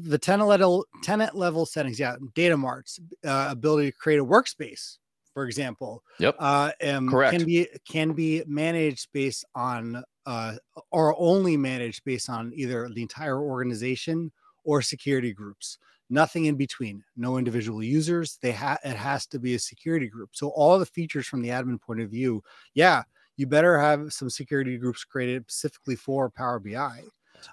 the 0.00 0.18
tenant 0.18 0.48
level 0.48 0.86
tenant 1.02 1.34
level 1.34 1.66
settings 1.66 1.98
yeah 1.98 2.16
data 2.34 2.56
marts 2.56 2.98
uh, 3.24 3.48
ability 3.50 3.90
to 3.90 3.96
create 3.96 4.18
a 4.20 4.24
workspace 4.24 4.98
for 5.32 5.44
example 5.46 6.02
Yep. 6.20 6.36
uh 6.38 6.70
um, 6.84 7.10
Correct. 7.10 7.36
can 7.36 7.44
be 7.44 7.68
can 7.88 8.12
be 8.12 8.42
managed 8.46 9.08
based 9.12 9.44
on 9.54 10.02
uh 10.26 10.54
or 10.92 11.14
only 11.18 11.56
managed 11.56 12.04
based 12.04 12.30
on 12.30 12.52
either 12.54 12.88
the 12.88 13.02
entire 13.02 13.40
organization 13.40 14.30
or 14.64 14.80
security 14.80 15.32
groups 15.32 15.78
nothing 16.08 16.44
in 16.44 16.54
between 16.56 17.02
no 17.16 17.36
individual 17.38 17.82
users 17.82 18.38
they 18.42 18.52
have 18.52 18.78
it 18.84 18.94
has 18.96 19.26
to 19.26 19.38
be 19.40 19.54
a 19.54 19.58
security 19.58 20.06
group 20.06 20.30
so 20.32 20.48
all 20.50 20.78
the 20.78 20.86
features 20.86 21.26
from 21.26 21.42
the 21.42 21.48
admin 21.48 21.80
point 21.80 22.00
of 22.00 22.10
view 22.10 22.42
yeah 22.74 23.02
you 23.36 23.46
better 23.46 23.78
have 23.78 24.12
some 24.12 24.30
security 24.30 24.76
groups 24.78 25.04
created 25.04 25.44
specifically 25.48 25.96
for 25.96 26.30
power 26.30 26.58
bi 26.58 27.02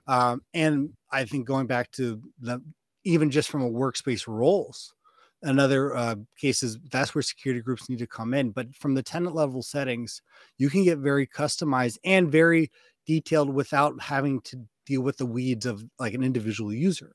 um, 0.08 0.42
and 0.54 0.90
i 1.12 1.24
think 1.24 1.46
going 1.46 1.68
back 1.68 1.92
to 1.92 2.22
the 2.40 2.62
even 3.04 3.32
just 3.32 3.50
from 3.50 3.64
a 3.64 3.70
workspace 3.70 4.28
roles 4.28 4.94
another 5.44 5.96
uh, 5.96 6.16
is 6.42 6.78
that's 6.92 7.16
where 7.16 7.22
security 7.22 7.62
groups 7.62 7.90
need 7.90 8.00
to 8.00 8.08
come 8.08 8.34
in. 8.34 8.52
But 8.52 8.76
from 8.76 8.94
the 8.94 9.04
tenant 9.04 9.36
level 9.36 9.62
settings 9.62 10.22
you 10.58 10.70
can 10.70 10.84
get 10.84 11.00
very 11.00 11.28
customized 11.28 11.98
and 12.04 12.32
very 12.32 12.72
detailed 13.06 13.54
without 13.54 14.02
having 14.02 14.42
to 14.42 14.58
deal 14.86 15.02
with 15.02 15.18
the 15.18 15.26
weeds 15.26 15.66
of 15.66 15.84
like 16.00 16.14
an 16.14 16.24
individual 16.24 16.74
user. 16.74 17.14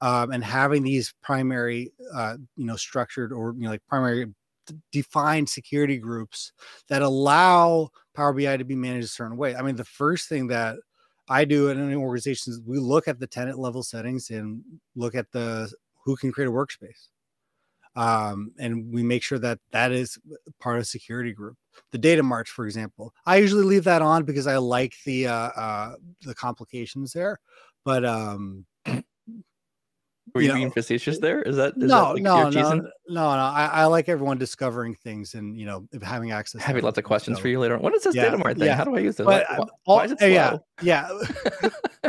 Um, 0.00 0.32
and 0.32 0.42
having 0.42 0.82
these 0.82 1.14
primary 1.22 1.92
uh, 2.12 2.36
you 2.56 2.66
know 2.66 2.76
structured 2.76 3.32
or 3.32 3.54
you 3.56 3.64
know 3.64 3.70
like 3.70 3.86
primary 3.88 4.26
defined 4.90 5.48
security 5.48 5.98
groups 5.98 6.52
that 6.88 7.02
allow 7.02 7.88
power 8.14 8.32
bi 8.32 8.56
to 8.56 8.64
be 8.64 8.76
managed 8.76 9.06
a 9.06 9.08
certain 9.08 9.36
way. 9.36 9.54
I 9.54 9.62
mean 9.62 9.76
the 9.76 9.84
first 9.84 10.28
thing 10.28 10.46
that 10.48 10.76
i 11.28 11.44
do 11.44 11.68
in 11.68 11.78
any 11.78 11.94
organization 11.94 12.52
is 12.52 12.60
we 12.66 12.78
look 12.78 13.06
at 13.06 13.20
the 13.20 13.26
tenant 13.26 13.58
level 13.58 13.82
settings 13.82 14.30
and 14.30 14.60
look 14.96 15.14
at 15.14 15.30
the 15.32 15.70
who 16.04 16.16
can 16.16 16.32
create 16.32 16.48
a 16.48 16.50
workspace. 16.50 17.08
Um, 17.94 18.52
and 18.58 18.92
we 18.92 19.02
make 19.02 19.22
sure 19.22 19.38
that 19.38 19.58
that 19.70 19.92
is 19.92 20.18
part 20.58 20.78
of 20.78 20.86
security 20.86 21.32
group. 21.32 21.56
The 21.90 21.98
data 21.98 22.22
marts 22.22 22.50
for 22.50 22.66
example 22.66 23.14
i 23.26 23.36
usually 23.36 23.64
leave 23.64 23.84
that 23.84 24.02
on 24.02 24.24
because 24.24 24.46
i 24.46 24.56
like 24.56 24.94
the 25.06 25.26
uh, 25.28 25.34
uh 25.34 25.94
the 26.22 26.34
complications 26.34 27.12
there. 27.12 27.40
But 27.84 28.04
um 28.04 28.66
Were 30.34 30.40
you 30.40 30.48
you 30.48 30.54
being 30.54 30.70
facetious 30.70 31.18
there? 31.18 31.42
Is 31.42 31.56
that 31.56 31.74
is 31.76 31.82
no, 31.82 31.86
that 31.88 32.14
like 32.14 32.22
no, 32.22 32.48
no, 32.48 32.70
no, 32.74 32.84
no. 33.08 33.22
I, 33.22 33.66
I 33.72 33.84
like 33.86 34.08
everyone 34.08 34.38
discovering 34.38 34.94
things 34.94 35.34
and 35.34 35.58
you 35.58 35.66
know 35.66 35.86
having 36.00 36.30
access. 36.30 36.60
to 36.60 36.66
Having 36.66 36.84
lots 36.84 36.96
of 36.98 37.04
questions 37.04 37.38
so- 37.38 37.42
for 37.42 37.48
you 37.48 37.58
later 37.58 37.74
on. 37.74 37.82
What 37.82 37.94
is 37.94 38.04
this 38.04 38.14
Yeah, 38.14 38.30
data 38.30 38.54
thing? 38.54 38.66
yeah. 38.66 38.74
How 38.76 38.84
do 38.84 38.94
I 38.96 39.00
use 39.00 39.16
this? 39.16 39.26
But 39.26 39.44
why, 39.48 39.56
um, 39.56 39.58
why- 39.58 39.66
all- 39.86 39.96
why 39.96 40.04
is 40.04 40.12
it 40.12 40.22
uh, 40.22 40.26
yeah, 40.26 40.56
yeah. 40.82 41.08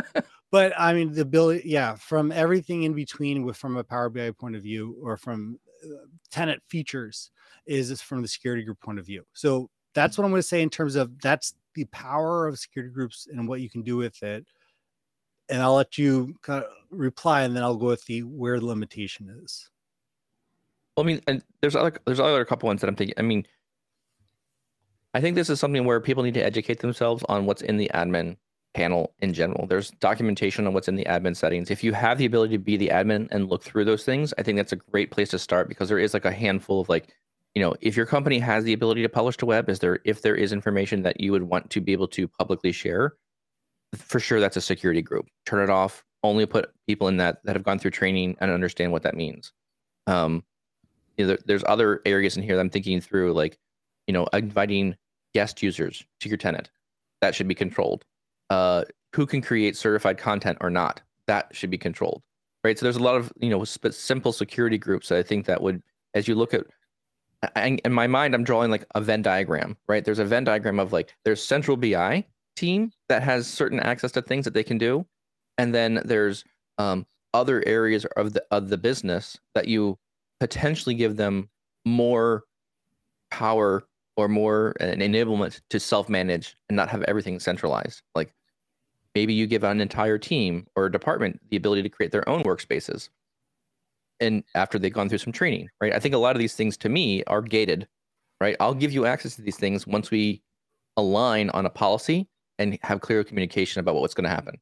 but 0.50 0.72
I 0.78 0.92
mean 0.94 1.12
the 1.12 1.22
ability, 1.22 1.62
yeah, 1.68 1.96
from 1.96 2.32
everything 2.32 2.84
in 2.84 2.94
between, 2.94 3.44
with 3.44 3.56
from 3.56 3.76
a 3.76 3.84
Power 3.84 4.08
BI 4.08 4.30
point 4.30 4.56
of 4.56 4.62
view 4.62 4.96
or 5.02 5.16
from 5.16 5.58
uh, 5.84 6.06
tenant 6.30 6.62
features, 6.68 7.30
is 7.66 7.90
is 7.90 8.00
from 8.00 8.22
the 8.22 8.28
security 8.28 8.62
group 8.62 8.80
point 8.80 8.98
of 8.98 9.06
view. 9.06 9.24
So 9.32 9.68
that's 9.94 10.16
what 10.16 10.24
I'm 10.24 10.30
going 10.30 10.42
to 10.42 10.48
say 10.48 10.62
in 10.62 10.70
terms 10.70 10.96
of 10.96 11.20
that's 11.20 11.54
the 11.74 11.84
power 11.86 12.46
of 12.46 12.58
security 12.58 12.92
groups 12.92 13.26
and 13.30 13.48
what 13.48 13.60
you 13.60 13.68
can 13.68 13.82
do 13.82 13.96
with 13.96 14.22
it. 14.22 14.46
And 15.48 15.62
I'll 15.62 15.74
let 15.74 15.98
you 15.98 16.34
kind 16.42 16.64
of 16.64 16.70
reply, 16.90 17.42
and 17.42 17.54
then 17.54 17.62
I'll 17.62 17.76
go 17.76 17.86
with 17.86 18.04
the 18.06 18.22
where 18.22 18.58
the 18.58 18.66
limitation 18.66 19.28
is. 19.42 19.70
Well, 20.96 21.04
I 21.04 21.06
mean, 21.06 21.20
and 21.26 21.42
there's 21.60 21.76
other 21.76 21.98
there's 22.06 22.20
other 22.20 22.44
couple 22.44 22.66
ones 22.66 22.80
that 22.80 22.88
I'm 22.88 22.96
thinking. 22.96 23.14
I 23.18 23.22
mean, 23.22 23.46
I 25.12 25.20
think 25.20 25.34
this 25.34 25.50
is 25.50 25.60
something 25.60 25.84
where 25.84 26.00
people 26.00 26.22
need 26.22 26.34
to 26.34 26.44
educate 26.44 26.80
themselves 26.80 27.24
on 27.28 27.46
what's 27.46 27.62
in 27.62 27.76
the 27.76 27.90
admin 27.94 28.36
panel 28.74 29.14
in 29.20 29.32
general. 29.32 29.66
There's 29.66 29.90
documentation 29.92 30.66
on 30.66 30.74
what's 30.74 30.88
in 30.88 30.96
the 30.96 31.04
admin 31.04 31.36
settings. 31.36 31.70
If 31.70 31.84
you 31.84 31.92
have 31.92 32.18
the 32.18 32.26
ability 32.26 32.54
to 32.54 32.62
be 32.62 32.76
the 32.76 32.88
admin 32.88 33.28
and 33.30 33.48
look 33.48 33.62
through 33.62 33.84
those 33.84 34.04
things, 34.04 34.34
I 34.36 34.42
think 34.42 34.56
that's 34.56 34.72
a 34.72 34.76
great 34.76 35.10
place 35.10 35.30
to 35.30 35.38
start 35.38 35.68
because 35.68 35.88
there 35.88 35.98
is 35.98 36.14
like 36.14 36.24
a 36.24 36.32
handful 36.32 36.80
of 36.80 36.88
like, 36.88 37.14
you 37.54 37.62
know, 37.62 37.74
if 37.80 37.96
your 37.96 38.06
company 38.06 38.40
has 38.40 38.64
the 38.64 38.72
ability 38.72 39.02
to 39.02 39.08
publish 39.08 39.36
to 39.38 39.46
web, 39.46 39.68
is 39.68 39.78
there 39.78 40.00
if 40.04 40.22
there 40.22 40.34
is 40.34 40.52
information 40.52 41.02
that 41.02 41.20
you 41.20 41.30
would 41.30 41.44
want 41.44 41.70
to 41.70 41.80
be 41.80 41.92
able 41.92 42.08
to 42.08 42.26
publicly 42.26 42.72
share, 42.72 43.14
for 43.94 44.20
sure 44.20 44.40
that's 44.40 44.56
a 44.56 44.60
security 44.60 45.02
group. 45.02 45.26
Turn 45.46 45.62
it 45.62 45.70
off. 45.70 46.04
Only 46.22 46.46
put 46.46 46.70
people 46.86 47.08
in 47.08 47.16
that 47.18 47.38
that 47.44 47.54
have 47.56 47.62
gone 47.64 47.78
through 47.78 47.90
training 47.92 48.36
and 48.40 48.50
understand 48.50 48.92
what 48.92 49.02
that 49.02 49.14
means. 49.14 49.52
Um, 50.06 50.44
you 51.16 51.24
know, 51.24 51.28
there- 51.28 51.38
there's 51.46 51.64
other 51.66 52.00
areas 52.04 52.36
in 52.36 52.42
here 52.42 52.56
that 52.56 52.60
I'm 52.60 52.70
thinking 52.70 53.00
through, 53.00 53.32
like, 53.34 53.58
you 54.06 54.12
know, 54.12 54.26
inviting 54.32 54.96
guest 55.34 55.62
users 55.62 56.04
to 56.20 56.28
your 56.28 56.38
tenant. 56.38 56.70
That 57.20 57.34
should 57.34 57.48
be 57.48 57.54
controlled. 57.54 58.04
Uh, 58.50 58.84
who 59.14 59.26
can 59.26 59.40
create 59.40 59.76
certified 59.76 60.18
content 60.18 60.58
or 60.60 60.70
not? 60.70 61.00
That 61.26 61.48
should 61.54 61.70
be 61.70 61.78
controlled, 61.78 62.22
right? 62.64 62.78
So 62.78 62.84
there's 62.84 62.96
a 62.96 63.02
lot 63.02 63.16
of 63.16 63.32
you 63.40 63.48
know 63.50 63.64
sp- 63.64 63.92
simple 63.92 64.32
security 64.32 64.76
groups 64.78 65.08
that 65.08 65.18
I 65.18 65.22
think 65.22 65.46
that 65.46 65.62
would, 65.62 65.82
as 66.14 66.26
you 66.28 66.34
look 66.34 66.52
at, 66.52 66.66
in 67.56 67.92
my 67.92 68.06
mind, 68.06 68.34
I'm 68.34 68.44
drawing 68.44 68.70
like 68.70 68.84
a 68.94 69.00
Venn 69.00 69.22
diagram, 69.22 69.76
right? 69.86 70.04
There's 70.04 70.18
a 70.18 70.24
Venn 70.24 70.44
diagram 70.44 70.78
of 70.80 70.92
like 70.92 71.14
there's 71.24 71.42
central 71.42 71.76
BI 71.76 72.24
team 72.56 72.92
that 73.08 73.22
has 73.22 73.46
certain 73.46 73.80
access 73.80 74.12
to 74.12 74.22
things 74.22 74.44
that 74.44 74.54
they 74.54 74.64
can 74.64 74.78
do, 74.78 75.06
and 75.58 75.74
then 75.74 76.02
there's 76.04 76.44
um, 76.78 77.06
other 77.32 77.62
areas 77.66 78.06
of 78.16 78.32
the 78.32 78.44
of 78.50 78.68
the 78.68 78.78
business 78.78 79.38
that 79.54 79.68
you 79.68 79.98
potentially 80.40 80.94
give 80.94 81.16
them 81.16 81.48
more 81.84 82.44
power 83.30 83.84
or 84.16 84.28
more 84.28 84.74
an 84.80 85.00
enablement 85.00 85.60
to 85.70 85.80
self-manage 85.80 86.56
and 86.68 86.76
not 86.76 86.88
have 86.88 87.02
everything 87.02 87.40
centralized. 87.40 88.02
Like 88.14 88.32
maybe 89.14 89.34
you 89.34 89.46
give 89.46 89.64
an 89.64 89.80
entire 89.80 90.18
team 90.18 90.66
or 90.76 90.86
a 90.86 90.92
department 90.92 91.40
the 91.50 91.56
ability 91.56 91.82
to 91.82 91.88
create 91.88 92.12
their 92.12 92.28
own 92.28 92.44
workspaces. 92.44 93.08
And 94.20 94.44
after 94.54 94.78
they've 94.78 94.92
gone 94.92 95.08
through 95.08 95.18
some 95.18 95.32
training 95.32 95.68
right? 95.80 95.92
I 95.92 95.98
think 95.98 96.14
a 96.14 96.18
lot 96.18 96.36
of 96.36 96.40
these 96.40 96.54
things 96.54 96.76
to 96.78 96.88
me 96.88 97.24
are 97.24 97.42
gated 97.42 97.88
right? 98.40 98.56
I'll 98.60 98.74
give 98.74 98.92
you 98.92 99.06
access 99.06 99.36
to 99.36 99.42
these 99.42 99.56
things 99.56 99.86
once 99.86 100.10
we 100.10 100.42
align 100.96 101.50
on 101.50 101.66
a 101.66 101.70
policy 101.70 102.28
and 102.58 102.78
have 102.82 103.00
clear 103.00 103.24
communication 103.24 103.80
about 103.80 103.94
what's 103.96 104.14
going 104.14 104.24
to 104.24 104.30
happen 104.30 104.54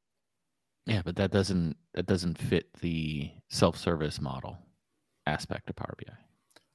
Yeah, 0.86 1.02
but 1.04 1.16
that 1.16 1.30
doesn't 1.30 1.76
that 1.94 2.06
doesn't 2.06 2.38
fit 2.38 2.72
the 2.80 3.30
self-service 3.50 4.20
model 4.20 4.58
aspect 5.26 5.68
of 5.70 5.76
Power 5.76 5.94
BI. 5.98 6.12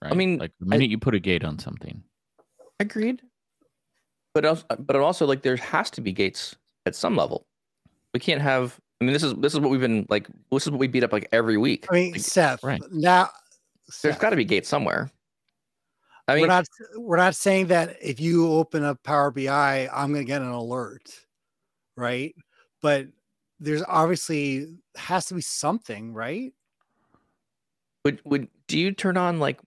Right? 0.02 0.12
I 0.12 0.16
mean, 0.16 0.38
like 0.38 0.52
the 0.60 0.66
I- 0.68 0.70
minute 0.70 0.90
you 0.90 0.98
put 1.00 1.16
a 1.16 1.20
gate 1.20 1.44
on 1.44 1.58
something, 1.60 2.04
Agreed. 2.80 3.22
But 4.36 4.46
also, 4.46 4.66
but 4.78 4.96
also 4.98 5.26
like 5.26 5.42
there 5.42 5.56
has 5.58 5.90
to 5.92 6.02
be 6.02 6.12
gates 6.14 6.56
at 6.86 6.96
some 6.96 7.16
level. 7.16 7.48
We 8.14 8.20
can't 8.20 8.42
have. 8.42 8.80
I 9.02 9.06
mean, 9.06 9.14
this 9.14 9.24
is 9.24 9.34
this 9.36 9.54
is 9.56 9.60
what 9.60 9.72
we've 9.72 9.82
been 9.82 10.06
like. 10.10 10.28
This 10.52 10.66
is 10.68 10.72
what 10.72 10.80
we 10.80 10.88
beat 10.88 11.04
up 11.04 11.12
like 11.12 11.28
every 11.32 11.58
week. 11.58 11.88
I 11.90 11.94
mean, 11.96 12.12
Like, 12.12 12.22
Seth, 12.22 12.64
right. 12.64 12.80
now 12.92 13.30
there's 14.04 14.18
got 14.18 14.30
to 14.30 14.36
be 14.36 14.46
gates 14.46 14.70
somewhere. 14.70 15.10
I 16.28 16.36
mean, 16.36 16.42
we're 16.42 16.48
not 16.48 16.66
we're 16.96 17.18
not 17.18 17.36
saying 17.36 17.68
that 17.68 17.98
if 18.02 18.20
you 18.20 18.52
open 18.52 18.84
up 18.84 19.02
Power 19.04 19.32
BI, 19.32 19.90
I'm 19.94 20.12
going 20.12 20.26
to 20.26 20.28
get 20.28 20.42
an 20.42 20.50
alert, 20.50 21.04
right? 21.96 22.36
But 22.82 23.08
there's 23.60 23.84
obviously 23.88 24.68
has 24.96 25.26
to 25.28 25.36
be 25.36 25.42
something, 25.42 26.14
right? 26.14 26.54
would 28.08 28.22
would 28.24 28.48
do 28.68 28.80
you 28.80 28.94
turn 28.94 29.18
on 29.18 29.40
like 29.40 29.60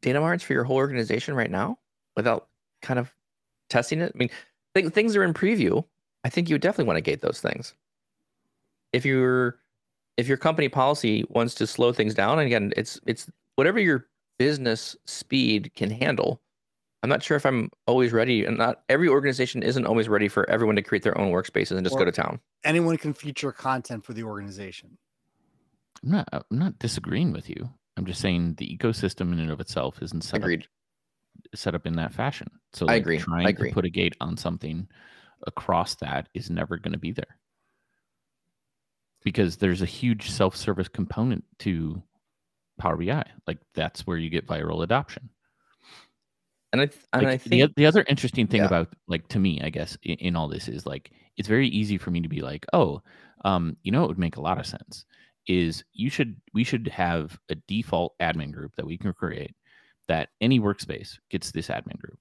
data 0.00 0.20
marts 0.20 0.44
for 0.44 0.52
your 0.52 0.62
whole 0.62 0.76
organization 0.76 1.34
right 1.34 1.50
now 1.50 1.76
without 2.16 2.48
kind 2.82 3.00
of 3.00 3.12
testing 3.68 4.00
it? 4.00 4.12
I 4.14 4.18
mean, 4.18 4.30
th- 4.76 4.92
things 4.92 5.16
are 5.16 5.24
in 5.24 5.34
preview. 5.34 5.84
I 6.22 6.28
think 6.28 6.48
you 6.48 6.54
would 6.54 6.62
definitely 6.62 6.84
want 6.84 6.98
to 6.98 7.02
gate 7.02 7.20
those 7.20 7.40
things. 7.40 7.74
If 8.92 9.04
you're 9.04 9.58
if 10.16 10.28
your 10.28 10.36
company 10.36 10.68
policy 10.68 11.24
wants 11.30 11.54
to 11.56 11.66
slow 11.66 11.92
things 11.92 12.14
down, 12.14 12.38
and 12.38 12.46
again, 12.46 12.72
it's 12.76 13.00
it's 13.06 13.28
whatever 13.56 13.80
your 13.80 14.06
business 14.40 14.96
speed 15.04 15.70
can 15.76 15.90
handle. 15.90 16.40
I'm 17.02 17.10
not 17.10 17.22
sure 17.22 17.36
if 17.36 17.44
I'm 17.44 17.70
always 17.86 18.10
ready, 18.10 18.46
and 18.46 18.56
not 18.56 18.82
every 18.88 19.06
organization 19.06 19.62
isn't 19.62 19.84
always 19.84 20.08
ready 20.08 20.28
for 20.28 20.48
everyone 20.48 20.76
to 20.76 20.82
create 20.82 21.02
their 21.02 21.18
own 21.20 21.30
workspaces 21.30 21.76
and 21.76 21.84
just 21.84 21.98
go 21.98 22.06
to 22.06 22.12
town. 22.12 22.40
Anyone 22.64 22.96
can 22.96 23.12
feature 23.12 23.52
content 23.52 24.02
for 24.02 24.14
the 24.14 24.22
organization. 24.22 24.96
I'm 26.02 26.10
not 26.10 26.28
I'm 26.32 26.58
not 26.58 26.78
disagreeing 26.78 27.32
with 27.32 27.50
you. 27.50 27.68
I'm 27.98 28.06
just 28.06 28.22
saying 28.22 28.54
the 28.54 28.78
ecosystem 28.78 29.30
in 29.34 29.40
and 29.40 29.50
of 29.50 29.60
itself 29.60 30.00
isn't 30.00 30.22
set 30.24 30.40
Agreed. 30.40 30.62
up 30.62 30.66
set 31.54 31.74
up 31.74 31.86
in 31.86 31.96
that 31.96 32.14
fashion. 32.14 32.48
So 32.72 32.86
I 32.86 32.92
like, 32.92 33.02
agree, 33.02 33.18
I 33.18 33.20
Trying 33.20 33.46
agree. 33.46 33.68
to 33.68 33.74
put 33.74 33.84
a 33.84 33.90
gate 33.90 34.16
on 34.22 34.38
something 34.38 34.88
across 35.46 35.96
that 35.96 36.30
is 36.32 36.48
never 36.48 36.78
going 36.78 36.92
to 36.92 36.98
be 36.98 37.12
there 37.12 37.38
because 39.22 39.58
there's 39.58 39.82
a 39.82 39.86
huge 39.86 40.30
self-service 40.30 40.88
component 40.88 41.44
to 41.58 42.02
Power 42.80 42.96
BI. 42.96 43.24
Like 43.46 43.58
that's 43.74 44.06
where 44.06 44.16
you 44.16 44.30
get 44.30 44.46
viral 44.46 44.82
adoption. 44.82 45.30
And 46.72 46.80
I 46.82 46.86
th- 46.86 47.00
and 47.12 47.22
like, 47.22 47.32
I 47.32 47.36
the, 47.36 47.48
think 47.48 47.74
the 47.76 47.86
other 47.86 48.04
interesting 48.08 48.46
thing 48.46 48.60
Yeah. 48.60 48.66
about 48.66 48.88
like 49.08 49.26
to 49.28 49.38
me, 49.38 49.60
I 49.62 49.70
guess, 49.70 49.96
in, 50.02 50.14
in 50.16 50.36
all 50.36 50.48
this 50.48 50.68
is 50.68 50.86
like 50.86 51.12
it's 51.36 51.48
very 51.48 51.68
easy 51.68 51.98
for 51.98 52.10
me 52.10 52.20
to 52.20 52.28
be 52.28 52.40
like, 52.40 52.64
oh, 52.72 53.02
um, 53.44 53.76
you 53.82 53.90
know, 53.90 54.04
it 54.04 54.08
would 54.08 54.18
make 54.18 54.36
a 54.36 54.40
lot 54.40 54.58
of 54.58 54.66
sense. 54.66 55.04
Is 55.46 55.82
you 55.92 56.10
should 56.10 56.40
we 56.54 56.64
should 56.64 56.86
have 56.88 57.38
a 57.48 57.56
default 57.66 58.14
admin 58.20 58.52
group 58.52 58.76
that 58.76 58.86
we 58.86 58.96
can 58.98 59.12
create 59.12 59.54
that 60.06 60.28
any 60.40 60.60
workspace 60.60 61.18
gets 61.30 61.50
this 61.50 61.68
admin 61.68 61.98
group 61.98 62.18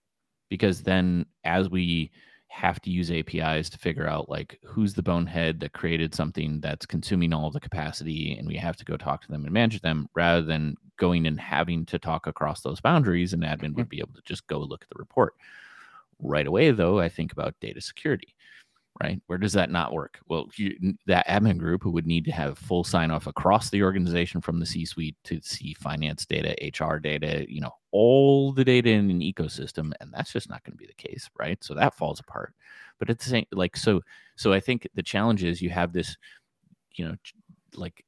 because 0.50 0.82
then 0.82 1.26
as 1.44 1.70
we 1.70 2.12
have 2.50 2.82
to 2.82 2.90
use 2.90 3.12
APIs 3.12 3.70
to 3.70 3.78
figure 3.78 4.08
out 4.08 4.28
like 4.28 4.60
who's 4.66 4.94
the 4.94 5.04
bonehead 5.04 5.60
that 5.60 5.74
created 5.74 6.14
something 6.14 6.60
that's 6.60 6.86
consuming 6.86 7.32
all 7.32 7.48
of 7.48 7.54
the 7.54 7.60
capacity 7.60 8.36
and 8.38 8.48
we 8.48 8.56
have 8.58 8.76
to 8.76 8.86
go 8.86 8.98
talk 8.98 9.22
to 9.22 9.28
them 9.30 9.46
and 9.46 9.54
manage 9.54 9.82
them 9.82 10.10
rather 10.16 10.42
than 10.42 10.76
going 10.98 11.28
and 11.28 11.40
having 11.40 11.86
to 11.86 12.00
talk 12.00 12.28
across 12.28 12.62
those 12.62 12.82
boundaries 12.82 13.34
and 13.34 13.44
admin 13.44 13.70
mm-hmm. 13.70 13.76
would 13.76 13.90
be 13.90 14.00
able 14.00 14.14
to 14.14 14.22
just 14.26 14.46
go 14.48 14.60
look 14.60 14.82
at 14.82 14.90
the 14.90 15.00
report. 15.00 15.36
Right 16.22 16.48
away 16.48 16.72
though 16.72 17.00
i 17.00 17.08
think 17.08 17.32
about 17.32 17.58
data 17.62 17.80
security 17.80 18.36
right? 19.02 19.22
Where 19.28 19.38
does 19.38 19.54
that 19.54 19.72
not 19.72 19.94
work? 19.94 20.20
Well 20.28 20.50
you, 20.56 20.96
that 21.08 21.28
admin 21.28 21.58
group 21.58 21.86
would 21.86 22.06
need 22.08 22.26
to 22.26 22.32
have 22.32 22.58
full 22.58 22.84
sign 22.84 23.12
off 23.12 23.28
across 23.28 23.70
the 23.70 23.84
organization 23.84 24.42
from 24.42 24.60
the 24.60 24.66
c 24.66 24.86
suite 24.86 25.16
to 25.26 25.40
see 25.42 25.74
finance 25.74 26.26
data 26.26 26.56
hr 26.84 26.98
data 26.98 27.46
you 27.48 27.62
know 27.62 27.72
all 27.92 28.52
the 28.52 28.66
data 28.66 28.90
in 28.90 29.10
an 29.10 29.22
ecosystem 29.22 29.94
and 30.00 30.14
that's 30.14 30.32
just 30.32 30.50
not 30.50 30.64
going 30.64 30.74
to 30.74 30.78
be 30.78 30.88
the 30.88 30.94
case 30.94 31.30
right? 31.40 31.64
So 31.64 31.74
that 31.76 31.96
falls 31.96 32.20
apart. 32.20 32.54
But 33.00 33.10
at 33.10 33.20
the 33.20 33.30
same 33.30 33.46
like 33.52 33.78
so 33.78 34.02
so 34.36 34.54
i 34.54 34.60
think 34.60 34.88
the 34.96 35.04
challenge 35.04 35.44
is 35.44 35.62
you 35.62 35.70
have 35.70 35.94
this 35.94 36.18
you 36.96 37.08
know 37.08 37.16
like 37.76 38.04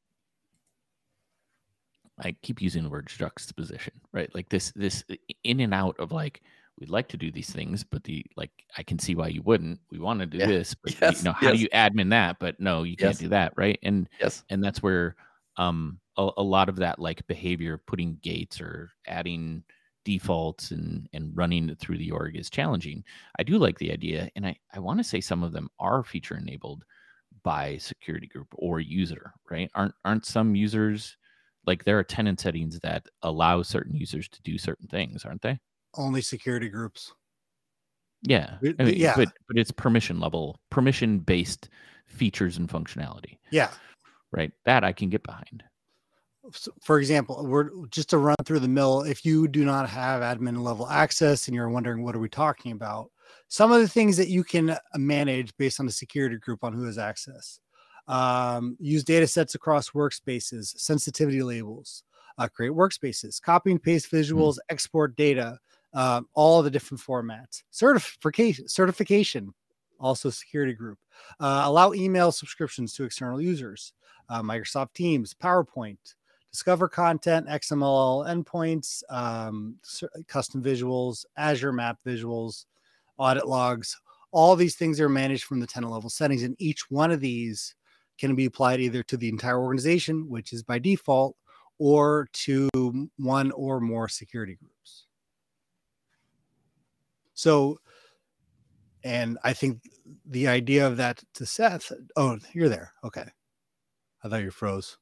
i 2.19 2.35
keep 2.41 2.61
using 2.61 2.83
the 2.83 2.89
word 2.89 3.07
juxtaposition 3.07 3.93
right? 4.11 4.33
Like 4.35 4.49
this 4.49 4.71
this 4.75 5.03
in 5.43 5.59
and 5.61 5.73
out 5.73 5.95
of 5.99 6.11
like 6.11 6.41
we'd 6.81 6.89
like 6.89 7.07
to 7.07 7.15
do 7.17 7.31
these 7.31 7.49
things 7.51 7.83
but 7.85 8.03
the 8.03 8.25
like 8.35 8.51
i 8.77 8.83
can 8.83 8.99
see 8.99 9.15
why 9.15 9.27
you 9.29 9.41
wouldn't. 9.43 9.79
We 9.91 9.99
want 9.99 10.19
to 10.19 10.25
do 10.25 10.39
Yeah. 10.39 10.47
this 10.55 10.75
but 10.75 10.99
Yes, 10.99 11.19
you 11.19 11.25
know 11.25 11.33
how 11.33 11.47
yes. 11.49 11.55
do 11.57 11.61
you 11.63 11.69
admin 11.69 12.09
that? 12.09 12.39
But 12.39 12.59
no 12.59 12.83
you 12.83 12.97
can't 12.97 13.17
do 13.17 13.29
that 13.29 13.53
right? 13.55 13.79
And 13.83 14.09
yes. 14.19 14.43
and 14.49 14.61
that's 14.63 14.83
where 14.83 15.15
um 15.57 15.99
a, 16.17 16.29
a 16.37 16.43
lot 16.43 16.67
of 16.69 16.75
that 16.77 16.99
like 16.99 17.25
behavior 17.27 17.77
putting 17.87 18.17
gates 18.21 18.59
or 18.59 18.89
adding 19.07 19.63
defaults 20.03 20.71
and 20.71 21.07
and 21.13 21.31
running 21.37 21.69
it 21.69 21.79
through 21.79 21.99
the 21.99 22.11
org 22.11 22.35
is 22.35 22.49
challenging. 22.49 23.03
I 23.39 23.43
do 23.43 23.57
like 23.59 23.77
the 23.77 23.91
idea 23.91 24.29
and 24.35 24.45
i 24.45 24.55
i 24.73 24.79
want 24.79 24.97
to 24.99 25.03
say 25.03 25.21
some 25.21 25.43
of 25.43 25.53
them 25.53 25.69
are 25.79 26.03
feature 26.03 26.35
enabled 26.37 26.83
by 27.43 27.77
security 27.77 28.27
group 28.27 28.47
or 28.53 28.79
user 28.79 29.33
right? 29.49 29.69
Aren't 29.75 29.93
aren't 30.03 30.25
some 30.25 30.55
users 30.55 31.17
like 31.67 31.83
there 31.83 31.99
are 31.99 32.03
tenant 32.03 32.39
settings 32.39 32.79
that 32.79 33.05
allow 33.21 33.61
certain 33.61 33.95
users 33.95 34.27
to 34.29 34.41
do 34.41 34.57
certain 34.57 34.87
things 34.87 35.25
aren't 35.25 35.41
they 35.43 35.59
Only 35.95 36.21
security 36.21 36.69
groups. 36.69 37.13
yeah 38.23 38.57
I 38.79 38.83
mean, 38.83 38.95
yeah. 38.97 39.15
but 39.15 39.29
but 39.47 39.57
it's 39.57 39.71
permission 39.71 40.19
level 40.19 40.59
permission 40.69 41.19
based 41.19 41.69
features 42.05 42.57
and 42.57 42.69
functionality 42.69 43.37
Yeah. 43.49 43.69
right 44.31 44.51
that 44.65 44.83
i 44.83 44.91
can 44.93 45.09
get 45.09 45.23
behind 45.23 45.63
for 46.81 46.99
example, 46.99 47.45
we're 47.45 47.85
just 47.87 48.09
to 48.09 48.17
run 48.17 48.35
through 48.45 48.59
the 48.61 48.67
mill. 48.67 49.01
If 49.03 49.23
you 49.23 49.47
do 49.47 49.63
not 49.63 49.87
have 49.89 50.21
admin 50.21 50.61
level 50.63 50.87
access 50.89 51.47
and 51.47 51.55
you're 51.55 51.69
wondering 51.69 52.03
what 52.03 52.15
are 52.15 52.19
we 52.19 52.29
talking 52.29 52.71
about, 52.71 53.11
some 53.47 53.71
of 53.71 53.79
the 53.79 53.87
things 53.87 54.17
that 54.17 54.27
you 54.27 54.43
can 54.43 54.71
uh, 54.71 54.79
manage 54.95 55.55
based 55.57 55.79
on 55.79 55.85
the 55.85 55.91
security 55.91 56.37
group 56.37 56.63
on 56.63 56.73
who 56.73 56.83
has 56.85 56.97
access. 56.97 57.59
Um, 58.07 58.75
use 58.79 59.03
data 59.03 59.27
sets 59.27 59.53
across 59.55 59.91
workspaces, 59.91 60.75
sensitivity 60.77 61.43
labels, 61.43 62.03
uh, 62.39 62.47
create 62.47 62.71
workspaces, 62.73 63.39
copy 63.39 63.71
and 63.71 63.81
paste 63.81 64.11
visuals, 64.11 64.57
export 64.69 65.15
data, 65.15 65.59
um, 65.93 66.27
all 66.33 66.61
the 66.61 66.71
different 66.71 67.01
formats, 67.01 67.63
certification, 67.69 68.67
certification, 68.67 69.53
also 69.99 70.29
security 70.29 70.73
group, 70.73 70.97
uh, 71.39 71.63
allow 71.65 71.93
email 71.93 72.31
subscriptions 72.31 72.93
to 72.93 73.03
external 73.03 73.41
users, 73.41 73.93
uh, 74.29 74.41
Microsoft 74.41 74.93
Teams, 74.93 75.33
PowerPoint, 75.33 75.97
discover 76.51 76.87
content, 76.87 77.47
XMLA 77.47 78.27
endpoints, 78.27 79.03
um, 79.09 79.75
custom 80.27 80.63
visuals, 80.63 81.25
Azure 81.37 81.73
map 81.73 81.99
visuals, 82.05 82.65
audit 83.17 83.47
logs. 83.47 83.99
All 84.31 84.55
these 84.55 84.75
things 84.75 84.99
are 84.99 85.09
managed 85.09 85.43
from 85.43 85.59
the 85.59 85.67
tenant 85.67 85.91
level 85.91 86.09
settings, 86.09 86.43
and 86.43 86.55
each 86.59 86.89
one 86.89 87.11
of 87.11 87.19
these 87.19 87.75
can 88.17 88.35
be 88.35 88.45
applied 88.45 88.79
either 88.79 89.03
to 89.03 89.17
the 89.17 89.29
entire 89.29 89.59
organization, 89.59 90.29
which 90.29 90.53
is 90.53 90.63
by 90.63 90.79
default, 90.79 91.35
or 91.79 92.29
to 92.33 92.69
one 93.17 93.51
or 93.51 93.79
more 93.79 94.07
security 94.07 94.55
groups. 94.55 94.70
So, 97.33 97.79
and 99.03 99.37
I 99.43 99.53
think 99.53 99.81
the 100.25 100.47
idea 100.47 100.85
of 100.85 100.97
that 100.97 101.23
to 101.35 101.45
Seth, 101.45 101.91
oh, 102.15 102.37
you're 102.53 102.69
there. 102.69 102.93
Okay. 103.03 103.25
I 104.23 104.29
thought 104.29 104.43
you 104.43 104.51
froze. 104.51 104.97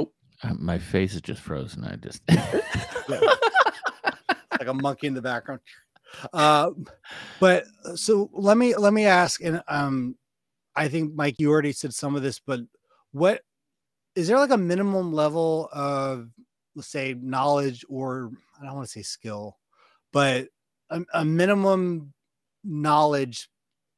Uh, 0.00 0.54
my 0.58 0.78
face 0.78 1.14
is 1.14 1.22
just 1.22 1.40
frozen 1.40 1.82
i 1.84 1.96
just 1.96 2.20
like 3.08 4.66
a 4.66 4.74
monkey 4.74 5.06
in 5.06 5.14
the 5.14 5.22
background. 5.22 5.60
Uh, 6.32 6.70
but 7.40 7.64
so 7.94 8.30
let 8.32 8.56
me 8.56 8.74
let 8.76 8.92
me 8.92 9.06
ask, 9.06 9.42
and 9.42 9.62
um, 9.68 10.16
I 10.74 10.88
think 10.88 11.14
Mike, 11.14 11.36
you 11.38 11.50
already 11.50 11.72
said 11.72 11.94
some 11.94 12.16
of 12.16 12.22
this, 12.22 12.38
but 12.38 12.60
what 13.12 13.42
is 14.14 14.28
there 14.28 14.38
like 14.38 14.50
a 14.50 14.56
minimum 14.56 15.12
level 15.12 15.68
of 15.72 16.28
let's 16.74 16.88
say 16.88 17.14
knowledge 17.20 17.84
or 17.88 18.30
I 18.60 18.66
don't 18.66 18.74
want 18.74 18.86
to 18.86 18.92
say 18.92 19.02
skill, 19.02 19.56
but 20.12 20.48
a, 20.90 21.02
a 21.14 21.24
minimum 21.24 22.12
knowledge 22.64 23.48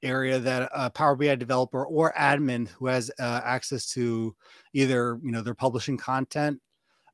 area 0.02 0.38
that 0.38 0.70
a 0.74 0.90
Power 0.90 1.16
BI 1.16 1.34
developer 1.34 1.84
or 1.84 2.12
admin 2.12 2.68
who 2.68 2.86
has 2.86 3.10
uh, 3.18 3.40
access 3.44 3.88
to 3.90 4.34
either 4.72 5.18
you 5.22 5.32
know 5.32 5.42
their 5.42 5.54
publishing 5.54 5.96
content 5.96 6.60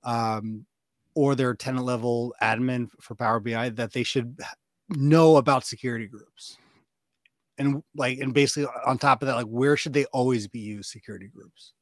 um, 0.03 0.67
or 1.15 1.35
their 1.35 1.55
tenant 1.55 1.85
level 1.85 2.35
admin 2.43 2.89
for 3.01 3.15
Power 3.15 3.41
BI 3.41 3.71
that 3.71 3.93
they 3.93 4.03
should 4.03 4.39
know 4.91 5.37
about 5.37 5.65
security 5.65 6.07
groups. 6.07 6.59
And 7.57 7.83
like, 7.95 8.19
and 8.19 8.35
basically 8.35 8.69
on 8.85 8.99
top 8.99 9.23
of 9.23 9.29
that, 9.29 9.37
like, 9.37 9.47
where 9.47 9.77
should 9.77 9.93
they 9.93 10.07
always 10.07 10.49
be 10.49 10.59
used 10.59 10.91
security 10.91 11.29
groups? 11.29 11.73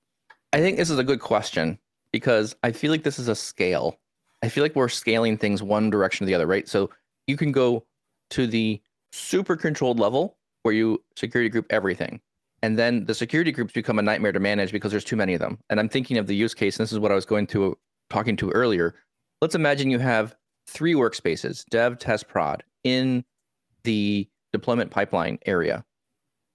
I 0.52 0.58
think 0.58 0.76
this 0.76 0.90
is 0.90 0.98
a 0.98 1.04
good 1.04 1.20
question 1.20 1.78
because 2.12 2.54
I 2.62 2.72
feel 2.72 2.90
like 2.90 3.04
this 3.04 3.18
is 3.18 3.28
a 3.28 3.34
scale. 3.34 3.98
I 4.42 4.48
feel 4.48 4.62
like 4.62 4.76
we're 4.76 4.88
scaling 4.88 5.38
things 5.38 5.62
one 5.62 5.88
direction 5.88 6.24
or 6.24 6.26
the 6.26 6.34
other, 6.34 6.46
right? 6.46 6.68
So 6.68 6.90
you 7.26 7.36
can 7.36 7.52
go 7.52 7.84
to 8.30 8.46
the 8.46 8.80
super 9.12 9.56
controlled 9.56 9.98
level 9.98 10.36
where 10.62 10.74
you 10.74 11.02
security 11.16 11.48
group 11.48 11.66
everything. 11.70 12.20
And 12.62 12.78
then 12.78 13.04
the 13.06 13.14
security 13.14 13.50
groups 13.50 13.72
become 13.72 13.98
a 13.98 14.02
nightmare 14.02 14.32
to 14.32 14.40
manage 14.40 14.70
because 14.70 14.92
there's 14.92 15.04
too 15.04 15.16
many 15.16 15.34
of 15.34 15.40
them. 15.40 15.58
And 15.68 15.80
I'm 15.80 15.88
thinking 15.88 16.16
of 16.16 16.28
the 16.28 16.36
use 16.36 16.54
case, 16.54 16.78
and 16.78 16.84
this 16.84 16.92
is 16.92 17.00
what 17.00 17.10
I 17.10 17.16
was 17.16 17.26
going 17.26 17.48
to 17.48 17.76
talking 18.08 18.36
to 18.36 18.50
earlier. 18.50 18.94
Let's 19.40 19.56
imagine 19.56 19.90
you 19.90 19.98
have 19.98 20.36
three 20.68 20.94
workspaces, 20.94 21.64
dev, 21.70 21.98
test, 21.98 22.28
prod, 22.28 22.62
in 22.84 23.24
the 23.82 24.28
deployment 24.52 24.90
pipeline 24.92 25.38
area. 25.44 25.84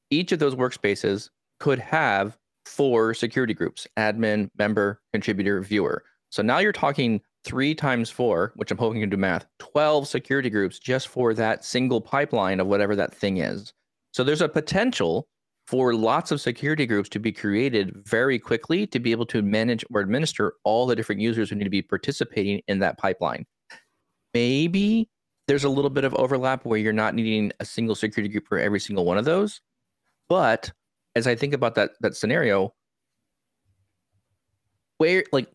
Each 0.10 0.32
of 0.32 0.40
those 0.40 0.56
workspaces 0.56 1.30
could 1.60 1.80
have 1.80 2.38
four 2.66 3.14
security 3.14 3.54
groups 3.54 3.88
admin, 3.98 4.50
member, 4.58 5.02
contributor, 5.12 5.62
viewer. 5.62 6.04
So 6.30 6.42
now 6.42 6.60
you're 6.60 6.72
talking 6.72 7.22
three 7.48 7.74
times 7.74 8.10
four, 8.10 8.52
which 8.58 8.72
I'm 8.72 8.78
hoping 8.78 8.98
you 8.98 9.04
can 9.04 9.10
do 9.10 9.18
math, 9.18 9.46
12 9.60 10.06
security 10.06 10.50
groups 10.50 10.80
just 10.80 11.08
for 11.08 11.34
that 11.34 11.64
single 11.64 12.02
pipeline 12.02 12.60
of 12.60 12.68
whatever 12.68 12.94
that 12.98 13.16
thing 13.16 13.38
is. 13.38 13.74
So 14.12 14.26
there's 14.26 14.42
a 14.42 14.50
potential 14.50 15.30
for 15.66 15.94
lots 15.94 16.32
of 16.32 16.42
security 16.42 16.86
groups 16.86 17.08
to 17.10 17.20
be 17.20 17.32
created 17.32 17.94
very 18.06 18.38
quickly 18.38 18.86
to 18.88 19.00
be 19.00 19.12
able 19.12 19.26
to 19.28 19.42
manage 19.42 19.86
or 19.94 20.02
administer 20.02 20.56
all 20.66 20.86
the 20.86 20.96
different 20.96 21.22
users 21.22 21.50
who 21.50 21.56
need 21.56 21.64
to 21.64 21.70
be 21.70 21.82
participating 21.82 22.62
in 22.68 22.80
that 22.80 22.98
pipeline. 22.98 23.46
Maybe 24.34 25.10
there's 25.48 25.64
a 25.64 25.70
little 25.70 25.90
bit 25.90 26.04
of 26.04 26.14
overlap 26.16 26.66
where 26.66 26.78
you're 26.78 26.92
not 26.92 27.16
needing 27.16 27.54
a 27.62 27.66
single 27.66 27.96
security 27.96 28.30
group 28.30 28.46
for 28.48 28.60
every 28.60 28.82
single 28.82 29.06
one 29.06 29.18
of 29.18 29.24
those. 29.24 29.62
But 30.28 30.72
as 31.16 31.28
I 31.28 31.36
think 31.36 31.54
about 31.54 31.76
that 31.76 31.92
that 32.02 32.16
scenario, 32.16 32.74
where 34.98 35.24
like 35.32 35.48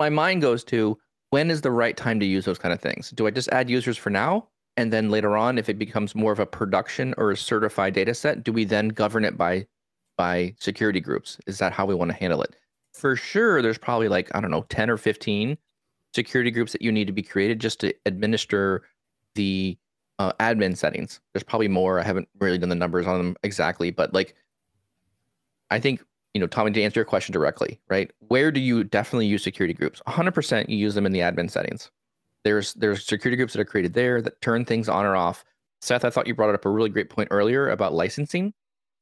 my 0.00 0.08
mind 0.08 0.42
goes 0.42 0.64
to 0.64 0.98
when 1.32 1.50
is 1.50 1.62
the 1.62 1.70
right 1.70 1.96
time 1.96 2.20
to 2.20 2.26
use 2.26 2.44
those 2.44 2.58
kind 2.58 2.74
of 2.74 2.80
things? 2.80 3.10
Do 3.10 3.26
I 3.26 3.30
just 3.30 3.48
add 3.48 3.70
users 3.70 3.96
for 3.96 4.10
now? 4.10 4.48
And 4.76 4.92
then 4.92 5.10
later 5.10 5.34
on, 5.34 5.56
if 5.56 5.70
it 5.70 5.78
becomes 5.78 6.14
more 6.14 6.30
of 6.30 6.38
a 6.38 6.44
production 6.44 7.14
or 7.16 7.30
a 7.30 7.36
certified 7.38 7.94
data 7.94 8.12
set, 8.12 8.44
do 8.44 8.52
we 8.52 8.66
then 8.66 8.88
govern 8.88 9.24
it 9.24 9.38
by 9.38 9.66
by 10.18 10.54
security 10.60 11.00
groups? 11.00 11.38
Is 11.46 11.56
that 11.56 11.72
how 11.72 11.86
we 11.86 11.94
want 11.94 12.10
to 12.10 12.16
handle 12.18 12.42
it? 12.42 12.54
For 12.92 13.16
sure, 13.16 13.62
there's 13.62 13.78
probably 13.78 14.08
like, 14.08 14.30
I 14.34 14.42
don't 14.42 14.50
know, 14.50 14.66
10 14.68 14.90
or 14.90 14.98
15 14.98 15.56
security 16.14 16.50
groups 16.50 16.72
that 16.72 16.82
you 16.82 16.92
need 16.92 17.06
to 17.06 17.14
be 17.14 17.22
created 17.22 17.62
just 17.62 17.80
to 17.80 17.94
administer 18.04 18.82
the 19.34 19.78
uh, 20.18 20.32
admin 20.38 20.76
settings. 20.76 21.22
There's 21.32 21.42
probably 21.42 21.68
more. 21.68 21.98
I 21.98 22.02
haven't 22.02 22.28
really 22.40 22.58
done 22.58 22.68
the 22.68 22.74
numbers 22.74 23.06
on 23.06 23.16
them 23.16 23.36
exactly, 23.42 23.90
but 23.90 24.12
like, 24.12 24.34
I 25.70 25.80
think 25.80 26.04
you 26.34 26.40
know, 26.40 26.46
Tommy, 26.46 26.70
to 26.70 26.82
answer 26.82 27.00
your 27.00 27.04
question 27.04 27.32
directly, 27.32 27.80
right? 27.88 28.10
Where 28.28 28.50
do 28.50 28.60
you 28.60 28.84
definitely 28.84 29.26
use 29.26 29.42
security 29.42 29.74
groups? 29.74 30.00
100% 30.06 30.68
you 30.68 30.76
use 30.76 30.94
them 30.94 31.06
in 31.06 31.12
the 31.12 31.20
admin 31.20 31.50
settings. 31.50 31.90
there's 32.44 32.74
there's 32.74 33.04
security 33.04 33.36
groups 33.36 33.52
that 33.52 33.60
are 33.60 33.64
created 33.64 33.94
there 33.94 34.20
that 34.22 34.40
turn 34.40 34.64
things 34.64 34.88
on 34.88 35.04
or 35.04 35.14
off. 35.14 35.44
Seth, 35.80 36.04
I 36.04 36.10
thought 36.10 36.26
you 36.26 36.34
brought 36.34 36.54
up 36.54 36.64
a 36.64 36.70
really 36.70 36.90
great 36.90 37.10
point 37.10 37.28
earlier 37.30 37.70
about 37.70 37.92
licensing 37.92 38.52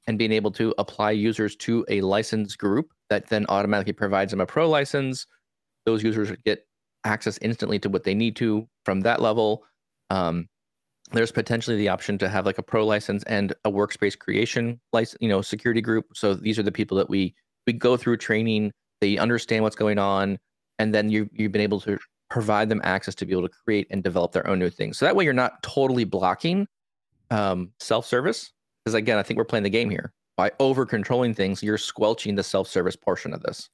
and 0.07 0.19
being 0.19 0.33
able 0.33 0.51
to 0.53 0.75
apply 0.79 1.13
users 1.13 1.55
to 1.57 1.85
a 1.89 2.01
license 2.01 2.57
group 2.57 2.91
that 3.11 3.29
then 3.29 3.47
automatically 3.49 3.93
provides 3.93 4.31
them 4.31 4.41
a 4.41 4.47
pro 4.47 4.69
license. 4.69 5.27
Those 5.87 6.03
users 6.03 6.33
get 6.45 6.67
access 7.05 7.39
instantly 7.43 7.79
to 7.81 7.89
what 7.89 8.05
they 8.05 8.15
need 8.15 8.37
to 8.37 8.69
from 8.85 9.03
that 9.03 9.21
level. 9.21 9.65
Um, 10.11 10.49
there's 11.13 11.33
potentially 11.33 11.77
the 11.77 11.89
option 11.89 12.19
to 12.19 12.29
have 12.29 12.47
like 12.47 12.59
a 12.59 12.63
pro 12.63 12.87
license 12.87 13.23
and 13.25 13.53
a 13.65 13.71
workspace 13.71 14.19
creation 14.19 14.81
license, 14.93 15.19
you 15.21 15.29
know, 15.29 15.43
security 15.43 15.81
group. 15.81 16.07
So 16.15 16.35
these 16.35 16.59
are 16.59 16.63
the 16.63 16.73
people 16.73 16.97
that 16.99 17.09
we 17.09 17.35
we 17.67 17.73
go 17.73 17.97
through 17.97 18.19
training. 18.19 18.73
They 19.01 19.19
understand 19.19 19.65
what's 19.65 19.77
going 19.77 19.99
on, 19.99 20.39
and 20.79 20.95
then 20.95 21.11
you 21.11 21.29
you've 21.33 21.53
been 21.53 21.63
able 21.63 21.81
to 21.81 21.99
provide 22.29 22.69
them 22.69 22.81
access 22.85 23.15
to 23.17 23.27
be 23.27 23.33
able 23.33 23.49
to 23.49 23.55
create 23.65 23.89
and 23.91 24.03
develop 24.03 24.33
their 24.33 24.47
own 24.47 24.59
new 24.59 24.71
things. 24.71 24.99
So 24.99 25.05
that 25.05 25.17
way 25.17 25.25
you're 25.25 25.33
not 25.33 25.63
totally 25.63 26.05
blocking 26.05 26.67
um, 27.31 27.73
self-service. 27.81 28.53
Because 28.85 28.95
again, 28.95 29.19
I 29.19 29.23
think 29.23 29.37
we're 29.37 29.45
playing 29.45 29.65
the 29.65 29.71
game 29.71 29.91
here. 29.91 30.13
By 30.37 30.53
over 30.59 30.87
controlling 30.87 31.35
things, 31.35 31.63
you're 31.63 31.77
squelching 31.77 32.35
the 32.35 32.43
self-service 32.43 32.97
portion 32.97 33.35
of 33.35 33.43
this. 33.43 33.69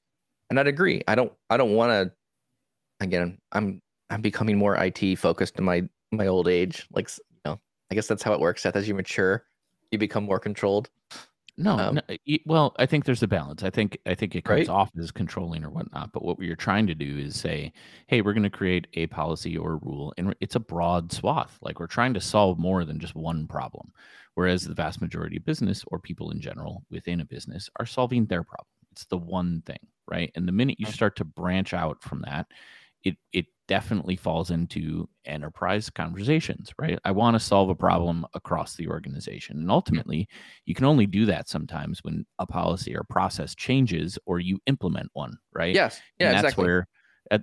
And 0.51 0.59
I'd 0.59 0.67
agree. 0.67 1.03
I 1.07 1.15
don't 1.15 1.33
I 1.51 1.57
don't 1.57 1.75
want 1.75 1.91
to 1.91 3.05
again, 3.05 3.39
I'm 3.53 3.81
I'm 4.11 4.23
becoming 4.23 4.57
more 4.57 4.77
IT 4.77 5.17
focused 5.17 5.59
in 5.59 5.65
my 5.65 5.89
my 6.13 6.27
old 6.27 6.49
age. 6.49 6.87
Like 6.93 7.11
you 7.19 7.41
know, 7.45 7.61
I 7.91 7.95
guess 7.95 8.07
that's 8.07 8.23
how 8.23 8.33
it 8.33 8.41
works. 8.41 8.63
Seth, 8.63 8.77
as 8.77 8.89
you 8.89 8.95
mature, 8.95 9.45
you 9.91 9.99
become 9.99 10.25
more 10.25 10.41
controlled. 10.41 10.91
No, 11.59 11.79
um, 11.79 11.95
no, 11.95 12.17
well, 12.45 12.75
I 12.79 12.85
think 12.85 13.07
there's 13.07 13.23
a 13.23 13.27
balance. 13.27 13.63
I 13.63 13.71
think 13.71 13.97
I 14.05 14.15
think 14.15 14.35
it 14.35 14.45
comes 14.45 14.69
right? 14.69 14.69
off 14.69 14.91
as 14.99 15.11
controlling 15.11 15.65
or 15.65 15.71
whatnot. 15.71 16.13
But 16.13 16.23
what 16.23 16.39
are 16.39 16.55
trying 16.55 16.87
to 16.89 16.95
do 16.95 17.19
is 17.19 17.35
say, 17.41 17.73
hey, 18.09 18.21
we're 18.21 18.35
going 18.35 18.43
to 18.43 18.51
create 18.51 18.87
a 18.93 19.07
policy 19.07 19.57
or 19.57 19.73
a 19.73 19.77
rule, 19.77 20.13
and 20.19 20.35
it's 20.41 20.55
a 20.55 20.61
broad 20.61 21.13
swath. 21.13 21.57
Like 21.63 21.81
we're 21.81 21.87
trying 21.87 22.13
to 22.15 22.21
solve 22.21 22.59
more 22.59 22.85
than 22.85 23.01
just 23.01 23.15
one 23.15 23.47
problem. 23.47 23.91
Whereas 24.35 24.65
the 24.65 24.75
vast 24.75 25.01
majority 25.01 25.39
of 25.39 25.47
business 25.47 25.83
or 25.87 25.99
people 25.99 26.31
in 26.31 26.43
general 26.43 26.85
within 26.91 27.23
a 27.23 27.25
business 27.25 27.71
are 27.81 27.87
solving 27.87 28.27
their 28.27 28.43
problem. 28.43 28.69
It's 28.93 29.07
the 29.07 29.17
one 29.17 29.63
thing, 29.65 29.79
right? 30.07 30.31
And 30.35 30.47
the 30.47 30.53
minute 30.53 30.79
you 30.79 30.87
start 30.87 31.17
to 31.17 31.25
branch 31.25 31.73
out 31.73 32.03
from 32.03 32.23
that, 32.27 32.49
it 33.03 33.17
it 33.33 33.47
definitely 33.69 34.17
falls 34.17 34.51
into 34.51 35.09
enterprise 35.25 35.91
conversations, 35.91 36.73
right? 36.79 36.99
I 37.05 37.11
want 37.11 37.35
to 37.35 37.41
solve 37.41 37.69
a 37.69 37.75
problem 37.75 38.27
across 38.35 38.75
the 38.75 38.89
organization. 38.89 39.59
And 39.59 39.71
ultimately, 39.71 40.29
you 40.67 40.75
can 40.75 40.85
only 40.85 41.07
do 41.07 41.27
that 41.27 41.49
sometimes 41.49 42.03
when 42.03 42.25
a 42.39 42.47
policy 42.47 42.97
or 42.97 43.03
process 43.05 43.55
changes 43.55 44.19
or 44.27 44.41
you 44.41 44.59
implement 44.67 45.11
one, 45.15 45.37
right? 45.53 45.75
Yes. 45.75 46.01
Yeah, 46.19 46.29
and 46.29 46.37
that's 46.37 46.45
exactly. 46.45 46.65
where 46.65 46.89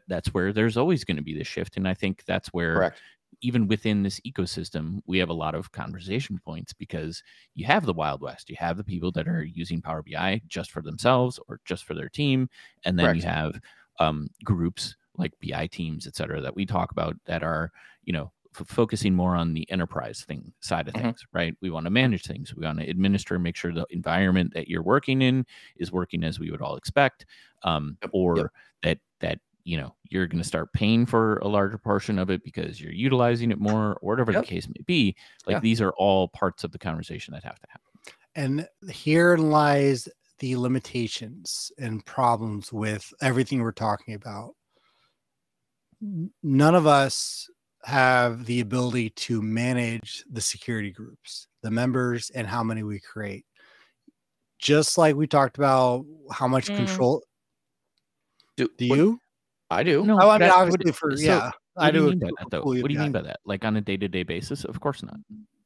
that's 0.07 0.33
where 0.33 0.53
there's 0.53 0.77
always 0.77 1.03
going 1.03 1.17
to 1.17 1.23
be 1.23 1.37
the 1.37 1.43
shift 1.43 1.75
and 1.75 1.85
I 1.85 1.93
think 1.93 2.23
that's 2.23 2.47
where 2.53 2.75
Correct. 2.75 3.01
even 3.41 3.67
within 3.67 4.01
this 4.01 4.21
ecosystem, 4.21 5.01
we 5.05 5.17
have 5.17 5.27
a 5.27 5.33
lot 5.33 5.55
of 5.55 5.73
conversation 5.73 6.39
points 6.45 6.71
because 6.71 7.21
you 7.53 7.65
have 7.65 7.85
the 7.85 7.93
Wild 7.93 8.21
West. 8.21 8.49
You 8.49 8.55
have 8.59 8.77
the 8.77 8.83
people 8.85 9.11
that 9.11 9.27
are 9.27 9.43
using 9.43 9.81
Power 9.81 10.01
BI 10.01 10.41
just 10.47 10.71
for 10.71 10.81
themselves 10.81 11.37
or 11.49 11.59
just 11.65 11.83
for 11.83 11.95
their 11.95 12.07
team. 12.07 12.47
And 12.85 12.97
then 12.97 13.07
Correct. 13.07 13.17
you 13.17 13.27
have 13.27 13.59
um, 13.99 14.29
groups 14.45 14.95
like 15.17 15.33
BI 15.41 15.67
teams, 15.67 16.07
et 16.07 16.15
cetera, 16.15 16.41
that 16.41 16.55
we 16.55 16.65
talk 16.65 16.91
about 16.91 17.15
that 17.25 17.43
are, 17.43 17.71
you 18.03 18.13
know, 18.13 18.31
f- 18.59 18.67
focusing 18.67 19.13
more 19.13 19.35
on 19.35 19.53
the 19.53 19.69
enterprise 19.71 20.23
thing 20.27 20.51
side 20.59 20.87
of 20.87 20.93
mm-hmm. 20.93 21.07
things, 21.07 21.25
right? 21.33 21.55
We 21.61 21.69
want 21.69 21.85
to 21.85 21.91
manage 21.91 22.25
things. 22.25 22.55
We 22.55 22.65
want 22.65 22.79
to 22.79 22.89
administer, 22.89 23.37
make 23.39 23.55
sure 23.55 23.71
the 23.71 23.85
environment 23.89 24.53
that 24.53 24.67
you're 24.67 24.83
working 24.83 25.21
in 25.21 25.45
is 25.77 25.91
working 25.91 26.23
as 26.23 26.39
we 26.39 26.51
would 26.51 26.61
all 26.61 26.75
expect, 26.75 27.25
um, 27.63 27.97
or 28.11 28.37
yep. 28.37 28.47
that 28.83 28.99
that 29.19 29.39
you 29.63 29.77
know 29.77 29.95
you're 30.09 30.27
going 30.27 30.41
to 30.41 30.47
start 30.47 30.73
paying 30.73 31.05
for 31.05 31.37
a 31.37 31.47
larger 31.47 31.77
portion 31.77 32.19
of 32.19 32.29
it 32.29 32.43
because 32.43 32.81
you're 32.81 32.91
utilizing 32.91 33.51
it 33.51 33.59
more, 33.59 33.97
or 34.01 34.09
whatever 34.09 34.31
yep. 34.31 34.43
the 34.43 34.47
case 34.47 34.67
may 34.67 34.83
be. 34.85 35.15
Like 35.45 35.55
yeah. 35.55 35.59
these 35.59 35.81
are 35.81 35.91
all 35.91 36.27
parts 36.29 36.63
of 36.63 36.71
the 36.71 36.79
conversation 36.79 37.33
that 37.33 37.43
have 37.43 37.59
to 37.59 37.67
happen. 37.69 37.83
And 38.35 38.67
here 38.91 39.37
lies 39.37 40.09
the 40.39 40.55
limitations 40.57 41.71
and 41.77 42.05
problems 42.05 42.73
with 42.73 43.13
everything 43.21 43.61
we're 43.61 43.71
talking 43.71 44.15
about 44.15 44.55
none 46.41 46.75
of 46.75 46.87
us 46.87 47.49
have 47.83 48.45
the 48.45 48.59
ability 48.59 49.09
to 49.11 49.41
manage 49.41 50.23
the 50.31 50.41
security 50.41 50.91
groups, 50.91 51.47
the 51.61 51.71
members, 51.71 52.29
and 52.31 52.47
how 52.47 52.63
many 52.63 52.83
we 52.83 52.99
create. 52.99 53.45
Just 54.59 54.97
like 54.97 55.15
we 55.15 55.27
talked 55.27 55.57
about 55.57 56.05
how 56.31 56.47
much 56.47 56.67
mm. 56.67 56.77
control. 56.77 57.23
Do, 58.55 58.69
do 58.77 58.85
you? 58.85 59.19
I 59.69 59.83
do. 59.83 60.05
No, 60.05 60.19
oh, 60.21 60.29
I 60.29 60.37
mean, 60.37 60.49
obviously, 60.49 60.91
for 60.91 61.17
so, 61.17 61.23
yeah, 61.23 61.51
I 61.77 61.91
do. 61.91 62.13
Do 62.13 62.19
that, 62.19 62.47
though? 62.51 62.61
What 62.61 62.87
do 62.87 62.93
you 62.93 62.99
mean 62.99 63.11
by 63.11 63.21
that? 63.21 63.39
Like 63.45 63.65
on 63.65 63.75
a 63.75 63.81
day 63.81 63.97
to 63.97 64.07
day 64.07 64.23
basis? 64.23 64.63
Of 64.63 64.79
course 64.79 65.03
not. 65.03 65.17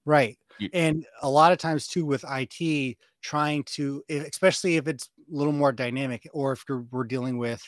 Right. 0.06 0.38
You, 0.60 0.70
and 0.74 1.06
a 1.22 1.30
lot 1.30 1.52
of 1.52 1.58
times 1.60 1.86
too 1.86 2.06
with 2.06 2.24
IT, 2.28 2.98
trying 3.22 3.64
to, 3.66 4.04
especially 4.10 4.78
if 4.78 4.88
it's 4.88 5.10
a 5.32 5.36
little 5.36 5.54
more 5.54 5.72
dynamic, 5.72 6.28
or 6.34 6.54
if 6.54 6.64
we're 6.92 7.04
dealing 7.04 7.38
with 7.38 7.62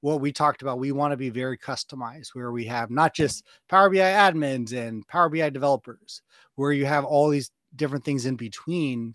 what 0.00 0.20
we 0.20 0.32
talked 0.32 0.62
about, 0.62 0.78
we 0.78 0.92
want 0.92 1.12
to 1.12 1.16
be 1.16 1.30
very 1.30 1.58
customized 1.58 2.28
where 2.34 2.52
we 2.52 2.64
have 2.66 2.90
not 2.90 3.14
just 3.14 3.44
Power 3.68 3.90
BI 3.90 3.96
admins 3.96 4.72
and 4.72 5.06
Power 5.08 5.28
BI 5.28 5.50
developers, 5.50 6.22
where 6.54 6.72
you 6.72 6.86
have 6.86 7.04
all 7.04 7.28
these 7.28 7.50
different 7.74 8.04
things 8.04 8.26
in 8.26 8.36
between. 8.36 9.14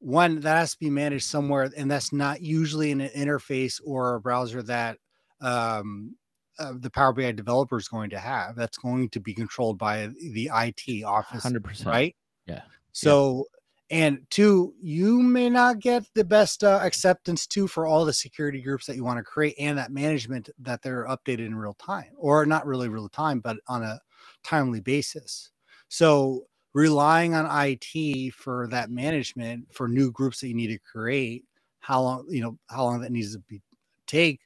One 0.00 0.40
that 0.40 0.56
has 0.56 0.72
to 0.72 0.78
be 0.78 0.90
managed 0.90 1.24
somewhere, 1.24 1.70
and 1.76 1.90
that's 1.90 2.12
not 2.12 2.40
usually 2.40 2.92
in 2.92 3.00
an 3.00 3.10
interface 3.10 3.80
or 3.84 4.14
a 4.14 4.20
browser 4.20 4.62
that 4.62 4.98
um, 5.40 6.14
uh, 6.58 6.74
the 6.78 6.90
Power 6.90 7.12
BI 7.12 7.32
developer 7.32 7.76
is 7.76 7.88
going 7.88 8.10
to 8.10 8.18
have. 8.18 8.54
That's 8.54 8.78
going 8.78 9.08
to 9.10 9.20
be 9.20 9.34
controlled 9.34 9.78
by 9.78 10.08
the 10.20 10.50
IT 10.54 11.04
office, 11.04 11.44
100%. 11.44 11.86
right? 11.86 12.14
Yeah. 12.46 12.62
So 12.92 13.46
and 13.90 14.20
two 14.30 14.74
you 14.80 15.22
may 15.22 15.48
not 15.48 15.78
get 15.78 16.04
the 16.14 16.24
best 16.24 16.62
uh, 16.62 16.80
acceptance 16.82 17.46
too 17.46 17.66
for 17.66 17.86
all 17.86 18.04
the 18.04 18.12
security 18.12 18.60
groups 18.60 18.86
that 18.86 18.96
you 18.96 19.04
want 19.04 19.18
to 19.18 19.22
create 19.22 19.54
and 19.58 19.78
that 19.78 19.90
management 19.90 20.50
that 20.58 20.82
they're 20.82 21.06
updated 21.06 21.46
in 21.46 21.54
real 21.54 21.74
time 21.74 22.10
or 22.16 22.44
not 22.44 22.66
really 22.66 22.88
real 22.88 23.08
time 23.08 23.40
but 23.40 23.56
on 23.66 23.82
a 23.82 23.98
timely 24.44 24.80
basis. 24.80 25.50
So 25.88 26.46
relying 26.74 27.34
on 27.34 27.46
it 27.46 28.34
for 28.34 28.68
that 28.70 28.90
management 28.90 29.66
for 29.72 29.88
new 29.88 30.10
groups 30.10 30.40
that 30.40 30.48
you 30.48 30.54
need 30.54 30.68
to 30.68 30.78
create 30.78 31.44
how 31.80 32.02
long 32.02 32.26
you 32.28 32.42
know 32.42 32.58
how 32.68 32.84
long 32.84 33.00
that 33.00 33.10
needs 33.10 33.32
to 33.32 33.38
be 33.48 33.62
take 34.06 34.40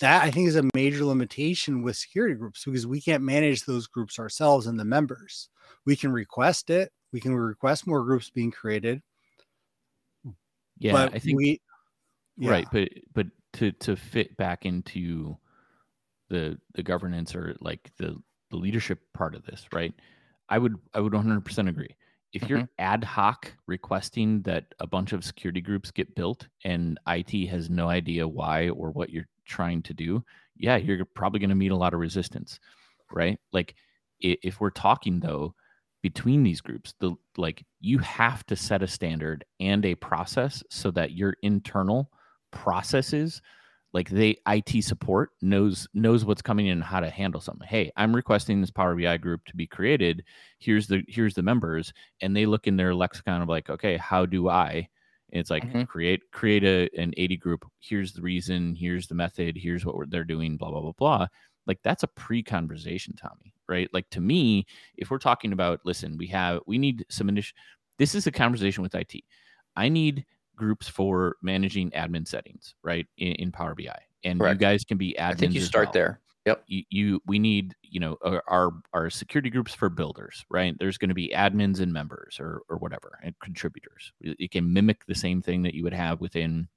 that 0.00 0.24
i 0.24 0.30
think 0.30 0.48
is 0.48 0.56
a 0.56 0.68
major 0.74 1.04
limitation 1.04 1.82
with 1.82 1.96
security 1.96 2.34
groups 2.34 2.64
because 2.64 2.86
we 2.86 3.00
can't 3.00 3.22
manage 3.22 3.64
those 3.64 3.86
groups 3.86 4.18
ourselves 4.18 4.66
and 4.66 4.80
the 4.80 4.84
members. 4.84 5.48
We 5.84 5.96
can 5.96 6.12
request 6.12 6.70
it 6.70 6.92
we 7.12 7.20
can 7.20 7.34
request 7.34 7.86
more 7.86 8.02
groups 8.02 8.30
being 8.30 8.50
created. 8.50 9.02
Yeah, 10.78 10.92
but 10.92 11.14
I 11.14 11.18
think 11.18 11.38
we 11.38 11.60
yeah. 12.36 12.50
right, 12.50 12.66
but 12.70 12.88
but 13.14 13.26
to 13.54 13.72
to 13.72 13.96
fit 13.96 14.36
back 14.36 14.66
into 14.66 15.36
the 16.28 16.58
the 16.74 16.82
governance 16.82 17.34
or 17.34 17.56
like 17.60 17.90
the 17.98 18.16
the 18.50 18.56
leadership 18.56 19.00
part 19.14 19.34
of 19.34 19.44
this, 19.44 19.66
right? 19.72 19.94
I 20.48 20.58
would 20.58 20.76
I 20.94 21.00
would 21.00 21.12
100% 21.12 21.68
agree. 21.68 21.94
If 22.32 22.42
mm-hmm. 22.42 22.50
you're 22.50 22.68
ad 22.78 23.02
hoc 23.04 23.52
requesting 23.66 24.42
that 24.42 24.66
a 24.80 24.86
bunch 24.86 25.12
of 25.12 25.24
security 25.24 25.60
groups 25.60 25.90
get 25.90 26.14
built 26.14 26.46
and 26.64 26.98
IT 27.08 27.48
has 27.48 27.70
no 27.70 27.88
idea 27.88 28.28
why 28.28 28.68
or 28.68 28.90
what 28.90 29.10
you're 29.10 29.28
trying 29.44 29.82
to 29.82 29.94
do, 29.94 30.24
yeah, 30.56 30.76
you're 30.76 31.04
probably 31.04 31.40
going 31.40 31.50
to 31.50 31.56
meet 31.56 31.72
a 31.72 31.76
lot 31.76 31.94
of 31.94 32.00
resistance, 32.00 32.60
right? 33.10 33.38
Like 33.52 33.74
if 34.20 34.60
we're 34.60 34.70
talking 34.70 35.20
though 35.20 35.54
between 36.02 36.42
these 36.42 36.60
groups 36.60 36.94
the 37.00 37.14
like 37.36 37.64
you 37.80 37.98
have 37.98 38.44
to 38.46 38.54
set 38.54 38.82
a 38.82 38.86
standard 38.86 39.44
and 39.60 39.84
a 39.84 39.94
process 39.96 40.62
so 40.70 40.90
that 40.90 41.12
your 41.12 41.34
internal 41.42 42.10
processes 42.52 43.42
like 43.96 44.10
they 44.10 44.36
IT 44.46 44.84
support 44.84 45.30
knows 45.40 45.88
knows 45.94 46.24
what's 46.24 46.42
coming 46.42 46.66
in 46.66 46.72
and 46.74 46.84
how 46.84 47.00
to 47.00 47.08
handle 47.08 47.40
something. 47.40 47.66
Hey, 47.66 47.90
I'm 47.96 48.14
requesting 48.14 48.60
this 48.60 48.70
Power 48.70 48.94
BI 48.94 49.16
group 49.16 49.42
to 49.46 49.56
be 49.56 49.66
created. 49.66 50.22
Here's 50.58 50.86
the 50.86 51.02
here's 51.08 51.32
the 51.32 51.42
members, 51.42 51.94
and 52.20 52.36
they 52.36 52.44
look 52.44 52.66
in 52.66 52.76
their 52.76 52.94
lexicon 52.94 53.40
of 53.40 53.48
like, 53.48 53.70
okay, 53.70 53.96
how 53.96 54.26
do 54.26 54.50
I? 54.50 54.88
And 55.32 55.40
it's 55.40 55.50
like 55.50 55.64
mm-hmm. 55.64 55.84
create 55.84 56.20
create 56.30 56.62
a 56.62 56.90
an 57.00 57.14
AD 57.18 57.40
group. 57.40 57.64
Here's 57.80 58.12
the 58.12 58.20
reason. 58.20 58.74
Here's 58.74 59.06
the 59.06 59.14
method. 59.14 59.56
Here's 59.56 59.86
what 59.86 60.10
they're 60.10 60.24
doing. 60.24 60.58
Blah 60.58 60.72
blah 60.72 60.82
blah 60.82 60.92
blah. 60.92 61.26
Like 61.66 61.78
that's 61.82 62.02
a 62.02 62.08
pre-conversation, 62.08 63.14
Tommy 63.16 63.55
right? 63.68 63.88
Like 63.92 64.08
to 64.10 64.20
me, 64.20 64.66
if 64.96 65.10
we're 65.10 65.18
talking 65.18 65.52
about, 65.52 65.80
listen, 65.84 66.16
we 66.16 66.26
have, 66.28 66.60
we 66.66 66.78
need 66.78 67.04
some 67.08 67.28
initial, 67.28 67.56
this 67.98 68.14
is 68.14 68.26
a 68.26 68.32
conversation 68.32 68.82
with 68.82 68.94
IT. 68.94 69.14
I 69.76 69.88
need 69.88 70.24
groups 70.56 70.88
for 70.88 71.36
managing 71.42 71.90
admin 71.90 72.26
settings, 72.26 72.74
right? 72.82 73.06
In, 73.18 73.32
in 73.32 73.52
Power 73.52 73.74
BI. 73.74 73.94
And 74.24 74.40
Correct. 74.40 74.60
you 74.60 74.66
guys 74.66 74.84
can 74.84 74.98
be 74.98 75.14
admins. 75.18 75.30
I 75.30 75.34
think 75.34 75.54
you 75.54 75.60
start 75.60 75.86
well. 75.86 75.92
there. 75.92 76.20
Yep. 76.46 76.62
You, 76.68 76.82
you, 76.90 77.20
we 77.26 77.38
need, 77.40 77.74
you 77.82 77.98
know, 77.98 78.16
our, 78.46 78.72
our 78.92 79.10
security 79.10 79.50
groups 79.50 79.74
for 79.74 79.88
builders, 79.88 80.44
right? 80.48 80.76
There's 80.78 80.96
going 80.96 81.08
to 81.08 81.14
be 81.14 81.32
admins 81.34 81.80
and 81.80 81.92
members 81.92 82.38
or, 82.38 82.62
or 82.68 82.76
whatever 82.76 83.18
and 83.22 83.34
contributors. 83.40 84.12
It 84.20 84.52
can 84.52 84.72
mimic 84.72 85.04
the 85.06 85.14
same 85.14 85.42
thing 85.42 85.62
that 85.64 85.74
you 85.74 85.82
would 85.82 85.92
have 85.92 86.20
within 86.20 86.68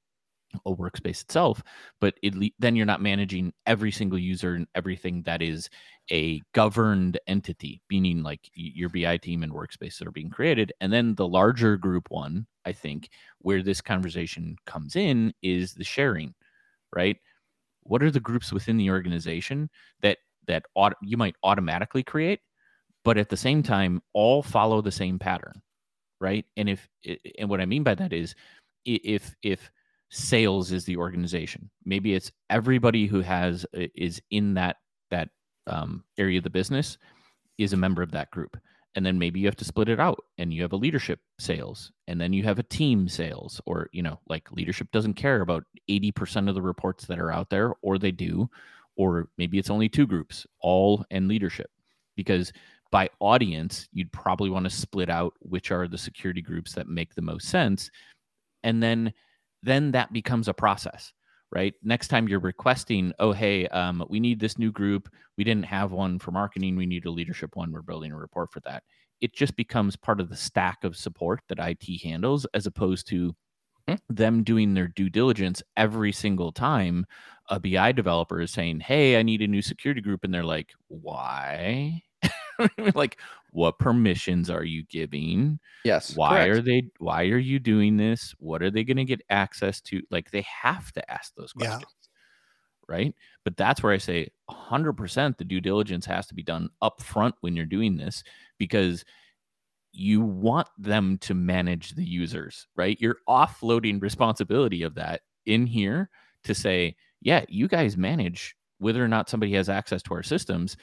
a 0.66 0.76
workspace 0.76 1.22
itself, 1.22 1.62
but 2.02 2.16
it 2.24 2.36
le- 2.36 2.50
then 2.60 2.76
you're 2.76 2.86
not 2.86 3.02
managing 3.02 3.54
every 3.66 3.92
single 3.92 4.18
user 4.18 4.56
and 4.56 4.68
everything 4.76 5.22
that 5.24 5.42
is 5.42 5.70
a 6.12 6.42
governed 6.54 7.20
entity, 7.28 7.82
meaning 7.90 8.24
like 8.24 8.50
your 8.54 8.90
BI 8.90 9.18
team 9.18 9.44
and 9.44 9.54
workspace 9.54 9.98
that 9.98 10.08
are 10.08 10.12
being 10.12 10.30
created. 10.30 10.74
And 10.82 10.92
then 10.92 11.16
the 11.16 11.28
larger 11.28 11.78
group 11.78 12.10
one, 12.10 12.48
I 12.66 12.72
think, 12.72 13.10
where 13.40 13.62
this 13.62 13.82
conversation 13.82 14.56
comes 14.66 14.96
in 14.96 15.34
is 15.42 15.74
the 15.74 15.84
sharing, 15.84 16.34
right? 16.96 17.18
What 17.84 18.04
are 18.04 18.12
the 18.12 18.20
groups 18.20 18.52
within 18.52 18.78
the 18.78 18.90
organization 18.92 19.70
that 20.02 20.18
that 20.48 20.66
you 21.02 21.18
might 21.18 21.36
automatically 21.44 22.04
create, 22.04 22.40
but 23.04 23.18
at 23.18 23.30
the 23.30 23.38
same 23.38 23.64
time 23.64 24.02
all 24.14 24.42
follow 24.44 24.82
the 24.82 24.92
same 24.92 25.20
pattern, 25.20 25.62
right? 26.20 26.46
And 26.58 26.70
if 26.70 26.88
and 27.38 27.50
what 27.50 27.62
I 27.62 27.66
mean 27.66 27.84
by 27.84 27.96
that 27.96 28.14
is 28.14 28.36
if 28.86 29.36
if 29.44 29.72
sales 30.10 30.72
is 30.72 30.86
the 30.86 30.98
organization, 30.98 31.70
maybe 31.86 32.14
it's 32.14 32.32
everybody 32.50 33.06
who 33.06 33.22
has 33.22 33.66
is 33.74 34.22
in 34.32 34.54
that 34.56 34.78
that 35.12 35.30
um, 35.68 36.04
area 36.18 36.38
of 36.38 36.44
the 36.44 36.50
business 36.50 36.98
is 37.58 37.74
a 37.74 37.78
member 37.78 38.02
of 38.02 38.12
that 38.12 38.32
group. 38.32 38.58
And 38.96 39.06
then 39.06 39.20
maybe 39.20 39.40
you 39.40 39.46
have 39.46 39.56
to 39.58 39.66
split 39.66 39.88
it 39.88 40.00
out 40.00 40.20
and 40.40 40.52
you 40.52 40.64
have 40.64 40.74
a 40.74 40.78
leadership 40.78 41.20
sales 41.38 41.92
and 42.08 42.20
then 42.20 42.34
you 42.34 42.44
have 42.44 42.58
a 42.58 42.64
team 42.64 43.08
sales 43.08 43.62
or 43.66 43.88
you 43.92 44.02
know 44.02 44.20
like 44.28 44.52
leadership 44.52 44.92
doesn't 44.92 45.14
care 45.14 45.42
about 45.42 45.64
80% 45.90 46.50
of 46.50 46.56
the 46.56 46.62
reports 46.62 47.06
that 47.06 47.20
are 47.20 47.32
out 47.32 47.50
there 47.50 47.74
or 47.82 47.98
they 47.98 48.12
do 48.12 48.50
or 48.96 49.30
maybe 49.38 49.60
it's 49.60 49.70
only 49.70 49.88
two 49.90 50.08
groups 50.08 50.48
all 50.60 51.06
and 51.12 51.28
leadership. 51.28 51.70
Because 52.16 52.52
by 52.92 53.10
audience 53.20 53.88
you'd 53.94 54.12
probably 54.12 54.50
want 54.50 54.64
to 54.64 54.70
split 54.72 55.10
out 55.10 55.34
which 55.40 55.72
are 55.72 55.88
the 55.88 55.98
security 55.98 56.42
groups 56.42 56.74
that 56.74 56.88
make 56.88 57.14
the 57.14 57.22
most 57.22 57.48
sense. 57.48 57.92
And 58.64 58.82
then 58.82 59.14
then 59.64 59.92
that 59.92 60.14
becomes 60.14 60.48
a 60.48 60.54
process 60.54 61.14
right? 61.52 61.74
Next 61.84 62.10
time 62.10 62.28
you're 62.28 62.40
requesting, 62.40 63.14
oh, 63.20 63.32
hey, 63.32 63.68
um, 63.68 64.06
we 64.10 64.20
need 64.20 64.40
this 64.40 64.58
new 64.58 64.72
group. 64.72 65.10
We 65.38 65.44
didn't 65.44 65.66
have 65.66 65.92
one 65.92 66.20
for 66.20 66.32
marketing. 66.32 66.76
We 66.76 66.86
need 66.86 67.06
a 67.06 67.12
leadership 67.12 67.56
one. 67.56 67.72
We're 67.72 67.82
building 67.82 68.12
a 68.12 68.18
report 68.18 68.52
for 68.52 68.60
that. 68.62 68.84
It 69.22 69.34
just 69.34 69.56
becomes 69.56 69.96
part 69.96 70.20
of 70.20 70.30
the 70.30 70.38
stack 70.38 70.84
of 70.84 70.96
support 70.96 71.42
that 71.50 71.60
IT 71.60 72.02
handles 72.04 72.46
as 72.54 72.66
opposed 72.66 73.08
to 73.08 73.36
hmm. 73.88 73.96
them 74.10 74.44
doing 74.44 74.74
their 74.74 74.88
due 74.88 75.10
diligence 75.10 75.62
every 75.76 76.12
single 76.12 76.52
time 76.52 77.06
a 77.50 77.60
BI 77.60 77.92
developer 77.94 78.40
is 78.42 78.52
saying, 78.52 78.80
hey, 78.80 79.18
I 79.18 79.24
need 79.24 79.42
a 79.42 79.48
new 79.48 79.64
security 79.64 80.02
group. 80.02 80.24
And 80.24 80.34
they're 80.34 80.44
like, 80.44 80.70
why? 80.88 82.04
like 82.94 83.18
what 83.52 83.80
permissions 83.80 84.50
are 84.50 84.64
you 84.64 84.84
giving 84.90 85.60
yes 85.84 86.16
why 86.16 86.46
correct. 86.46 86.50
are 86.50 86.62
they 86.62 86.84
why 87.00 87.24
are 87.24 87.38
you 87.38 87.60
doing 87.60 87.98
this 87.98 88.34
what 88.40 88.62
are 88.62 88.72
they 88.72 88.84
going 88.84 88.98
to 88.98 89.06
get 89.06 89.22
access 89.30 89.82
to 89.82 90.02
like 90.12 90.32
they 90.32 90.46
have 90.62 90.92
to 90.92 91.12
ask 91.12 91.34
those 91.36 91.54
questions 91.54 91.84
yeah. 91.84 92.96
right 92.96 93.16
but 93.44 93.58
that's 93.58 93.82
where 93.82 93.94
i 93.94 93.98
say 93.98 94.28
100% 94.50 95.38
the 95.38 95.44
due 95.44 95.62
diligence 95.62 96.06
has 96.06 96.28
to 96.28 96.34
be 96.34 96.44
done 96.44 96.70
up 96.82 97.02
front 97.02 97.36
when 97.42 97.56
you're 97.56 97.66
doing 97.66 97.98
this 97.98 98.24
because 98.58 99.04
you 99.92 100.22
want 100.22 100.68
them 100.78 101.18
to 101.20 101.34
manage 101.34 101.92
the 101.92 102.06
users 102.06 102.68
right 102.76 102.98
you're 103.00 103.18
offloading 103.28 104.02
responsibility 104.02 104.84
of 104.84 104.96
that 104.96 105.22
in 105.46 105.66
here 105.66 106.10
to 106.44 106.54
say 106.54 106.96
yeah 107.22 107.44
you 107.48 107.68
guys 107.68 107.98
manage 107.98 108.56
whether 108.78 109.04
or 109.04 109.08
not 109.08 109.30
somebody 109.30 109.54
has 109.54 109.68
access 109.68 110.02
to 110.02 110.14
our 110.14 110.24
systems 110.24 110.78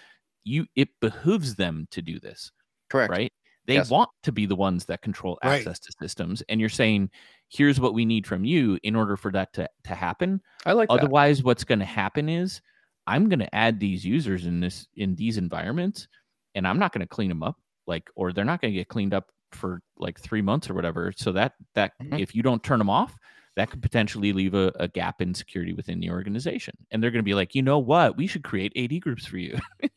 you 0.46 0.66
it 0.76 0.88
behooves 1.00 1.56
them 1.56 1.86
to 1.90 2.00
do 2.00 2.18
this. 2.20 2.52
Correct. 2.90 3.10
Right? 3.10 3.32
They 3.66 3.74
yes. 3.74 3.90
want 3.90 4.10
to 4.22 4.32
be 4.32 4.46
the 4.46 4.54
ones 4.54 4.84
that 4.86 5.02
control 5.02 5.38
access 5.42 5.66
right. 5.66 5.76
to 5.76 5.92
systems. 6.00 6.42
And 6.48 6.60
you're 6.60 6.68
saying, 6.68 7.10
here's 7.48 7.80
what 7.80 7.94
we 7.94 8.04
need 8.04 8.26
from 8.26 8.44
you 8.44 8.78
in 8.82 8.94
order 8.94 9.16
for 9.16 9.32
that 9.32 9.52
to, 9.54 9.68
to 9.84 9.94
happen. 9.94 10.40
I 10.64 10.72
like 10.72 10.88
otherwise 10.90 11.38
that. 11.38 11.46
what's 11.46 11.64
going 11.64 11.80
to 11.80 11.84
happen 11.84 12.28
is 12.28 12.60
I'm 13.06 13.28
going 13.28 13.40
to 13.40 13.54
add 13.54 13.80
these 13.80 14.04
users 14.04 14.46
in 14.46 14.60
this 14.60 14.86
in 14.94 15.14
these 15.14 15.36
environments 15.36 16.08
and 16.54 16.66
I'm 16.66 16.78
not 16.78 16.92
going 16.92 17.00
to 17.00 17.08
clean 17.08 17.28
them 17.28 17.42
up 17.42 17.56
like 17.86 18.08
or 18.14 18.32
they're 18.32 18.44
not 18.44 18.60
going 18.60 18.72
to 18.72 18.78
get 18.78 18.88
cleaned 18.88 19.14
up 19.14 19.30
for 19.52 19.80
like 19.96 20.20
3 20.20 20.42
months 20.42 20.70
or 20.70 20.74
whatever. 20.74 21.12
So 21.16 21.32
that 21.32 21.54
that 21.74 21.92
mm-hmm. 22.00 22.18
if 22.18 22.34
you 22.34 22.42
don't 22.42 22.62
turn 22.62 22.78
them 22.78 22.90
off, 22.90 23.16
that 23.56 23.70
could 23.70 23.82
potentially 23.82 24.32
leave 24.32 24.54
a, 24.54 24.72
a, 24.78 24.86
gap 24.86 25.22
in 25.22 25.32
security 25.32 25.72
within 25.72 25.98
the 25.98 26.10
organization. 26.10 26.74
And 26.90 27.02
they're 27.02 27.10
going 27.10 27.22
to 27.22 27.24
be 27.24 27.34
like, 27.34 27.54
you 27.54 27.62
know 27.62 27.78
what? 27.78 28.16
We 28.16 28.26
should 28.26 28.44
create 28.44 28.72
AD 28.76 29.00
groups 29.00 29.26
for 29.26 29.38
you. 29.38 29.58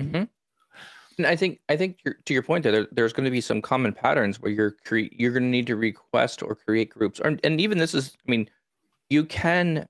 Mm-hmm. 0.00 0.24
And 1.18 1.26
I 1.26 1.36
think 1.36 1.60
I 1.68 1.76
think 1.76 1.98
to 2.02 2.34
your 2.34 2.42
point 2.42 2.64
there, 2.64 2.86
there's 2.92 3.12
going 3.12 3.24
to 3.24 3.30
be 3.30 3.40
some 3.40 3.62
common 3.62 3.92
patterns 3.92 4.40
where 4.40 4.50
you're 4.50 4.76
cre- 4.84 5.10
you're 5.12 5.32
going 5.32 5.44
to 5.44 5.48
need 5.48 5.66
to 5.68 5.76
request 5.76 6.42
or 6.42 6.54
create 6.54 6.90
groups, 6.90 7.20
or, 7.20 7.36
and 7.42 7.60
even 7.60 7.78
this 7.78 7.94
is, 7.94 8.16
I 8.26 8.30
mean, 8.30 8.48
you 9.10 9.24
can, 9.24 9.86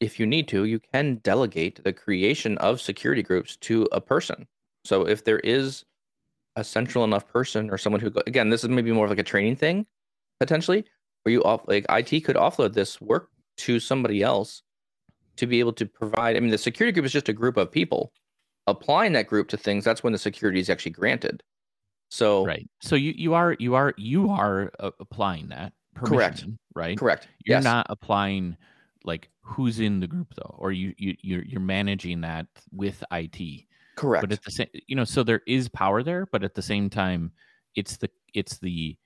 if 0.00 0.20
you 0.20 0.26
need 0.26 0.48
to, 0.48 0.64
you 0.64 0.80
can 0.80 1.16
delegate 1.16 1.82
the 1.82 1.92
creation 1.92 2.58
of 2.58 2.80
security 2.80 3.22
groups 3.22 3.56
to 3.56 3.88
a 3.92 4.00
person. 4.00 4.46
So 4.84 5.06
if 5.06 5.24
there 5.24 5.40
is 5.40 5.84
a 6.56 6.64
central 6.64 7.04
enough 7.04 7.28
person 7.28 7.70
or 7.70 7.78
someone 7.78 8.00
who, 8.00 8.12
again, 8.26 8.50
this 8.50 8.62
is 8.64 8.70
maybe 8.70 8.92
more 8.92 9.04
of 9.04 9.10
like 9.10 9.18
a 9.18 9.24
training 9.24 9.56
thing, 9.56 9.86
potentially, 10.40 10.84
where 11.22 11.32
you 11.32 11.42
off 11.44 11.62
like 11.66 11.86
IT 11.88 12.20
could 12.24 12.36
offload 12.36 12.74
this 12.74 13.00
work 13.00 13.30
to 13.58 13.80
somebody 13.80 14.22
else 14.22 14.62
to 15.36 15.46
be 15.46 15.60
able 15.60 15.72
to 15.72 15.86
provide. 15.86 16.36
I 16.36 16.40
mean, 16.40 16.50
the 16.50 16.58
security 16.58 16.92
group 16.92 17.06
is 17.06 17.12
just 17.12 17.28
a 17.28 17.32
group 17.32 17.56
of 17.56 17.70
people 17.70 18.12
applying 18.70 19.12
that 19.12 19.26
group 19.26 19.48
to 19.48 19.56
things, 19.56 19.84
that's 19.84 20.02
when 20.02 20.12
the 20.12 20.18
security 20.18 20.60
is 20.60 20.70
actually 20.70 20.92
granted. 20.92 21.42
So 22.10 22.46
right. 22.46 22.68
So 22.80 22.96
you 22.96 23.12
you 23.16 23.34
are 23.34 23.56
you 23.58 23.74
are 23.74 23.94
you 23.96 24.30
are 24.30 24.72
uh, 24.80 24.90
applying 25.00 25.48
that 25.48 25.72
correct 26.06 26.44
right 26.74 26.98
correct 26.98 27.28
you're 27.44 27.56
yes. 27.56 27.64
not 27.64 27.86
applying 27.88 28.56
like 29.04 29.28
who's 29.40 29.80
in 29.80 30.00
the 30.00 30.06
group 30.06 30.34
though 30.36 30.54
or 30.58 30.72
you 30.72 30.94
you 30.96 31.14
you're, 31.22 31.44
you're 31.44 31.60
managing 31.60 32.20
that 32.20 32.46
with 32.72 33.02
it 33.10 33.64
correct 33.96 34.22
but 34.22 34.32
at 34.32 34.42
the 34.44 34.50
same 34.50 34.68
you 34.86 34.94
know 34.94 35.04
so 35.04 35.22
there 35.22 35.42
is 35.46 35.68
power 35.68 36.02
there 36.02 36.26
but 36.26 36.44
at 36.44 36.54
the 36.54 36.62
same 36.62 36.88
time 36.88 37.32
it's 37.74 37.96
the 37.96 38.10
it's 38.34 38.58
the 38.58 38.96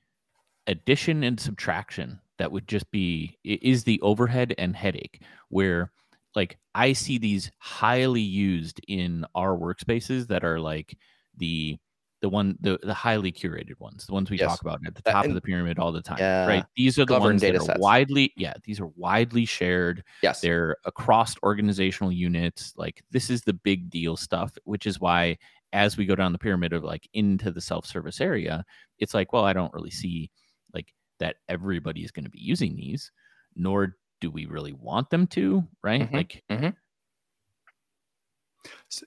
addition 0.66 1.24
and 1.24 1.40
subtraction 1.40 2.20
that 2.38 2.50
would 2.50 2.66
just 2.68 2.90
be 2.90 3.38
is 3.44 3.84
the 3.84 4.00
overhead 4.00 4.54
and 4.58 4.76
headache 4.76 5.22
where 5.48 5.92
like 6.34 6.58
I 6.74 6.92
see 6.92 7.18
these 7.18 7.50
highly 7.58 8.20
used 8.20 8.80
in 8.88 9.24
our 9.34 9.56
workspaces 9.56 10.28
that 10.28 10.44
are 10.44 10.60
like 10.60 10.96
the 11.36 11.78
the 12.22 12.28
one 12.28 12.56
the, 12.60 12.78
the 12.82 12.94
highly 12.94 13.32
curated 13.32 13.78
ones 13.80 14.06
the 14.06 14.12
ones 14.12 14.30
we 14.30 14.38
yes. 14.38 14.48
talk 14.48 14.62
about 14.62 14.80
at 14.86 14.94
the 14.94 15.02
top 15.02 15.26
of 15.26 15.34
the 15.34 15.40
pyramid 15.40 15.78
all 15.78 15.90
the 15.90 16.00
time 16.00 16.18
yeah. 16.20 16.46
right 16.46 16.64
these 16.76 16.98
are 16.98 17.04
the 17.04 17.18
ones 17.18 17.42
that 17.42 17.56
are 17.56 17.60
sets. 17.60 17.80
widely 17.80 18.32
yeah 18.36 18.54
these 18.64 18.80
are 18.80 18.86
widely 18.96 19.44
shared 19.44 20.04
yes 20.22 20.40
they're 20.40 20.76
across 20.84 21.34
organizational 21.42 22.12
units 22.12 22.72
like 22.76 23.02
this 23.10 23.28
is 23.28 23.42
the 23.42 23.52
big 23.52 23.90
deal 23.90 24.16
stuff 24.16 24.56
which 24.64 24.86
is 24.86 25.00
why 25.00 25.36
as 25.72 25.96
we 25.96 26.06
go 26.06 26.14
down 26.14 26.32
the 26.32 26.38
pyramid 26.38 26.72
of 26.72 26.84
like 26.84 27.08
into 27.12 27.50
the 27.50 27.60
self-service 27.60 28.20
area 28.20 28.64
it's 29.00 29.14
like 29.14 29.32
well 29.32 29.44
i 29.44 29.52
don't 29.52 29.74
really 29.74 29.90
see 29.90 30.30
like 30.72 30.94
that 31.18 31.36
everybody 31.48 32.04
is 32.04 32.12
going 32.12 32.24
to 32.24 32.30
be 32.30 32.40
using 32.40 32.76
these 32.76 33.10
nor 33.56 33.96
do 34.22 34.30
we 34.30 34.46
really 34.46 34.72
want 34.72 35.10
them 35.10 35.26
to? 35.26 35.64
Right? 35.82 36.02
Mm-hmm. 36.02 36.16
Like, 36.16 36.42
mm-hmm. 36.50 36.68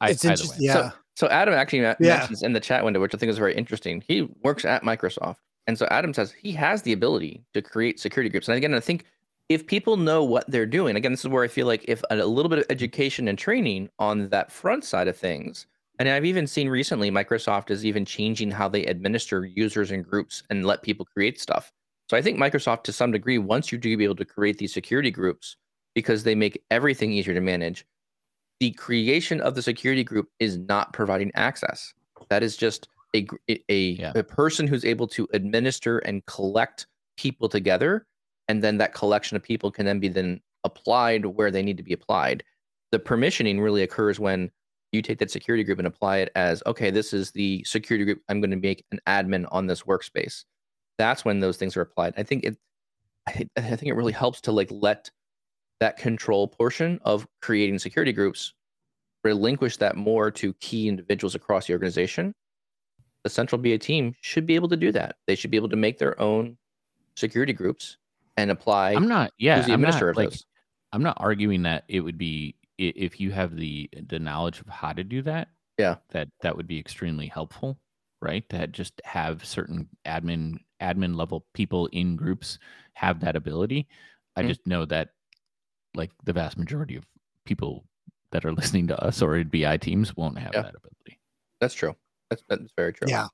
it's 0.04 0.26
interesting. 0.26 0.62
Yeah. 0.62 0.74
So, 0.74 0.92
so, 1.16 1.28
Adam 1.30 1.54
actually 1.54 1.80
yeah. 1.80 1.96
mentions 2.00 2.44
in 2.44 2.54
the 2.54 2.60
chat 2.60 2.84
window, 2.84 3.00
which 3.00 3.16
I 3.16 3.18
think 3.18 3.32
is 3.32 3.38
very 3.38 3.56
interesting. 3.56 4.04
He 4.06 4.30
works 4.44 4.66
at 4.66 4.84
Microsoft, 4.84 5.38
and 5.66 5.80
so 5.80 5.88
Adam 5.90 6.14
says 6.14 6.34
he 6.34 6.52
has 6.52 6.82
the 6.82 6.92
ability 6.94 7.44
to 7.54 7.62
create 7.62 8.00
security 8.00 8.30
groups. 8.30 8.50
And 8.50 8.58
again, 8.58 8.74
I 8.74 8.82
think 8.82 9.06
if 9.48 9.66
people 9.66 9.96
know 9.96 10.24
what 10.24 10.50
they're 10.52 10.66
doing, 10.66 10.98
again, 10.98 11.14
this 11.14 11.22
is 11.22 11.30
where 11.30 11.44
I 11.44 11.48
feel 11.48 11.68
like 11.68 11.86
if 11.88 12.04
a 12.10 12.16
little 12.18 12.50
bit 12.50 12.60
of 12.60 12.66
education 12.70 13.30
and 13.30 13.38
training 13.38 13.90
on 13.98 14.28
that 14.30 14.52
front 14.52 14.84
side 14.84 15.08
of 15.08 15.18
things, 15.18 15.66
and 15.98 16.10
I've 16.10 16.26
even 16.26 16.46
seen 16.46 16.68
recently 16.68 17.10
Microsoft 17.10 17.72
is 17.72 17.86
even 17.86 18.04
changing 18.04 18.52
how 18.52 18.68
they 18.68 18.86
administer 18.86 19.46
users 19.46 19.92
and 19.92 20.06
groups 20.06 20.44
and 20.50 20.66
let 20.66 20.82
people 20.82 21.06
create 21.06 21.40
stuff. 21.40 21.72
So 22.10 22.16
I 22.16 22.22
think 22.22 22.38
Microsoft, 22.38 22.84
to 22.84 22.94
some 22.94 23.12
degree, 23.12 23.38
wants 23.38 23.72
you 23.72 23.78
to 23.78 23.98
be 23.98 24.04
able 24.04 24.16
to 24.16 24.26
create 24.26 24.58
these 24.58 24.74
security 24.74 25.12
groups 25.12 25.58
because 25.96 26.24
they 26.24 26.36
make 26.36 26.62
everything 26.70 27.12
easier 27.12 27.34
to 27.34 27.42
manage. 27.42 27.86
The 28.60 28.72
creation 28.72 29.42
of 29.42 29.56
the 29.56 29.62
security 29.62 30.04
group 30.04 30.30
is 30.40 30.58
not 30.58 30.94
providing 30.94 31.32
access. 31.36 31.94
That 32.30 32.44
is 32.44 32.58
just 32.58 32.88
a 33.16 33.28
a, 33.48 33.80
yeah. 33.92 34.12
a 34.16 34.24
person 34.24 34.68
who's 34.68 34.86
able 34.86 35.08
to 35.08 35.28
administer 35.34 36.00
and 36.00 36.26
collect 36.26 36.88
people 37.18 37.50
together, 37.50 38.06
and 38.48 38.64
then 38.64 38.78
that 38.78 38.94
collection 38.94 39.36
of 39.36 39.44
people 39.44 39.72
can 39.72 39.86
then 39.86 40.00
be 40.00 40.08
then 40.08 40.42
applied 40.64 41.26
where 41.26 41.52
they 41.52 41.64
need 41.64 41.78
to 41.78 41.84
be 41.84 41.94
applied. 41.94 42.44
The 42.92 43.00
permissioning 43.00 43.62
really 43.62 43.84
occurs 43.84 44.20
when 44.20 44.52
you 44.92 45.02
take 45.02 45.20
that 45.20 45.32
security 45.32 45.64
group 45.64 45.80
and 45.80 45.88
apply 45.88 46.18
it 46.18 46.32
as 46.36 46.62
okay, 46.66 46.92
this 46.92 47.14
is 47.14 47.32
the 47.32 47.64
security 47.64 48.06
group. 48.06 48.22
I'm 48.30 48.42
going 48.42 48.52
to 48.52 48.58
make 48.58 48.86
an 48.92 49.00
admin 49.08 49.48
on 49.52 49.66
this 49.68 49.84
workspace 49.84 50.46
that's 50.98 51.26
when 51.26 51.40
those 51.40 51.58
things 51.58 51.76
are 51.78 51.82
applied. 51.82 52.14
I 52.18 52.24
think 52.24 52.44
it, 52.44 52.58
I, 53.28 53.48
I 53.58 53.62
think 53.62 53.84
it 53.84 53.94
really 53.96 54.14
helps 54.14 54.42
to 54.42 54.52
like 54.52 54.70
let 54.72 55.10
that 55.80 55.98
control 55.98 56.48
portion 56.48 57.00
of 57.04 57.28
creating 57.42 57.80
security 57.80 58.14
groups 58.14 58.54
relinquish 59.24 59.78
that 59.78 59.96
more 59.96 60.32
to 60.32 60.54
key 60.56 60.88
individuals 60.88 61.36
across 61.36 61.68
the 61.68 61.74
organization. 61.74 62.34
The 63.24 63.30
central 63.30 63.60
BA 63.60 63.80
team 63.80 64.16
should 64.22 64.46
be 64.46 64.56
able 64.56 64.70
to 64.70 64.78
do 64.78 64.92
that. 64.92 65.16
They 65.26 65.36
should 65.36 65.52
be 65.52 65.58
able 65.58 65.70
to 65.70 65.76
make 65.76 65.98
their 65.98 66.20
own 66.22 66.58
security 67.16 67.54
groups 67.54 67.98
and 68.38 68.52
apply. 68.52 68.94
I'm 68.94 69.08
not, 69.08 69.32
yeah, 69.38 69.66
I'm 69.68 69.82
not 69.82 70.16
like 70.16 70.34
I'm 70.94 71.04
not 71.04 71.18
arguing 71.20 71.64
that 71.64 71.84
it 71.88 72.02
would 72.02 72.18
be 72.18 72.56
if 72.78 73.20
you 73.20 73.32
have 73.32 73.56
the 73.56 73.90
the 74.08 74.20
knowledge 74.20 74.62
of 74.62 74.68
how 74.68 74.94
to 74.94 75.04
do 75.04 75.22
that. 75.24 75.50
Yeah. 75.78 75.96
that 76.12 76.30
that 76.42 76.56
would 76.56 76.68
be 76.68 76.80
extremely 76.80 77.28
helpful, 77.28 77.78
right? 78.26 78.44
That 78.50 78.72
just 78.72 79.00
have 79.06 79.46
certain 79.46 79.88
admin 80.06 80.58
admin 80.82 81.16
level 81.16 81.46
people 81.54 81.86
in 81.94 82.16
groups 82.18 82.60
have 82.96 83.22
that 83.22 83.36
ability. 83.38 83.88
I 84.36 84.44
Mhm. 84.44 84.48
just 84.48 84.68
know 84.68 84.84
that 84.86 85.12
like 85.94 86.12
the 86.26 86.34
vast 86.34 86.58
majority 86.58 86.96
of 86.98 87.06
people 87.46 87.86
that 88.32 88.44
are 88.44 88.52
listening 88.82 88.88
to 88.88 89.00
us 89.02 89.22
or 89.22 89.38
in 89.38 89.48
BI 89.48 89.78
teams 89.78 90.18
won't 90.18 90.38
have 90.40 90.52
Yeah. 90.54 90.64
that 90.64 90.76
ability. 90.76 91.20
That's 91.62 91.74
true. 91.74 91.96
That's 92.30 92.44
that's 92.50 92.74
very 92.76 92.92
true. 92.92 93.08
Yeah. 93.10 93.28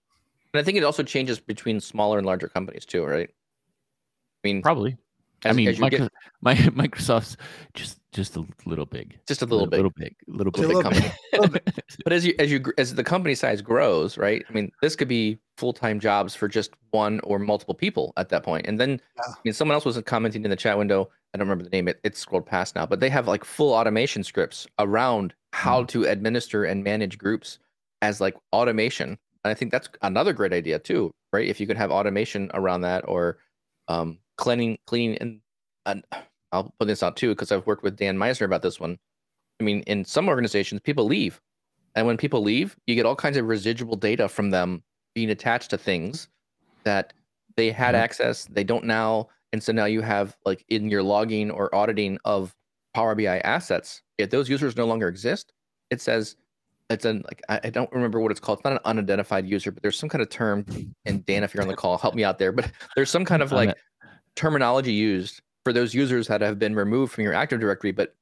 And 0.54 0.60
I 0.60 0.64
think 0.64 0.78
it 0.78 0.84
also 0.84 1.02
changes 1.02 1.40
between 1.40 1.80
smaller 1.80 2.18
and 2.18 2.28
larger 2.28 2.50
companies 2.50 2.86
too, 2.86 3.04
right? 3.06 3.30
I 3.30 4.48
mean, 4.48 4.62
Probably. 4.62 4.98
I 5.46 5.54
mean, 5.54 5.68
as 5.68 5.80
Micro- 5.80 6.00
get 6.00 6.12
my 6.42 6.56
Microsoft's 6.56 7.38
just 7.74 8.00
just 8.12 8.36
a 8.36 8.46
little 8.66 8.86
big, 8.86 9.18
just 9.28 9.42
a 9.42 9.46
little 9.46 9.68
bit, 9.68 9.78
little 9.78 9.92
big, 9.96 10.16
little 10.28 10.52
little 10.52 10.82
big 10.84 10.84
big 11.32 11.34
little 11.34 11.50
company. 11.50 11.62
But 12.04 12.14
as 12.14 12.26
you 12.26 12.34
as 12.40 12.52
you 12.52 12.64
as 12.78 12.94
the 12.96 13.04
company 13.04 13.36
size 13.36 13.62
grows, 13.62 14.18
right? 14.18 14.44
I 14.50 14.54
mean, 14.54 14.72
this 14.82 14.96
could 14.96 15.08
be 15.08 15.40
full 15.58 15.74
time 15.74 16.00
jobs 16.00 16.36
for 16.36 16.48
just 16.48 16.72
one 16.92 17.20
or 17.22 17.40
multiple 17.40 17.74
people 17.74 18.14
at 18.18 18.30
that 18.30 18.44
point. 18.44 18.66
And 18.68 18.80
then, 18.80 19.02
Yeah. 19.18 19.24
I 19.28 19.40
mean, 19.44 19.54
someone 19.54 19.76
else 19.76 19.86
was 19.86 20.02
commenting 20.02 20.44
in 20.44 20.50
the 20.50 20.56
chat 20.56 20.78
window. 20.78 21.10
I 21.34 21.38
don't 21.38 21.48
remember 21.48 21.64
the 21.64 21.70
name. 21.70 21.88
It 21.88 22.00
it's 22.04 22.20
scrolled 22.20 22.46
past 22.46 22.76
now, 22.76 22.86
but 22.86 23.00
they 23.00 23.10
have 23.10 23.28
like 23.28 23.46
full 23.46 23.74
automation 23.74 24.24
scripts 24.24 24.68
around 24.80 25.34
how 25.54 25.84
to 25.86 26.06
administer 26.06 26.66
and 26.66 26.84
manage 26.84 27.18
groups 27.18 27.60
as 28.02 28.22
like 28.22 28.36
automation. 28.54 29.18
And 29.44 29.52
I 29.52 29.54
think 29.54 29.72
that's 29.72 29.90
another 30.02 30.34
great 30.34 30.54
idea 30.54 30.80
too, 30.80 31.12
right? 31.34 31.48
If 31.48 31.60
you 31.60 31.68
could 31.68 31.78
have 31.78 31.92
automation 31.92 32.52
around 32.54 32.82
that 32.82 33.08
or 33.08 33.38
um, 33.88 34.20
cleaning, 34.42 34.78
cleaning, 34.88 35.18
and, 35.20 35.40
and 35.86 36.04
I'll 36.52 36.74
put 36.80 36.88
this 36.88 37.04
out 37.04 37.16
too 37.16 37.30
because 37.30 37.52
I've 37.52 37.66
worked 37.68 37.84
with 37.84 37.96
Dan 37.96 38.18
Meisner 38.18 38.46
about 38.46 38.64
this 38.64 38.80
one. 38.80 38.98
I 39.60 39.64
mean, 39.64 39.82
in 39.82 40.04
some 40.04 40.28
organizations, 40.28 40.82
people 40.82 41.06
leave. 41.06 41.40
And 41.96 42.08
when 42.08 42.18
people 42.18 42.42
leave, 42.42 42.76
you 42.88 42.96
get 42.96 43.06
all 43.06 43.16
kinds 43.16 43.38
of 43.38 43.46
residual 43.46 43.96
data 43.96 44.28
from 44.28 44.50
them 44.50 44.82
being 45.14 45.30
attached 45.30 45.70
to 45.70 45.78
things 45.78 46.28
that 46.84 47.14
they 47.56 47.70
had 47.70 47.94
Mhm. 47.94 48.00
access, 48.00 48.46
they 48.46 48.64
don't 48.64 48.86
now. 48.86 49.30
And 49.54 49.62
so 49.62 49.72
now 49.72 49.86
you 49.86 50.02
have 50.02 50.36
like 50.44 50.66
in 50.70 50.90
your 50.90 51.04
logging 51.04 51.52
or 51.52 51.74
auditing 51.76 52.18
of 52.26 52.56
Power 52.96 53.14
BI 53.14 53.40
assets, 53.40 54.02
if 54.18 54.32
those 54.32 54.50
users 54.50 54.76
no 54.76 54.86
longer 54.86 55.08
exist, 55.08 55.54
it 55.92 56.02
says 56.02 56.36
it's 56.90 57.06
an 57.06 57.22
like 57.26 57.42
I, 57.48 57.60
I 57.66 57.70
don't 57.70 57.92
remember 57.92 58.20
what 58.20 58.32
it's 58.32 58.40
called. 58.40 58.60
It's 58.60 58.64
not 58.64 58.74
an 58.74 58.80
unidentified 58.86 59.48
user, 59.48 59.72
but 59.72 59.84
there's 59.84 60.00
some 60.00 60.10
kind 60.10 60.22
of 60.22 60.30
term. 60.30 60.66
And 61.06 61.24
Dan, 61.26 61.44
if 61.44 61.54
you're 61.54 61.62
on 61.62 61.68
the 61.68 61.76
call, 61.76 61.98
help 61.98 62.16
me 62.16 62.24
out 62.24 62.40
there. 62.40 62.52
But 62.52 62.72
there's 62.96 63.12
some 63.12 63.24
kind 63.24 63.44
of 63.44 63.52
like. 63.52 63.78
Terminology 64.36 64.94
used 64.94 65.42
for 65.64 65.74
those 65.74 65.94
users 65.94 66.28
that 66.28 66.42
have 66.42 66.60
been 66.60 66.76
removed 66.76 67.14
from 67.14 67.24
your 67.24 67.34
Active 67.34 67.60
Directory, 67.60 67.92
but 67.92 68.16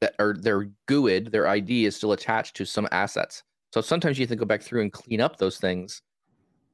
that 0.00 0.14
are 0.18 0.34
they're 0.38 0.70
GUID, 0.86 1.32
their 1.32 1.46
ID 1.46 1.86
is 1.86 1.96
still 1.96 2.12
attached 2.12 2.56
to 2.56 2.64
some 2.64 2.86
assets. 2.92 3.42
So 3.72 3.80
sometimes 3.80 4.18
you 4.18 4.24
have 4.24 4.30
to 4.30 4.36
go 4.36 4.44
back 4.44 4.62
through 4.62 4.82
and 4.82 4.92
clean 4.92 5.20
up 5.20 5.38
those 5.38 5.58
things. 5.58 6.02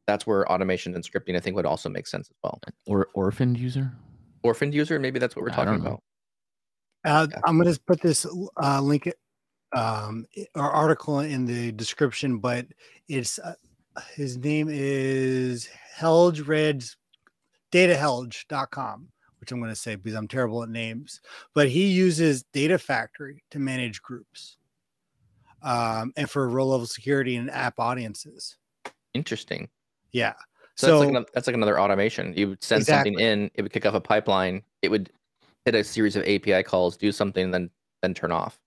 That's 0.06 0.26
where 0.26 0.50
automation 0.50 0.94
and 0.94 1.04
scripting, 1.04 1.36
I 1.36 1.40
think, 1.40 1.56
would 1.56 1.66
also 1.66 1.88
make 1.88 2.06
sense 2.06 2.28
as 2.28 2.36
well. 2.42 2.60
or 2.86 3.08
orphaned 3.14 3.58
user. 3.58 3.92
Orphaned 4.42 4.74
user, 4.74 4.98
maybe 4.98 5.18
that's 5.18 5.36
what 5.36 5.44
we're 5.44 5.50
talking 5.50 5.76
about. 5.76 6.02
Uh, 7.04 7.26
Yeah. 7.30 7.40
I'm 7.44 7.58
going 7.58 7.72
to 7.72 7.80
put 7.80 8.00
this 8.00 8.26
uh, 8.62 8.80
link 8.80 9.10
um, 9.74 10.26
or 10.54 10.70
article 10.70 11.20
in 11.20 11.44
the 11.44 11.72
description, 11.72 12.38
but 12.38 12.66
it's 13.08 13.38
uh, 13.38 13.54
his 14.14 14.36
name 14.36 14.68
is 14.70 15.68
Helge 15.94 16.40
Reds 16.40 16.96
datahelge.com, 17.72 19.08
which 19.38 19.52
I'm 19.52 19.58
going 19.58 19.70
to 19.70 19.76
say 19.76 19.96
because 19.96 20.14
I'm 20.14 20.28
terrible 20.28 20.62
at 20.62 20.68
names, 20.68 21.20
but 21.54 21.68
he 21.68 21.86
uses 21.86 22.44
Data 22.52 22.78
Factory 22.78 23.42
to 23.50 23.58
manage 23.58 24.02
groups 24.02 24.56
um, 25.62 26.12
and 26.16 26.28
for 26.28 26.48
row 26.48 26.66
level 26.66 26.86
security 26.86 27.36
and 27.36 27.50
app 27.50 27.78
audiences. 27.78 28.56
Interesting. 29.14 29.68
Yeah. 30.12 30.34
So, 30.76 30.86
So, 30.86 30.92
that's, 30.92 31.00
like 31.00 31.08
another, 31.10 31.26
that's 31.34 31.46
like 31.46 31.56
another 31.56 31.80
automation. 31.80 32.32
You 32.36 32.48
would 32.50 32.64
send 32.64 32.86
something 32.86 33.18
in, 33.18 33.50
it 33.54 33.62
would 33.62 33.72
kick 33.72 33.86
off 33.86 33.94
a 33.94 34.00
pipeline, 34.00 34.62
it 34.82 34.90
would 34.90 35.10
hit 35.64 35.74
a 35.74 35.84
series 35.84 36.16
of 36.16 36.22
API 36.22 36.62
calls, 36.62 36.96
do 36.96 37.12
something, 37.12 37.50
then 37.50 37.70
then 38.02 38.14
turn 38.14 38.32
off. 38.32 38.60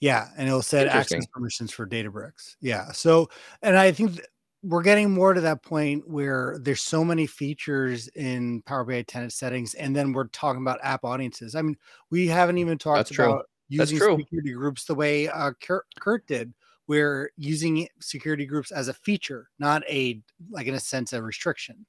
Yeah, 0.00 0.28
and 0.36 0.48
it'll 0.48 0.62
set 0.62 0.88
access 0.88 1.26
permissions 1.26 1.70
for 1.70 1.86
Databricks. 1.86 2.56
Yeah. 2.60 2.92
So, 2.92 3.28
and 3.62 3.76
I 3.76 3.92
think 3.92 4.16
th- 4.16 4.26
we're 4.62 4.82
getting 4.82 5.10
more 5.10 5.32
to 5.32 5.40
that 5.40 5.62
point 5.62 6.08
where 6.08 6.58
there's 6.60 6.82
so 6.82 7.04
many 7.04 7.26
features 7.26 8.08
in 8.08 8.62
Power 8.62 8.84
BI 8.84 9.02
tenant 9.02 9.32
settings, 9.32 9.74
and 9.74 9.94
then 9.96 10.12
we're 10.12 10.28
talking 10.28 10.62
about 10.62 10.80
app 10.82 11.04
audiences. 11.04 11.54
I 11.54 11.62
mean, 11.62 11.76
we 12.10 12.26
haven't 12.26 12.58
even 12.58 12.76
talked 12.76 12.98
That's 12.98 13.10
true. 13.10 13.24
about 13.26 13.48
That's 13.70 13.90
using 13.92 13.98
true. 13.98 14.16
security 14.18 14.52
groups 14.52 14.84
the 14.84 14.94
way 14.94 15.28
uh, 15.28 15.52
Kurt, 15.62 15.86
Kurt 15.98 16.26
did, 16.26 16.52
where 16.86 17.30
using 17.36 17.88
security 18.00 18.44
groups 18.44 18.70
as 18.70 18.88
a 18.88 18.94
feature, 18.94 19.48
not 19.58 19.82
a 19.88 20.20
like 20.50 20.66
in 20.66 20.74
a 20.74 20.80
sense 20.80 21.12
a 21.12 21.22
restriction. 21.22 21.86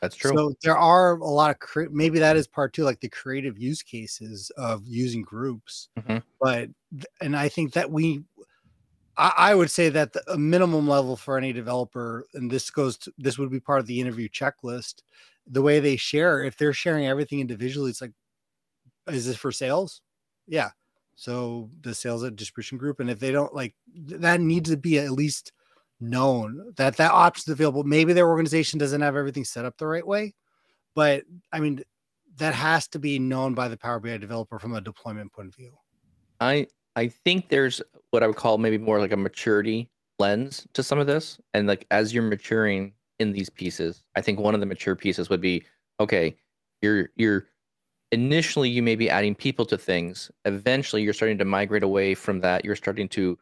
That's 0.00 0.16
true. 0.16 0.32
So 0.34 0.54
there 0.62 0.76
are 0.76 1.12
a 1.18 1.24
lot 1.24 1.52
of 1.52 1.60
cre- 1.60 1.84
maybe 1.90 2.18
that 2.18 2.36
is 2.36 2.48
part 2.48 2.72
two, 2.72 2.82
like 2.82 3.00
the 3.00 3.08
creative 3.08 3.56
use 3.56 3.82
cases 3.82 4.50
of 4.56 4.82
using 4.84 5.22
groups. 5.22 5.88
Mhm. 5.98 6.22
But 6.40 6.70
and 7.20 7.36
I 7.36 7.48
think 7.48 7.72
that 7.74 7.90
we, 7.90 8.22
I, 9.16 9.32
I 9.36 9.54
would 9.54 9.70
say 9.70 9.88
that 9.90 10.12
the, 10.12 10.22
a 10.32 10.38
minimum 10.38 10.88
level 10.88 11.16
for 11.16 11.38
any 11.38 11.52
developer, 11.52 12.26
and 12.34 12.50
this 12.50 12.70
goes 12.70 12.96
to 12.98 13.12
this 13.18 13.38
would 13.38 13.50
be 13.50 13.60
part 13.60 13.80
of 13.80 13.86
the 13.86 14.00
interview 14.00 14.28
checklist. 14.28 15.02
The 15.46 15.62
way 15.62 15.80
they 15.80 15.96
share, 15.96 16.44
if 16.44 16.56
they're 16.56 16.72
sharing 16.72 17.06
everything 17.06 17.40
individually, 17.40 17.90
it's 17.90 18.00
like, 18.00 18.12
is 19.08 19.26
this 19.26 19.36
for 19.36 19.50
sales? 19.52 20.00
Yeah. 20.46 20.70
So 21.16 21.70
the 21.82 21.94
sales 21.94 22.24
at 22.24 22.36
distribution 22.36 22.78
group, 22.78 23.00
and 23.00 23.10
if 23.10 23.18
they 23.18 23.32
don't 23.32 23.54
like, 23.54 23.74
that 23.94 24.40
needs 24.40 24.70
to 24.70 24.76
be 24.76 24.98
at 24.98 25.10
least 25.10 25.52
known 26.00 26.72
that 26.76 26.96
that 26.96 27.12
option 27.12 27.44
is 27.46 27.52
available. 27.52 27.84
Maybe 27.84 28.12
their 28.12 28.28
organization 28.28 28.78
doesn't 28.78 29.00
have 29.00 29.16
everything 29.16 29.44
set 29.44 29.64
up 29.64 29.76
the 29.78 29.86
right 29.86 30.06
way, 30.06 30.34
but 30.94 31.24
I 31.52 31.60
mean, 31.60 31.82
that 32.36 32.54
has 32.54 32.88
to 32.88 32.98
be 32.98 33.18
known 33.18 33.54
by 33.54 33.68
the 33.68 33.76
Power 33.76 34.00
BI 34.00 34.16
developer 34.16 34.58
from 34.58 34.74
a 34.74 34.80
deployment 34.80 35.32
point 35.32 35.48
of 35.48 35.54
view. 35.54 35.76
I 36.40 36.66
I 36.96 37.08
think 37.08 37.48
there's 37.48 37.80
what 38.12 38.22
I 38.22 38.26
would 38.26 38.36
call 38.36 38.58
maybe 38.58 38.78
more 38.78 39.00
like 39.00 39.12
a 39.12 39.16
maturity 39.16 39.90
lens 40.18 40.66
to 40.74 40.82
some 40.82 40.98
of 40.98 41.06
this. 41.06 41.40
And 41.54 41.66
like 41.66 41.86
as 41.90 42.14
you're 42.14 42.22
maturing 42.22 42.92
in 43.18 43.32
these 43.32 43.50
pieces, 43.50 44.04
I 44.14 44.20
think 44.20 44.38
one 44.38 44.54
of 44.54 44.60
the 44.60 44.66
mature 44.66 44.94
pieces 44.94 45.28
would 45.28 45.40
be 45.40 45.64
okay, 45.98 46.36
you're 46.82 47.08
you're 47.16 47.48
initially 48.12 48.68
you 48.68 48.82
may 48.82 48.94
be 48.94 49.08
adding 49.08 49.34
people 49.34 49.64
to 49.66 49.78
things. 49.78 50.30
Eventually 50.44 51.02
you're 51.02 51.14
starting 51.14 51.38
to 51.38 51.44
migrate 51.44 51.82
away 51.82 52.14
from 52.14 52.40
that. 52.40 52.64
You're 52.64 52.76
starting 52.76 53.08
to, 53.10 53.38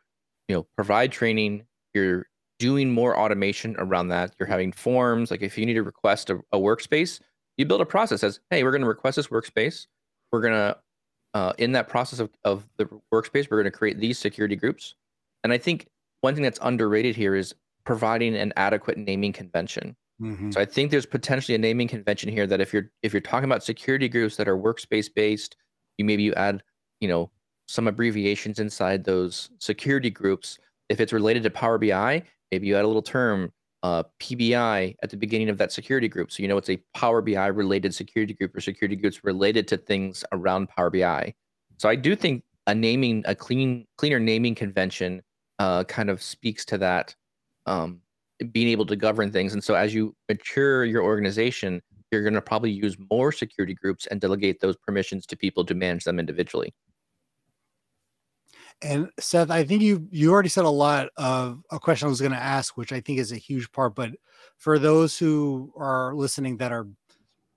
you 0.49 0.55
know, 0.55 0.63
provide 0.77 1.11
training, 1.11 1.65
you're 1.93 2.27
doing 2.61 2.91
more 2.91 3.19
automation 3.19 3.75
around 3.79 4.09
that. 4.09 4.35
You're 4.39 4.47
having 4.47 4.71
forms. 4.71 5.31
Like 5.31 5.43
if 5.43 5.59
you 5.59 5.67
need 5.67 5.75
to 5.75 5.83
request 5.83 6.31
a, 6.31 6.39
a 6.53 6.59
workspace, 6.59 7.21
you 7.57 7.67
build 7.67 7.81
a 7.81 7.87
process 7.87 8.23
as, 8.23 8.39
hey, 8.51 8.63
we're 8.63 8.71
going 8.71 8.83
to 8.83 8.89
request 8.89 9.17
this 9.17 9.29
workspace. 9.29 9.87
We're 10.31 10.43
going 10.43 10.55
to 10.55 10.77
uh, 11.35 11.53
in 11.59 11.73
that 11.73 11.89
process 11.89 12.19
of, 12.19 12.31
of 12.45 12.69
the 12.77 12.87
workspace, 13.13 13.51
we're 13.51 13.59
going 13.63 13.65
to 13.65 13.71
create 13.71 13.99
these 13.99 14.19
security 14.19 14.57
groups. 14.57 14.95
And 15.45 15.53
I 15.53 15.59
think 15.59 15.89
one 16.21 16.35
thing 16.35 16.43
that's 16.43 16.59
underrated 16.63 17.17
here 17.17 17.35
is 17.35 17.55
providing 17.85 18.37
an 18.37 18.53
adequate 18.57 18.99
naming 18.99 19.33
convention. 19.33 19.97
So 20.53 20.61
I 20.61 20.67
think 20.67 20.91
there's 20.91 21.07
potentially 21.07 21.55
a 21.55 21.59
naming 21.59 21.89
convention 21.89 22.31
here 22.31 22.47
that 22.47 22.61
if 22.61 22.75
you're 22.75 22.91
if 23.03 23.15
you're 23.15 23.23
talking 23.23 23.47
about 23.47 23.63
security 23.65 24.07
groups 24.09 24.37
that 24.37 24.49
are 24.49 24.57
workspace 24.59 25.09
based, 25.15 25.57
you 25.97 26.05
maybe 26.05 26.23
you 26.23 26.35
add, 26.35 26.63
you 27.01 27.09
know, 27.09 27.31
some 27.69 27.89
abbreviations 27.89 28.59
inside 28.59 29.05
those 29.05 29.49
security 29.59 30.11
groups. 30.11 30.59
If 30.91 31.01
it's 31.01 31.13
related 31.15 31.43
to 31.45 31.51
Power 31.51 31.79
BI, 31.79 32.23
maybe 32.51 32.67
you 32.67 32.77
add 32.77 32.85
a 32.85 32.87
little 32.87 33.01
term 33.01 33.51
uh, 33.83 34.03
PBI 34.21 34.97
at 35.03 35.11
the 35.11 35.17
beginning 35.17 35.49
of 35.49 35.59
that 35.59 35.73
security 35.73 36.09
group, 36.09 36.31
so 36.31 36.43
you 36.43 36.49
know 36.49 36.57
it's 36.57 36.71
a 36.71 36.77
Power 36.95 37.23
BI 37.23 37.47
related 37.47 37.95
security 37.95 38.35
group 38.35 38.55
or 38.57 38.61
security 38.61 38.97
groups 38.97 39.25
related 39.25 39.67
to 39.69 39.77
things 39.77 40.25
around 40.33 40.69
Power 40.69 40.91
BI. 40.91 41.35
So 41.79 41.89
I 41.89 41.97
do 41.97 42.15
think 42.15 42.45
a 42.67 42.75
naming 42.75 43.23
a 43.27 43.35
clean 43.35 43.87
cleaner 43.97 44.21
naming 44.21 44.55
convention 44.55 45.23
uh, 45.59 45.85
kind 45.85 46.11
of 46.11 46.23
speaks 46.23 46.65
to 46.67 46.79
that 46.79 47.15
um, 47.67 48.01
being 48.53 48.69
able 48.69 48.87
to 48.87 48.97
govern 48.97 49.31
things. 49.31 49.53
And 49.53 49.63
so 49.63 49.75
as 49.75 49.95
you 49.95 50.15
mature 50.29 50.85
your 50.85 51.03
organization, 51.03 51.83
you're 52.11 52.23
going 52.23 52.35
to 52.35 52.43
probably 52.43 52.71
use 52.71 52.97
more 53.11 53.31
security 53.33 53.75
groups 53.75 54.07
and 54.07 54.21
delegate 54.21 54.61
those 54.61 54.77
permissions 54.77 55.27
to 55.27 55.37
people 55.37 55.65
to 55.65 55.75
manage 55.75 56.05
them 56.05 56.19
individually. 56.19 56.73
And 58.83 59.11
Seth, 59.19 59.51
I 59.51 59.65
think 59.65 59.83
you 59.83 60.09
you 60.11 60.33
already 60.33 60.49
said 60.49 60.65
a 60.65 60.71
lot 60.71 61.09
of 61.17 61.63
a 61.71 61.79
question 61.79 62.07
I 62.07 62.09
was 62.09 62.21
going 62.21 62.33
to 62.33 62.39
ask, 62.39 62.77
which 62.77 62.93
I 62.93 63.01
think 63.01 63.19
is 63.19 63.33
a 63.33 63.37
huge 63.37 63.71
part. 63.73 63.95
But 63.95 64.13
for 64.57 64.79
those 64.79 65.19
who 65.19 65.73
are 65.77 66.15
listening 66.15 66.57
that 66.59 66.73
are 66.73 66.87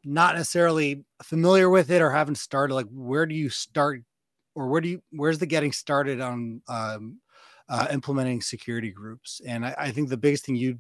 not 0.04 0.36
necessarily 0.36 1.06
familiar 1.22 1.70
with 1.70 1.90
it 1.92 2.02
or 2.02 2.12
haven't 2.12 2.36
started, 2.38 2.74
like 2.74 2.88
where 2.92 3.26
do 3.26 3.36
you 3.36 3.50
start, 3.50 4.02
or 4.54 4.68
where 4.68 4.82
do 4.82 4.90
you 4.90 5.04
where's 5.12 5.40
the 5.40 5.46
getting 5.46 5.72
started 5.72 6.20
on 6.20 6.62
um, 6.68 7.20
uh, 7.70 7.88
implementing 7.90 8.42
security 8.42 8.92
groups? 8.92 9.40
And 9.46 9.66
I, 9.66 9.76
I 9.78 9.92
think 9.92 10.10
the 10.10 10.18
biggest 10.18 10.46
thing 10.46 10.58
you 10.58 10.80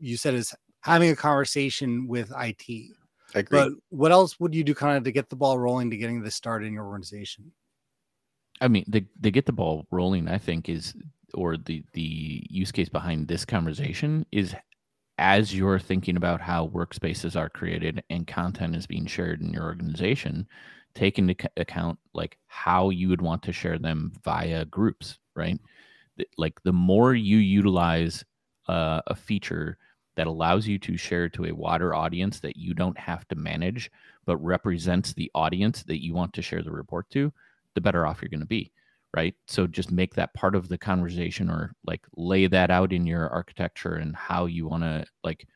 you 0.00 0.16
said 0.16 0.32
is 0.32 0.54
having 0.80 1.10
a 1.10 1.16
conversation 1.16 2.08
with 2.08 2.32
IT. 2.38 2.92
I 3.34 3.40
agree. 3.40 3.58
But 3.58 3.72
what 3.90 4.12
else 4.12 4.40
would 4.40 4.54
you 4.54 4.64
do 4.64 4.74
kind 4.74 4.96
of 4.96 5.04
to 5.04 5.12
get 5.12 5.28
the 5.28 5.36
ball 5.36 5.58
rolling 5.58 5.90
to 5.90 5.96
getting 5.98 6.22
this 6.22 6.36
started 6.36 6.66
in 6.66 6.72
your 6.72 6.86
organization? 6.86 7.52
I 8.60 8.68
mean, 8.68 8.84
the 8.88 9.04
the 9.20 9.30
get 9.30 9.46
the 9.46 9.52
ball 9.52 9.86
rolling. 9.90 10.28
I 10.28 10.38
think 10.38 10.68
is 10.68 10.94
or 11.34 11.56
the 11.56 11.84
the 11.92 12.46
use 12.48 12.72
case 12.72 12.88
behind 12.88 13.28
this 13.28 13.44
conversation 13.44 14.24
is 14.32 14.54
as 15.18 15.54
you're 15.54 15.78
thinking 15.78 16.16
about 16.16 16.40
how 16.40 16.68
workspaces 16.68 17.36
are 17.36 17.48
created 17.48 18.02
and 18.10 18.26
content 18.26 18.74
is 18.74 18.86
being 18.86 19.06
shared 19.06 19.40
in 19.40 19.52
your 19.52 19.64
organization, 19.64 20.46
take 20.94 21.18
into 21.18 21.36
account 21.56 21.98
like 22.14 22.36
how 22.46 22.90
you 22.90 23.08
would 23.08 23.22
want 23.22 23.42
to 23.42 23.52
share 23.52 23.78
them 23.78 24.12
via 24.24 24.64
groups, 24.64 25.18
right? 25.36 25.60
Like 26.36 26.60
the 26.64 26.72
more 26.72 27.14
you 27.14 27.38
utilize 27.38 28.24
uh, 28.68 29.02
a 29.06 29.14
feature 29.14 29.78
that 30.16 30.26
allows 30.26 30.66
you 30.66 30.78
to 30.80 30.96
share 30.96 31.28
to 31.28 31.46
a 31.46 31.54
wider 31.54 31.94
audience 31.94 32.40
that 32.40 32.56
you 32.56 32.74
don't 32.74 32.98
have 32.98 33.26
to 33.28 33.34
manage, 33.34 33.90
but 34.26 34.36
represents 34.38 35.12
the 35.12 35.30
audience 35.34 35.82
that 35.84 36.02
you 36.02 36.14
want 36.14 36.32
to 36.34 36.42
share 36.42 36.62
the 36.62 36.70
report 36.70 37.08
to, 37.10 37.32
the 37.74 37.80
better 37.80 38.06
off 38.06 38.22
you're 38.22 38.28
going 38.28 38.40
to 38.40 38.46
be 38.46 38.72
right? 39.14 39.34
So 39.46 39.66
just 39.66 39.92
make 39.92 40.14
that 40.14 40.34
part 40.34 40.56
of 40.56 40.68
the 40.68 40.76
conversation 40.76 41.48
or 41.48 41.72
like 41.86 42.04
lay 42.16 42.46
that 42.48 42.70
out 42.70 42.92
in 42.92 43.06
your 43.06 43.28
architecture 43.28 43.94
and 43.94 44.14
how 44.14 44.46
you 44.46 44.66
want 44.66 44.82
to 44.82 45.06
like 45.22 45.46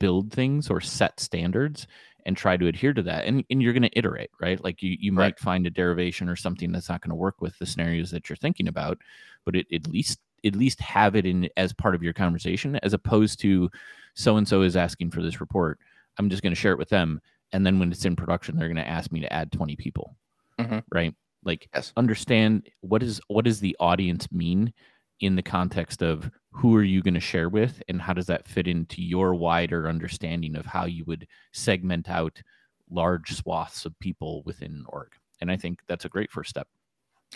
build 0.00 0.32
things 0.32 0.70
or 0.70 0.80
set 0.80 1.20
standards 1.20 1.86
and 2.24 2.36
try 2.36 2.56
to 2.56 2.66
adhere 2.66 2.94
to 2.94 3.02
that. 3.02 3.26
And, 3.26 3.44
and 3.50 3.62
you're 3.62 3.74
going 3.74 3.82
to 3.82 3.98
iterate 3.98 4.30
right? 4.40 4.62
Like 4.64 4.82
you, 4.82 4.96
you 4.98 5.12
right. 5.12 5.26
might 5.26 5.38
find 5.38 5.66
a 5.66 5.70
derivation 5.70 6.28
or 6.28 6.36
something 6.36 6.72
that's 6.72 6.88
not 6.88 7.02
going 7.02 7.10
to 7.10 7.16
work 7.16 7.40
with 7.40 7.58
the 7.58 7.66
scenarios 7.66 8.10
that 8.12 8.28
you're 8.28 8.36
thinking 8.36 8.68
about 8.68 8.98
but 9.44 9.54
it, 9.54 9.66
at 9.72 9.86
least 9.86 10.18
at 10.44 10.56
least 10.56 10.80
have 10.80 11.16
it 11.16 11.26
in 11.26 11.48
as 11.56 11.72
part 11.72 11.94
of 11.94 12.02
your 12.02 12.12
conversation 12.12 12.76
as 12.82 12.92
opposed 12.92 13.40
to 13.40 13.70
so 14.14 14.38
and 14.38 14.48
so 14.48 14.62
is 14.62 14.76
asking 14.76 15.10
for 15.10 15.22
this 15.22 15.40
report. 15.40 15.78
I'm 16.18 16.30
just 16.30 16.42
going 16.42 16.54
to 16.54 16.60
share 16.60 16.72
it 16.72 16.78
with 16.78 16.88
them. 16.88 17.20
And 17.52 17.66
then 17.66 17.78
when 17.78 17.92
it's 17.92 18.06
in 18.06 18.16
production 18.16 18.56
they're 18.56 18.68
going 18.68 18.76
to 18.76 18.88
ask 18.88 19.12
me 19.12 19.20
to 19.20 19.32
add 19.32 19.52
20 19.52 19.76
people. 19.76 20.16
Mm-hmm. 20.58 20.78
right 20.90 21.14
like 21.46 21.68
yes. 21.72 21.92
understand 21.96 22.68
what 22.80 23.02
is 23.02 23.20
what 23.28 23.44
does 23.46 23.60
the 23.60 23.76
audience 23.80 24.30
mean 24.30 24.72
in 25.20 25.36
the 25.36 25.42
context 25.42 26.02
of 26.02 26.30
who 26.50 26.76
are 26.76 26.82
you 26.82 27.02
going 27.02 27.14
to 27.14 27.20
share 27.20 27.48
with 27.48 27.82
and 27.88 28.02
how 28.02 28.12
does 28.12 28.26
that 28.26 28.46
fit 28.46 28.66
into 28.66 29.02
your 29.02 29.34
wider 29.34 29.88
understanding 29.88 30.56
of 30.56 30.66
how 30.66 30.84
you 30.84 31.04
would 31.06 31.26
segment 31.52 32.10
out 32.10 32.42
large 32.90 33.34
swaths 33.34 33.86
of 33.86 33.98
people 34.00 34.42
within 34.44 34.84
org 34.88 35.12
and 35.40 35.50
i 35.50 35.56
think 35.56 35.80
that's 35.86 36.04
a 36.04 36.10
great 36.10 36.30
first 36.30 36.50
step 36.50 36.68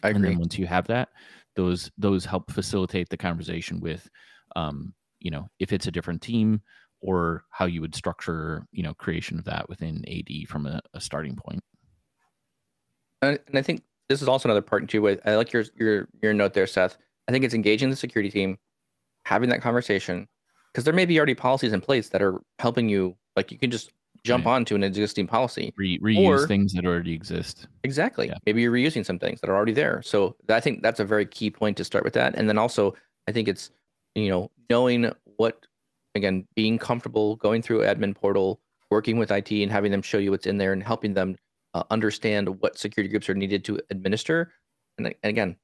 I 0.02 0.10
agree. 0.10 0.16
and 0.16 0.24
then 0.24 0.38
once 0.38 0.58
you 0.58 0.66
have 0.66 0.86
that 0.88 1.08
those 1.56 1.90
those 1.96 2.24
help 2.24 2.50
facilitate 2.50 3.08
the 3.08 3.16
conversation 3.16 3.80
with 3.80 4.08
um 4.56 4.92
you 5.20 5.30
know 5.30 5.48
if 5.58 5.72
it's 5.72 5.86
a 5.86 5.92
different 5.92 6.20
team 6.20 6.60
or 7.00 7.44
how 7.50 7.64
you 7.64 7.80
would 7.80 7.94
structure 7.94 8.66
you 8.72 8.82
know 8.82 8.94
creation 8.94 9.38
of 9.38 9.44
that 9.46 9.68
within 9.68 10.04
AD 10.06 10.48
from 10.48 10.66
a, 10.66 10.80
a 10.94 11.00
starting 11.00 11.34
point 11.34 11.62
and 13.22 13.38
i 13.54 13.62
think 13.62 13.82
this 14.10 14.20
is 14.20 14.28
also 14.28 14.48
another 14.48 14.60
part 14.60 14.86
too. 14.88 15.00
With 15.00 15.20
I 15.24 15.36
like 15.36 15.52
your 15.52 15.64
your 15.76 16.08
your 16.20 16.34
note 16.34 16.52
there, 16.52 16.66
Seth. 16.66 16.98
I 17.28 17.32
think 17.32 17.44
it's 17.44 17.54
engaging 17.54 17.90
the 17.90 17.96
security 17.96 18.28
team, 18.28 18.58
having 19.24 19.48
that 19.50 19.62
conversation, 19.62 20.26
because 20.72 20.84
there 20.84 20.92
may 20.92 21.06
be 21.06 21.16
already 21.16 21.34
policies 21.34 21.72
in 21.72 21.80
place 21.80 22.08
that 22.08 22.20
are 22.20 22.40
helping 22.58 22.88
you. 22.88 23.16
Like 23.36 23.52
you 23.52 23.58
can 23.58 23.70
just 23.70 23.92
jump 24.24 24.44
right. 24.44 24.54
onto 24.54 24.74
an 24.74 24.82
existing 24.82 25.28
policy, 25.28 25.72
Re- 25.76 26.00
reuse 26.00 26.42
or, 26.42 26.46
things 26.48 26.72
that 26.72 26.84
already 26.84 27.12
exist. 27.12 27.68
Exactly. 27.84 28.26
Yeah. 28.26 28.34
Maybe 28.44 28.62
you're 28.62 28.72
reusing 28.72 29.06
some 29.06 29.18
things 29.18 29.40
that 29.40 29.48
are 29.48 29.54
already 29.54 29.72
there. 29.72 30.02
So 30.02 30.34
I 30.48 30.58
think 30.58 30.82
that's 30.82 30.98
a 30.98 31.04
very 31.04 31.24
key 31.24 31.48
point 31.48 31.76
to 31.76 31.84
start 31.84 32.02
with 32.02 32.14
that. 32.14 32.34
And 32.34 32.48
then 32.48 32.58
also, 32.58 32.94
I 33.28 33.32
think 33.32 33.46
it's 33.46 33.70
you 34.16 34.28
know 34.28 34.50
knowing 34.68 35.12
what 35.36 35.66
again 36.16 36.48
being 36.56 36.78
comfortable 36.78 37.36
going 37.36 37.62
through 37.62 37.82
admin 37.82 38.16
portal, 38.16 38.60
working 38.90 39.18
with 39.18 39.30
IT, 39.30 39.52
and 39.52 39.70
having 39.70 39.92
them 39.92 40.02
show 40.02 40.18
you 40.18 40.32
what's 40.32 40.46
in 40.46 40.58
there 40.58 40.72
and 40.72 40.82
helping 40.82 41.14
them 41.14 41.36
uh, 41.74 41.84
understand 41.90 42.60
what 42.60 42.78
security 42.78 43.08
groups 43.08 43.28
are 43.28 43.34
needed 43.34 43.64
to 43.64 43.80
administer, 43.90 44.52
and, 44.98 45.06
and 45.06 45.16
again, 45.22 45.56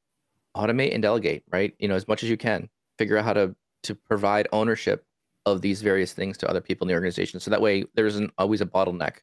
automate 0.57 0.95
and 0.95 1.03
delegate. 1.03 1.45
Right, 1.53 1.75
you 1.79 1.89
know, 1.89 1.95
as 1.95 2.09
much 2.09 2.23
as 2.23 2.31
you 2.31 2.37
can, 2.37 2.69
figure 2.99 3.17
out 3.17 3.25
how 3.25 3.33
to 3.33 3.55
to 3.85 3.95
provide 3.95 4.49
ownership 4.53 5.05
of 5.47 5.63
these 5.63 5.81
various 5.81 6.13
things 6.13 6.37
to 6.39 6.51
other 6.51 6.61
people 6.61 6.85
in 6.85 6.89
the 6.89 6.95
organization. 6.95 7.39
So 7.39 7.51
that 7.51 7.61
way, 7.61 7.85
there 7.95 8.07
isn't 8.07 8.33
always 8.37 8.61
a 8.61 8.67
bottleneck. 8.67 9.19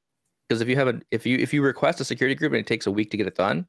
Because 0.48 0.62
if 0.62 0.68
you 0.68 0.76
have 0.76 0.88
a 0.88 1.02
if 1.12 1.26
you 1.26 1.38
if 1.38 1.54
you 1.54 1.62
request 1.62 2.00
a 2.02 2.06
security 2.06 2.36
group 2.36 2.54
and 2.54 2.60
it 2.60 2.68
takes 2.68 2.88
a 2.88 2.92
week 2.92 3.12
to 3.12 3.18
get 3.18 3.28
it 3.28 3.36
done, 3.36 3.68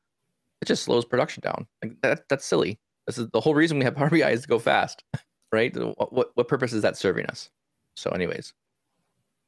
it 0.60 0.66
just 0.66 0.84
slows 0.84 1.04
production 1.04 1.40
down. 1.42 1.66
Like 1.82 2.00
that 2.02 2.28
that's 2.28 2.44
silly. 2.44 2.78
This 3.06 3.18
is 3.18 3.28
the 3.30 3.40
whole 3.40 3.54
reason 3.54 3.78
we 3.78 3.84
have 3.84 3.94
Power 3.96 4.10
BI 4.10 4.30
is 4.30 4.42
to 4.42 4.48
go 4.48 4.58
fast, 4.58 5.04
right? 5.52 5.74
What 5.76 6.30
what 6.34 6.48
purpose 6.48 6.72
is 6.72 6.82
that 6.82 6.96
serving 6.96 7.26
us? 7.26 7.50
So, 7.96 8.10
anyways, 8.10 8.52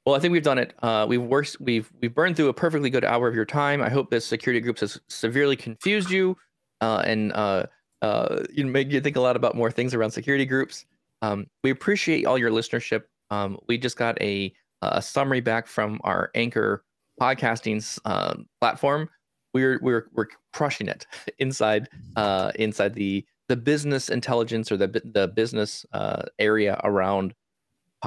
well, 0.07 0.15
I 0.15 0.21
think 0.21 0.31
we've 0.31 0.43
done 0.43 0.59
it. 0.59 0.73
Uh, 0.83 1.05
we've 1.09 1.21
worked. 1.21 1.57
We've 1.59 1.93
we've 2.01 2.15
burned 2.15 2.37
through 2.37 2.49
a 2.49 2.55
perfectly 2.55 2.91
good 2.91 3.05
hour 3.05 3.27
of 3.27 3.35
your 3.35 3.45
time. 3.45 3.83
I 3.83 3.91
hope 3.91 4.09
this 4.09 4.25
security 4.25 4.61
groups 4.61 4.81
has 4.81 5.01
severely 5.09 5.57
confused 5.57 6.11
you, 6.11 6.37
uh, 6.81 7.03
and 7.05 7.33
uh, 7.33 7.67
uh, 8.03 8.45
you 8.53 8.65
made 8.67 8.93
you 8.93 9.01
think 9.01 9.17
a 9.17 9.21
lot 9.21 9.35
about 9.35 9.57
more 9.57 9.71
things 9.71 9.95
around 9.95 10.13
security 10.13 10.47
groups. 10.47 10.87
Um, 11.23 11.49
we 11.65 11.71
appreciate 11.71 12.25
all 12.25 12.39
your 12.39 12.53
listenership. 12.53 13.03
Um, 13.31 13.59
we 13.67 13.79
just 13.79 13.97
got 13.97 14.21
a 14.23 14.55
a 14.81 15.03
summary 15.03 15.41
back 15.41 15.67
from 15.67 16.01
our 16.05 16.31
Anchor 16.37 16.85
podcasting 17.21 17.99
uh, 18.05 18.37
platform. 18.61 19.09
We're 19.55 19.81
we're 19.83 20.07
we're 20.13 20.29
crushing 20.53 20.87
it 20.87 21.05
inside 21.41 21.89
uh, 22.15 22.53
inside 22.55 22.95
the 22.95 23.27
the 23.49 23.57
business 23.57 24.09
intelligence 24.09 24.71
or 24.71 24.77
the 24.77 25.03
the 25.13 25.27
business 25.27 25.85
area 26.39 26.81
around 26.85 27.35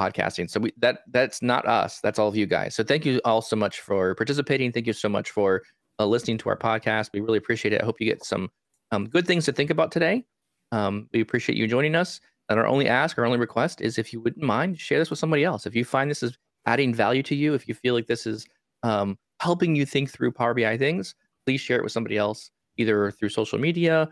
podcasting. 0.00 0.48
So 0.48 0.60
we 0.60 0.72
that 0.78 1.00
that's 1.10 1.42
not 1.42 1.66
us. 1.66 2.00
That's 2.00 2.18
all 2.18 2.28
of 2.28 2.36
you 2.36 2.46
guys. 2.46 2.74
So 2.74 2.82
thank 2.82 3.04
you 3.04 3.20
all 3.24 3.42
so 3.42 3.56
much 3.56 3.80
for 3.80 4.14
participating. 4.14 4.72
Thank 4.72 4.86
you 4.86 4.92
so 4.92 5.08
much 5.08 5.30
for 5.30 5.62
uh, 5.98 6.06
listening 6.06 6.38
to 6.38 6.48
our 6.48 6.56
podcast. 6.56 7.10
We 7.12 7.20
really 7.20 7.38
appreciate 7.38 7.72
it. 7.74 7.82
I 7.82 7.84
hope 7.84 8.00
you 8.00 8.06
get 8.06 8.24
some 8.24 8.48
um, 8.92 9.08
good 9.08 9.26
things 9.26 9.44
to 9.44 9.52
think 9.52 9.70
about 9.70 9.92
today. 9.92 10.24
Um, 10.72 11.08
we 11.12 11.20
appreciate 11.20 11.58
you 11.58 11.66
joining 11.66 11.94
us. 11.94 12.20
And 12.48 12.58
our 12.58 12.66
only 12.66 12.88
ask, 12.88 13.16
our 13.16 13.24
only 13.24 13.38
request 13.38 13.80
is 13.80 13.98
if 13.98 14.12
you 14.12 14.20
wouldn't 14.20 14.44
mind, 14.44 14.78
share 14.78 14.98
this 14.98 15.10
with 15.10 15.20
somebody 15.20 15.44
else. 15.44 15.66
If 15.66 15.76
you 15.76 15.84
find 15.84 16.10
this 16.10 16.22
is 16.22 16.36
adding 16.66 16.92
value 16.92 17.22
to 17.24 17.34
you, 17.34 17.54
if 17.54 17.68
you 17.68 17.74
feel 17.74 17.94
like 17.94 18.08
this 18.08 18.26
is 18.26 18.46
um, 18.82 19.18
helping 19.40 19.76
you 19.76 19.86
think 19.86 20.10
through 20.10 20.32
Power 20.32 20.54
BI 20.54 20.76
things, 20.76 21.14
please 21.46 21.60
share 21.60 21.78
it 21.78 21.84
with 21.84 21.92
somebody 21.92 22.16
else, 22.16 22.50
either 22.76 23.10
through 23.12 23.28
social 23.28 23.58
media 23.58 24.08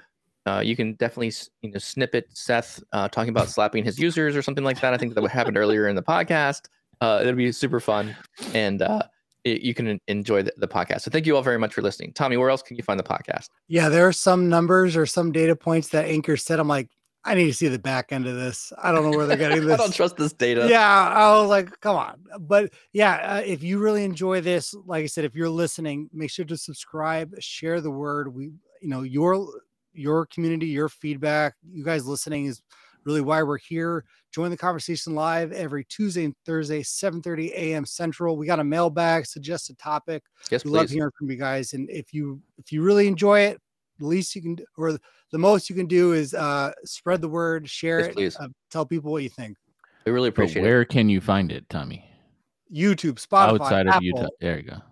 uh, 0.49 0.61
you 0.61 0.75
can 0.75 0.95
definitely 0.95 1.33
you 1.63 1.71
know 1.71 1.79
snippet 1.79 2.29
Seth 2.33 2.83
uh, 2.93 3.09
talking 3.09 3.31
about 3.31 3.49
slapping 3.49 3.85
his 3.85 3.99
users 3.99 4.35
or 4.35 4.43
something 4.43 4.65
like 4.65 4.81
that. 4.81 4.95
I 4.95 4.97
think 4.97 5.15
that 5.15 5.21
what 5.21 5.31
happened 5.31 5.57
earlier 5.57 5.89
in 5.89 5.97
the 5.97 6.03
podcast. 6.03 6.63
Uh, 7.01 7.19
it'll 7.21 7.35
be 7.35 7.53
super 7.53 7.79
fun, 7.79 8.17
and 8.55 8.83
uh, 8.83 9.03
it, 9.45 9.61
you 9.61 9.75
can 9.75 10.01
enjoy 10.09 10.43
the, 10.43 10.53
the, 10.57 10.67
podcast. 10.67 11.03
So 11.03 11.11
thank 11.11 11.27
you 11.27 11.37
all 11.37 11.43
very 11.43 11.59
much 11.59 11.75
for 11.75 11.83
listening. 11.83 12.13
Tommy, 12.13 12.37
where 12.37 12.51
else 12.51 12.63
can 12.63 12.77
you 12.77 12.83
find 12.83 12.99
the 12.99 13.05
podcast? 13.05 13.51
Yeah, 13.69 13.89
there 13.89 14.07
are 14.07 14.13
some 14.13 14.49
numbers 14.49 14.97
or 14.97 15.07
some 15.07 15.31
data 15.31 15.55
points 15.55 15.89
that 15.89 16.07
Anchor 16.07 16.37
said. 16.37 16.59
I'm 16.59 16.67
like, 16.67 16.89
I 17.25 17.35
need 17.35 17.47
to 17.47 17.55
see 17.55 17.69
the 17.69 17.79
back 17.79 18.11
end 18.11 18.27
of 18.27 18.35
this. 18.35 18.73
I 18.83 18.91
don't 18.91 19.09
know 19.09 19.17
where 19.17 19.27
they're 19.27 19.37
getting 19.37 19.61
this. 19.67 19.75
I 19.75 19.77
don't 19.77 19.95
trust 19.95 20.17
this 20.17 20.33
data. 20.33 20.67
Yeah, 20.69 21.09
I 21.09 21.39
was 21.39 21.49
like, 21.49 21.79
come 21.81 21.97
on. 21.97 22.21
But 22.41 22.73
yeah, 22.93 23.37
uh, 23.37 23.43
if 23.45 23.63
you 23.63 23.79
really 23.79 24.03
enjoy 24.03 24.41
this, 24.41 24.75
like 24.87 25.05
I 25.05 25.07
said, 25.07 25.25
if 25.25 25.35
you're 25.35 25.51
listening, 25.51 26.09
make 26.13 26.31
sure 26.31 26.47
to 26.47 26.57
subscribe, 26.57 27.35
share 27.39 27.81
the 27.81 27.91
word. 27.91 28.35
We, 28.35 28.45
you 28.81 28.89
know, 28.89 29.03
your 29.03 29.47
your 29.99 30.27
community, 30.27 30.67
your 30.67 30.89
feedback, 30.89 31.55
you 31.71 31.85
guys 31.85 32.07
listening 32.07 32.47
is 32.47 32.63
really 33.05 33.21
why 33.21 33.43
we're 33.43 33.59
here. 33.59 34.05
Join 34.33 34.51
the 34.51 34.57
conversation 34.57 35.15
live 35.15 35.53
every 35.53 35.85
Tuesday 35.85 36.25
and 36.25 36.35
Thursday, 36.47 36.83
7:30 36.83 37.51
a.m. 37.53 37.85
Central. 37.85 38.37
We 38.37 38.47
got 38.47 38.61
a 38.61 38.65
mailbag, 38.65 39.27
suggest 39.27 39.71
a 39.71 39.75
topic. 39.77 40.23
Yes, 40.51 40.65
we 40.65 40.71
please. 40.71 40.77
love 40.77 40.91
hearing 40.91 41.11
from 41.19 41.31
you 41.31 41.37
guys. 41.37 41.73
And 41.73 41.91
if 41.91 42.13
you 42.13 42.41
if 42.59 42.71
you 42.71 42.83
really 42.83 43.09
enjoy 43.09 43.41
it, 43.41 43.61
the 43.99 44.07
least 44.07 44.37
you 44.37 44.43
can 44.43 44.59
or 44.77 44.99
the 45.33 45.39
most 45.39 45.69
you 45.69 45.77
can 45.77 45.87
do 45.87 46.13
is 46.13 46.35
uh 46.35 46.73
spread 46.85 47.21
the 47.21 47.29
word, 47.29 47.69
share 47.69 48.01
yes, 48.01 48.09
it, 48.09 48.15
please. 48.15 48.37
Uh, 48.37 48.49
tell 48.71 48.87
people 48.87 49.11
what 49.11 49.23
you 49.23 49.31
think. 49.31 49.57
We 50.05 50.13
really 50.13 50.29
appreciate 50.29 50.63
but 50.63 50.69
where 50.69 50.83
it. 50.83 50.89
can 50.89 51.09
you 51.09 51.21
find 51.21 51.51
it, 51.53 51.69
Tommy? 51.69 52.05
YouTube, 52.73 53.15
Spotify, 53.15 53.61
outside 53.61 53.87
of 53.87 53.95
Apple. 53.95 54.05
Utah. 54.05 54.29
There 54.41 54.57
you 54.59 54.63
go 54.63 54.83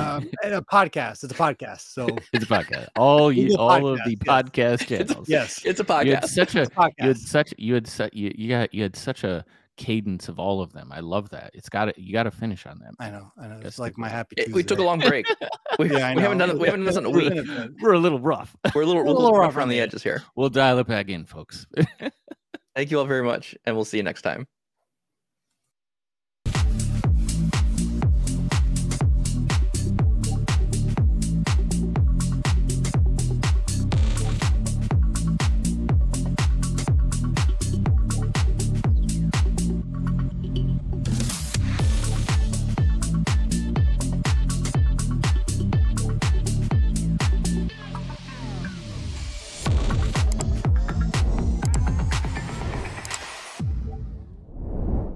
um, 0.00 0.30
a 0.42 0.62
podcast. 0.62 1.24
It's 1.24 1.32
a 1.32 1.36
podcast. 1.36 1.92
So 1.92 2.06
it's 2.32 2.44
a 2.44 2.48
podcast. 2.48 2.88
All 2.96 3.32
you, 3.32 3.56
all 3.56 3.70
podcast, 3.70 3.92
of 3.92 3.98
the 4.04 4.10
yes. 4.10 4.18
podcast 4.26 4.86
channels. 4.86 5.28
yes, 5.28 5.64
it's 5.64 5.80
a 5.80 5.84
podcast. 5.84 6.06
You 6.06 6.14
had 6.14 6.28
such 6.28 6.54
a, 6.54 6.62
a 6.62 6.66
podcast. 6.66 6.92
you 6.98 7.08
had 7.08 7.18
such 7.18 7.54
you 7.58 7.74
had 7.74 7.86
such 7.86 8.14
you, 8.14 8.32
you 8.36 8.48
got 8.48 8.74
you 8.74 8.82
had 8.82 8.96
such 8.96 9.24
a 9.24 9.44
cadence 9.76 10.28
of 10.28 10.38
all 10.38 10.60
of 10.60 10.72
them. 10.72 10.90
I 10.92 11.00
love 11.00 11.30
that. 11.30 11.50
It's 11.54 11.68
got 11.68 11.86
to 11.86 11.94
you 11.96 12.12
got 12.12 12.24
to 12.24 12.30
finish 12.30 12.66
on 12.66 12.78
them. 12.78 12.94
I 12.98 13.10
know. 13.10 13.30
I 13.40 13.48
know. 13.48 13.60
It's 13.62 13.78
like 13.78 13.98
my 13.98 14.08
happy. 14.08 14.36
Tuesday. 14.36 14.52
We 14.52 14.62
took 14.62 14.78
a 14.78 14.84
long 14.84 15.00
break. 15.00 15.26
We, 15.76 15.90
yeah, 15.90 16.14
we 16.14 16.22
haven't 16.22 16.38
done 16.38 16.50
it. 16.50 16.58
We 16.60 16.66
haven't 16.66 16.84
done 16.84 16.86
this 16.86 16.96
in 16.96 17.04
a 17.04 17.10
week. 17.10 17.32
We're 17.82 17.94
a 17.94 17.98
little 17.98 18.20
rough. 18.20 18.54
We're 18.76 18.82
a 18.82 18.86
little, 18.86 19.02
we're 19.02 19.08
a 19.08 19.12
little, 19.12 19.22
little 19.24 19.38
rough 19.40 19.56
around 19.56 19.70
the 19.70 19.80
edges 19.80 20.04
here. 20.04 20.22
We'll 20.36 20.50
dial 20.50 20.78
it 20.78 20.86
back 20.86 21.08
in, 21.08 21.24
folks. 21.24 21.66
Thank 22.76 22.92
you 22.92 23.00
all 23.00 23.06
very 23.06 23.24
much, 23.24 23.56
and 23.64 23.74
we'll 23.74 23.84
see 23.84 23.96
you 23.96 24.04
next 24.04 24.22
time. 24.22 24.46